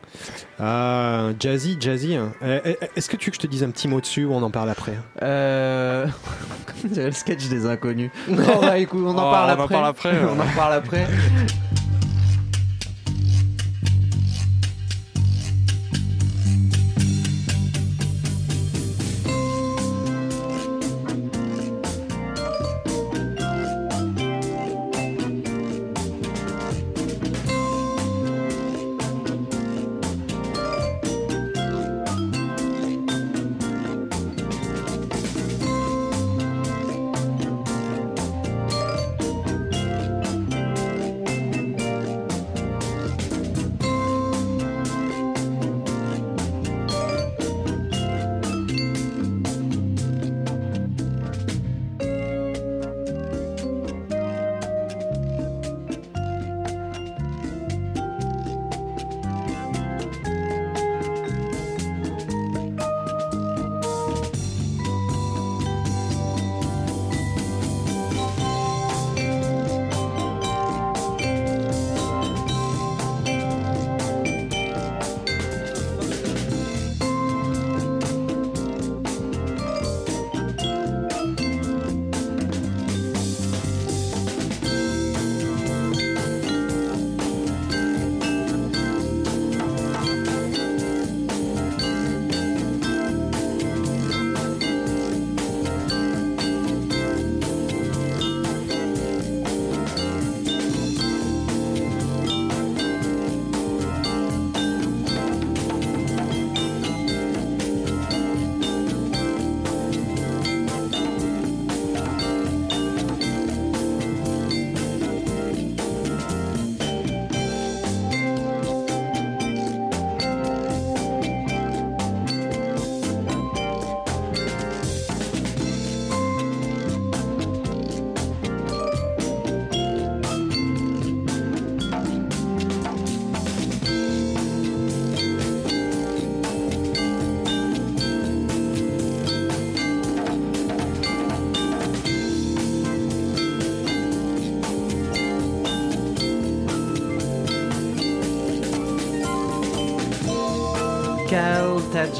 Ah, 0.59 1.29
jazzy, 1.39 1.77
jazzy. 1.79 2.15
hein. 2.15 2.33
Euh, 2.43 2.59
euh, 2.65 2.73
Est-ce 2.95 3.09
que 3.09 3.17
tu 3.17 3.25
veux 3.27 3.31
que 3.31 3.37
je 3.37 3.41
te 3.41 3.47
dise 3.47 3.63
un 3.63 3.71
petit 3.71 3.87
mot 3.87 3.99
dessus 4.01 4.25
ou 4.25 4.33
on 4.33 4.43
en 4.43 4.51
parle 4.51 4.69
après? 4.69 4.97
Euh... 5.21 6.05
on 6.85 6.87
dirait 6.87 7.07
le 7.07 7.11
sketch 7.13 7.47
des 7.47 7.65
inconnus. 7.65 8.11
Non, 8.27 8.61
bah, 8.61 8.77
écoute, 8.77 9.01
on 9.03 9.17
en 9.17 9.27
Oh, 9.27 9.31
parle 9.31 9.49
on 9.57 9.61
en 9.61 9.63
après. 9.63 9.73
parle 9.75 9.87
après, 9.87 10.11
ouais. 10.11 10.27
on 10.35 10.39
en 10.39 10.55
parle 10.55 10.73
après. 10.73 11.07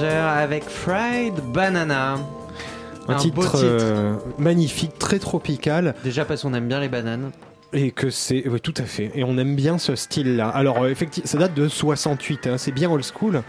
Avec 0.07 0.63
Fried 0.63 1.33
Banana. 1.53 2.15
Un, 3.07 3.13
Un 3.13 3.15
titre, 3.17 3.35
beau 3.35 3.43
titre. 3.43 3.59
euh, 3.63 4.15
magnifique, 4.37 4.97
très 4.99 5.19
tropical. 5.19 5.95
Déjà 6.03 6.25
parce 6.25 6.43
qu'on 6.43 6.53
aime 6.53 6.67
bien 6.67 6.79
les 6.79 6.89
bananes. 6.89 7.31
Et 7.73 7.91
que 7.91 8.09
c'est. 8.09 8.43
Oui, 8.47 8.59
tout 8.61 8.73
à 8.77 8.83
fait. 8.83 9.11
Et 9.15 9.23
on 9.23 9.37
aime 9.37 9.55
bien 9.55 9.77
ce 9.77 9.95
style-là. 9.95 10.49
Alors, 10.49 10.85
effectivement, 10.87 11.27
ça 11.27 11.37
date 11.37 11.53
de 11.53 11.67
68, 11.67 12.47
hein, 12.47 12.57
c'est 12.57 12.71
bien 12.71 12.89
old 12.91 13.03
school. 13.03 13.41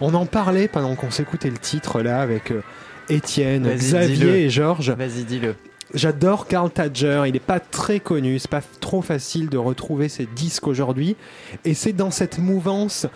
On 0.00 0.14
en 0.14 0.26
parlait 0.26 0.66
pendant 0.66 0.94
qu'on 0.96 1.10
s'écoutait 1.10 1.50
le 1.50 1.58
titre 1.58 2.00
là 2.02 2.20
avec 2.20 2.50
euh, 2.52 2.62
Étienne. 3.08 3.68
Xavier 3.74 4.44
et 4.44 4.50
Georges. 4.50 4.90
Vas-y, 4.90 5.24
dis-le. 5.24 5.54
J'adore 5.92 6.46
Carl 6.46 6.70
Tadger, 6.70 7.24
il 7.26 7.32
n'est 7.32 7.40
pas 7.40 7.58
très 7.58 7.98
connu, 7.98 8.38
c'est 8.38 8.48
pas 8.50 8.60
trop 8.80 9.02
facile 9.02 9.48
de 9.48 9.58
retrouver 9.58 10.08
ses 10.08 10.24
disques 10.24 10.68
aujourd'hui. 10.68 11.16
Et 11.64 11.74
c'est 11.74 11.92
dans 11.92 12.12
cette 12.12 12.38
mouvance 12.38 13.08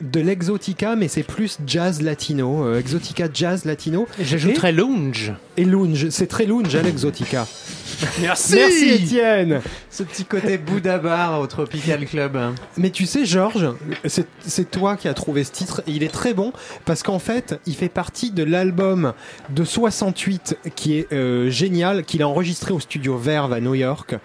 de 0.00 0.20
l'exotica, 0.20 0.96
mais 0.96 1.08
c'est 1.08 1.22
plus 1.22 1.58
jazz 1.66 2.02
latino, 2.02 2.64
euh, 2.64 2.78
exotica 2.78 3.28
jazz 3.32 3.64
latino. 3.64 4.06
J'ajouterais 4.20 4.72
lounge. 4.72 5.32
Et 5.56 5.64
lounge, 5.64 6.10
c'est 6.10 6.26
très 6.26 6.44
lounge 6.44 6.74
à 6.74 6.82
l'exotica. 6.82 7.46
Merci. 8.20 8.56
Merci 8.56 8.88
Étienne 8.90 9.62
Ce 9.90 10.02
petit 10.02 10.24
côté 10.24 10.58
Bouddha 10.58 10.98
Bar 10.98 11.40
au 11.40 11.46
Tropical 11.46 12.04
Club. 12.04 12.38
Mais 12.76 12.90
tu 12.90 13.06
sais, 13.06 13.24
Georges, 13.24 13.70
c'est 14.04 14.26
c'est 14.40 14.70
toi 14.70 14.96
qui 14.96 15.08
as 15.08 15.14
trouvé 15.14 15.44
ce 15.44 15.52
titre 15.52 15.82
et 15.86 15.92
il 15.92 16.02
est 16.02 16.12
très 16.12 16.34
bon 16.34 16.52
parce 16.84 17.02
qu'en 17.02 17.18
fait, 17.18 17.58
il 17.66 17.74
fait 17.74 17.88
partie 17.88 18.30
de 18.30 18.42
l'album 18.42 19.14
de 19.50 19.64
68 19.64 20.58
qui 20.74 20.98
est 20.98 21.12
euh, 21.12 21.48
génial, 21.48 22.04
qu'il 22.04 22.22
a 22.22 22.28
enregistré 22.28 22.72
au 22.74 22.80
studio 22.80 23.16
Verve 23.16 23.52
à 23.52 23.60
New 23.60 23.74
York 23.74 24.16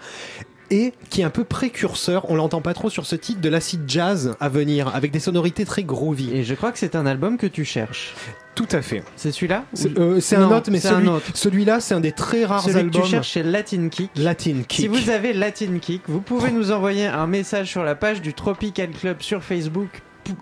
et 0.72 0.92
qui 1.10 1.20
est 1.20 1.24
un 1.24 1.30
peu 1.30 1.44
précurseur, 1.44 2.28
on 2.30 2.34
l'entend 2.34 2.60
pas 2.62 2.74
trop 2.74 2.90
sur 2.90 3.06
ce 3.06 3.14
titre, 3.14 3.40
de 3.40 3.48
l'acid 3.48 3.82
jazz 3.86 4.34
à 4.40 4.48
venir 4.48 4.88
avec 4.94 5.12
des 5.12 5.20
sonorités 5.20 5.64
très 5.64 5.84
groovy. 5.84 6.30
Et 6.34 6.42
je 6.42 6.54
crois 6.54 6.72
que 6.72 6.78
c'est 6.78 6.96
un 6.96 7.06
album 7.06 7.36
que 7.36 7.46
tu 7.46 7.64
cherches. 7.64 8.14
Tout 8.54 8.66
à 8.72 8.82
fait. 8.82 9.02
C'est 9.16 9.32
celui-là 9.32 9.64
C'est 9.74 9.98
euh, 9.98 10.18
c'est 10.20 10.36
un 10.36 10.50
autre, 10.50 10.70
mais 10.70 10.80
c'est 10.80 10.88
un 10.88 10.96
celui, 10.96 11.08
autre. 11.08 11.26
celui-là, 11.34 11.80
c'est 11.80 11.94
un 11.94 12.00
des 12.00 12.12
très 12.12 12.44
rares 12.44 12.62
Celui 12.62 12.74
que 12.74 12.78
albums. 12.80 13.02
tu 13.02 13.08
cherches, 13.08 13.32
c'est 13.32 13.42
Latin 13.42 13.88
Kick. 13.90 14.10
Latin 14.16 14.62
Kick. 14.66 14.72
Si 14.80 14.88
vous 14.88 15.10
avez 15.10 15.32
Latin 15.32 15.78
Kick, 15.80 16.02
vous 16.08 16.20
pouvez 16.20 16.50
nous 16.50 16.70
envoyer 16.72 17.06
un 17.06 17.26
message 17.26 17.68
sur 17.70 17.82
la 17.84 17.94
page 17.94 18.20
du 18.22 18.34
Tropical 18.34 18.90
Club 18.90 19.20
sur 19.20 19.42
Facebook. 19.42 19.88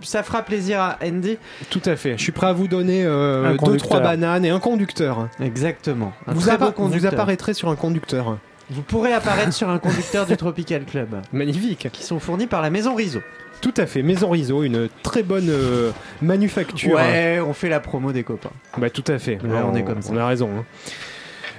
Ça 0.02 0.22
fera 0.22 0.42
plaisir 0.42 0.78
à 0.80 0.98
Andy. 1.04 1.38
Tout 1.70 1.80
à 1.86 1.96
fait. 1.96 2.18
Je 2.18 2.22
suis 2.22 2.32
prêt 2.32 2.48
à 2.48 2.52
vous 2.52 2.68
donner 2.68 3.04
euh, 3.04 3.56
deux, 3.64 3.78
trois 3.78 4.00
bananes 4.00 4.44
et 4.44 4.50
un 4.50 4.58
conducteur. 4.60 5.28
Exactement. 5.40 6.12
Un 6.26 6.34
Vous, 6.34 6.40
très 6.42 6.50
appa- 6.52 6.66
beau 6.66 6.72
conducteur. 6.72 7.00
vous 7.10 7.14
apparaîtrez 7.16 7.54
sur 7.54 7.68
un 7.70 7.76
conducteur. 7.76 8.38
Vous 8.70 8.82
pourrez 8.82 9.12
apparaître 9.12 9.52
sur 9.52 9.68
un 9.68 9.78
conducteur 9.78 10.26
du 10.26 10.36
Tropical 10.36 10.84
Club, 10.84 11.20
Magnifique. 11.32 11.88
qui 11.92 12.02
sont 12.04 12.20
fournis 12.20 12.46
par 12.46 12.62
la 12.62 12.70
Maison 12.70 12.94
Riso. 12.94 13.20
Tout 13.60 13.74
à 13.76 13.86
fait. 13.86 14.02
Maison 14.02 14.30
Riso, 14.30 14.62
une 14.62 14.88
très 15.02 15.22
bonne 15.22 15.48
euh, 15.50 15.90
manufacture. 16.22 16.94
Ouais, 16.94 17.40
on 17.40 17.52
fait 17.52 17.68
la 17.68 17.80
promo 17.80 18.12
des 18.12 18.22
copains. 18.22 18.50
Bah 18.78 18.88
tout 18.88 19.04
à 19.08 19.18
fait. 19.18 19.38
On 19.44 19.74
est 19.74 19.82
comme 19.82 20.00
ça. 20.02 20.12
On 20.12 20.16
a 20.16 20.26
raison. 20.26 20.48
hein. 20.60 20.64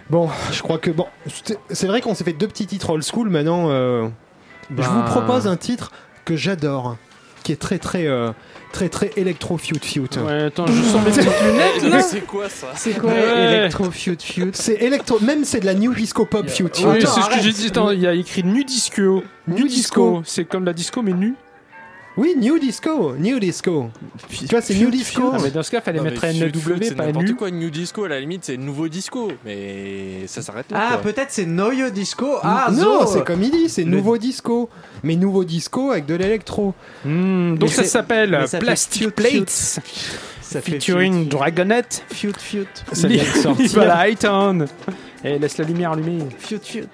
Bon, 0.10 0.30
je 0.52 0.62
crois 0.62 0.78
que 0.78 0.90
bon, 0.92 1.06
c'est- 1.28 1.60
c'est 1.70 1.88
vrai 1.88 2.02
qu'on 2.02 2.16
s'est 2.16 2.24
fait 2.24 2.34
deux 2.34 2.48
petits 2.48 2.66
titres 2.66 2.90
old 2.90 3.04
school. 3.04 3.30
Maintenant, 3.30 3.68
euh, 3.70 4.08
je 4.70 4.76
Bah, 4.76 4.84
vous 4.84 5.04
propose 5.04 5.48
un 5.48 5.58
titre 5.58 5.92
que 6.26 6.36
j'adore, 6.36 6.98
qui 7.44 7.52
est 7.52 7.62
très 7.62 7.78
très 7.78 8.08
euh, 8.08 8.32
très 8.72 8.90
très 8.90 9.12
électro 9.18 9.58
fiut 9.58 9.76
fiut. 9.82 10.02
Ouais, 10.26 10.44
attends, 10.44 10.68
je 10.68 10.82
sens 10.84 11.04
mes 11.06 11.12
petites 11.12 11.42
lunettes 11.44 11.84
Mais 11.84 11.90
là. 11.90 12.02
c'est 12.02 12.22
quoi 12.22 12.50
ça 12.50 12.68
C'est 12.76 12.98
quoi 12.98 13.12
Ouais. 13.12 13.58
Electro 13.58 13.92
Feud 13.92 14.22
Feud 14.22 14.56
C'est 14.56 14.76
électro, 14.82 15.20
même 15.20 15.44
c'est 15.46 15.60
de 15.60 15.66
la 15.66 15.74
new 15.74 15.94
disco 15.94 16.26
pop. 16.26 16.46
Oui, 16.48 16.66
Attends, 16.66 17.12
c'est 17.14 17.22
ce 17.22 17.30
que 17.38 17.42
j'ai 17.44 17.52
dit. 17.52 17.68
Attends, 17.68 17.92
il 17.92 18.00
y 18.00 18.08
a 18.08 18.14
écrit 18.14 18.44
nu 18.44 18.64
disco. 18.64 19.24
Nu 19.48 19.68
disco. 19.68 20.22
C'est 20.26 20.46
comme 20.46 20.66
la 20.66 20.74
disco 20.74 21.02
mais 21.02 21.14
nu. 21.14 21.36
Oui, 22.18 22.36
new 22.38 22.60
disco, 22.60 23.16
new 23.18 23.40
disco. 23.40 23.90
Tu 24.30 24.46
vois, 24.48 24.60
c'est 24.62 24.76
new 24.76 24.90
disco. 24.90 25.32
Ah, 25.34 25.38
mais 25.42 25.50
dans 25.50 25.64
ce 25.64 25.72
cas, 25.72 25.80
fallait 25.80 26.00
Non, 26.00 26.04
mettre 26.06 26.26
NW, 26.26 26.84
c'est 26.84 26.94
pas 26.96 27.06
n'importe 27.06 27.26
nu. 27.28 27.36
quoi, 27.36 27.50
New 27.52 27.70
Disco, 27.70 28.04
à 28.04 28.10
la 28.10 28.20
limite, 28.20 28.44
c'est 28.44 28.58
nouveau 28.58 28.90
disco. 28.90 29.32
Mais 29.46 30.28
ça 30.28 30.42
s'arrête 30.42 30.70
là. 30.72 30.90
Ah, 30.92 30.98
peut-être 30.98 31.30
c'est 31.32 31.46
Noyo 31.46 31.90
Disco. 31.90 32.36
Ah, 32.44 32.68
non, 32.72 33.06
Zo. 33.06 33.14
c'est 33.14 33.24
comme 33.24 33.42
il 33.44 33.52
dit, 33.52 33.70
c'est 33.70 33.86
Le- 33.86 33.92
nouveau 33.92 34.18
disco. 34.18 34.70
Mais 35.04 35.16
nouveau 35.16 35.46
disco 35.46 35.92
avec 35.92 36.06
de 36.06 36.16
l'électro. 36.16 36.74
Hmm, 37.06 37.56
donc 37.56 37.70
ça 37.70 37.86
s'appelle 37.86 38.32
mais 38.32 38.48
ça 38.48 38.60
fait 38.60 38.66
Plastic 38.66 39.04
fiut, 39.04 39.12
Plates 39.12 39.50
Ça 39.50 39.82
fait 40.62 40.72
featuring 40.74 41.30
Dragonette. 41.30 42.04
Feud 42.12 42.36
Feud. 42.38 42.68
Ça 42.92 43.08
vient 43.08 43.24
de 43.24 43.40
sortir. 43.42 43.70
Voilà. 43.74 44.10
Et 45.24 45.40
laisse 45.40 45.58
la 45.58 45.64
lumière 45.66 45.92
allumée. 45.94 46.26
Feud 46.40 46.62
Feud. 46.64 46.90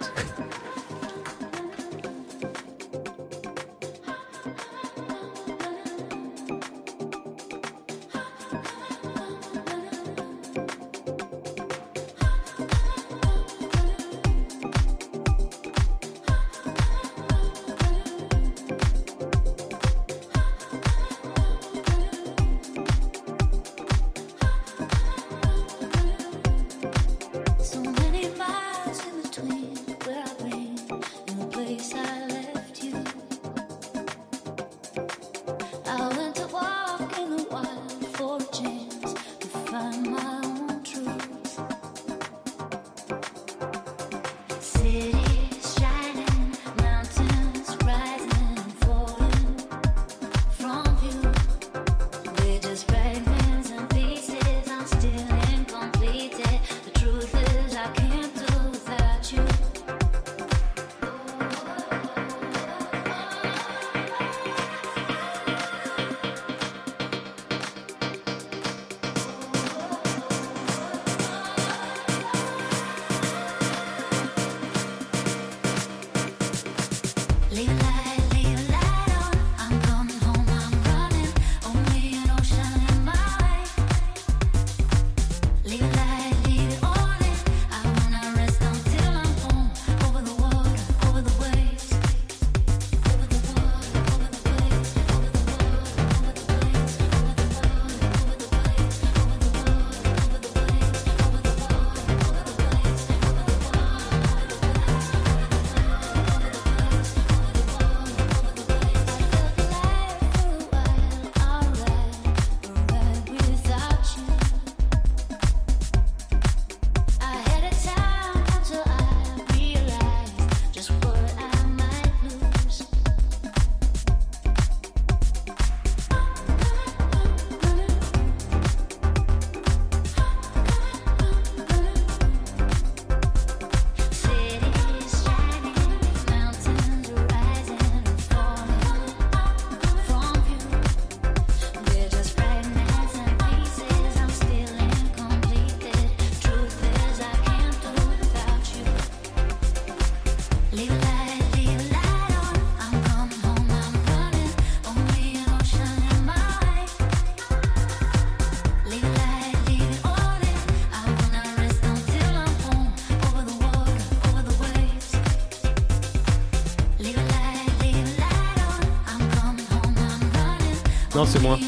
C'est 171.27 171.41
moi. 171.41 171.59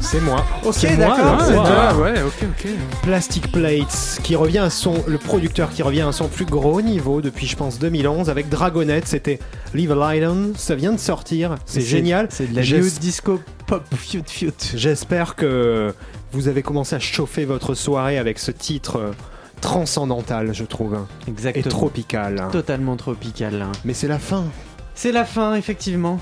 C'est 0.00 0.20
moi. 0.20 0.44
Ok, 0.64 0.86
d'accord, 0.96 1.36
moi. 1.36 1.46
toi. 1.52 1.64
Ah 1.90 1.96
ouais, 1.96 2.22
ok, 2.22 2.44
ok. 2.44 2.68
Plastic 3.02 3.50
Plates, 3.50 4.20
qui 4.22 4.36
revient 4.36 4.58
à 4.58 4.70
son, 4.70 4.94
le 5.08 5.18
producteur 5.18 5.70
qui 5.70 5.82
revient 5.82 6.02
à 6.02 6.12
son 6.12 6.28
plus 6.28 6.44
gros 6.44 6.80
niveau 6.80 7.20
depuis, 7.20 7.46
je 7.48 7.56
pense, 7.56 7.78
2011 7.80 8.30
avec 8.30 8.48
Dragonette. 8.48 9.08
C'était 9.08 9.40
a 9.74 10.14
Island. 10.14 10.56
Ça 10.56 10.74
vient 10.76 10.92
de 10.92 10.98
sortir. 10.98 11.56
C'est 11.64 11.80
génial. 11.80 12.28
C'est 12.30 12.50
de 12.52 12.54
la 12.56 12.62
new 12.62 12.88
disco 13.00 13.40
pop. 13.66 13.82
J'espère 14.76 15.34
que 15.34 15.92
vous 16.32 16.46
avez 16.48 16.62
commencé 16.62 16.94
à 16.94 17.00
chauffer 17.00 17.44
votre 17.44 17.74
soirée 17.74 18.18
avec 18.18 18.38
ce 18.38 18.52
titre 18.52 18.96
euh, 18.98 19.10
transcendantal, 19.60 20.54
je 20.54 20.64
trouve, 20.64 20.94
hein, 20.94 21.06
et 21.26 21.30
Exactement. 21.30 21.68
tropical. 21.68 22.38
hein. 22.38 22.48
Totalement 22.52 22.96
tropical. 22.96 23.60
hein. 23.62 23.72
Mais 23.84 23.94
c'est 23.94 24.08
la 24.08 24.18
fin. 24.20 24.44
C'est 24.94 25.12
la 25.12 25.24
fin, 25.24 25.54
effectivement. 25.56 26.20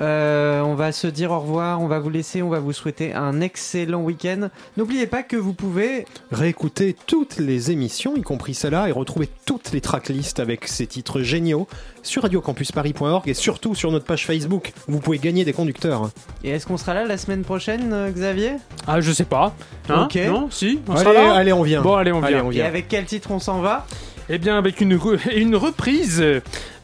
Euh, 0.00 0.60
on 0.60 0.74
va 0.74 0.92
se 0.92 1.06
dire 1.06 1.30
au 1.32 1.40
revoir, 1.40 1.80
on 1.80 1.86
va 1.86 1.98
vous 1.98 2.10
laisser, 2.10 2.42
on 2.42 2.48
va 2.48 2.58
vous 2.58 2.72
souhaiter 2.72 3.12
un 3.14 3.40
excellent 3.40 4.02
week-end. 4.02 4.48
N'oubliez 4.76 5.06
pas 5.06 5.22
que 5.22 5.36
vous 5.36 5.52
pouvez 5.52 6.06
Réécoutez 6.32 6.94
toutes 7.06 7.36
les 7.38 7.70
émissions, 7.70 8.16
y 8.16 8.22
compris 8.22 8.54
celle-là, 8.54 8.88
et 8.88 8.92
retrouver 8.92 9.28
toutes 9.46 9.72
les 9.72 9.80
tracklists 9.80 10.40
avec 10.40 10.66
ces 10.68 10.86
titres 10.86 11.20
géniaux 11.22 11.66
sur 12.02 12.22
radiocampusparis.org 12.22 13.28
et 13.28 13.34
surtout 13.34 13.74
sur 13.74 13.90
notre 13.92 14.04
page 14.04 14.26
Facebook. 14.26 14.72
Vous 14.88 15.00
pouvez 15.00 15.18
gagner 15.18 15.44
des 15.44 15.52
conducteurs. 15.52 16.10
Et 16.44 16.50
est-ce 16.50 16.66
qu'on 16.66 16.76
sera 16.76 16.94
là 16.94 17.04
la 17.04 17.16
semaine 17.16 17.42
prochaine, 17.42 17.92
euh, 17.92 18.10
Xavier? 18.10 18.52
Ah, 18.86 19.00
je 19.00 19.12
sais 19.12 19.24
pas. 19.24 19.54
Hein? 19.88 20.04
Ok. 20.04 20.16
Non 20.26 20.48
Si 20.50 20.80
On 20.88 20.92
Allez, 20.92 21.00
sera 21.00 21.12
là? 21.12 21.34
allez, 21.34 21.52
on 21.52 21.62
vient. 21.62 21.82
Bon, 21.82 21.94
allez, 21.94 22.12
on 22.12 22.22
Allez, 22.22 22.34
vient. 22.36 22.44
on 22.44 22.50
Et 22.50 22.54
vient. 22.54 22.64
avec 22.66 22.88
quel 22.88 23.04
titre 23.06 23.30
on 23.30 23.38
s'en 23.38 23.60
va? 23.60 23.86
Eh 24.28 24.38
bien, 24.38 24.58
avec 24.58 24.80
une, 24.80 24.98
une 25.36 25.56
reprise 25.56 26.18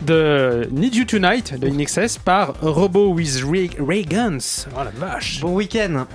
de 0.01 0.68
Need 0.70 0.95
You 0.95 1.05
Tonight 1.05 1.59
de 1.59 1.68
InXS 1.68 2.18
par 2.18 2.55
Robo 2.61 3.12
with 3.12 3.43
Ray, 3.45 4.05
Guns. 4.05 4.66
Oh 4.76 4.84
la 4.84 4.90
vache! 4.90 5.40
Bon 5.40 5.55
week-end! 5.55 6.07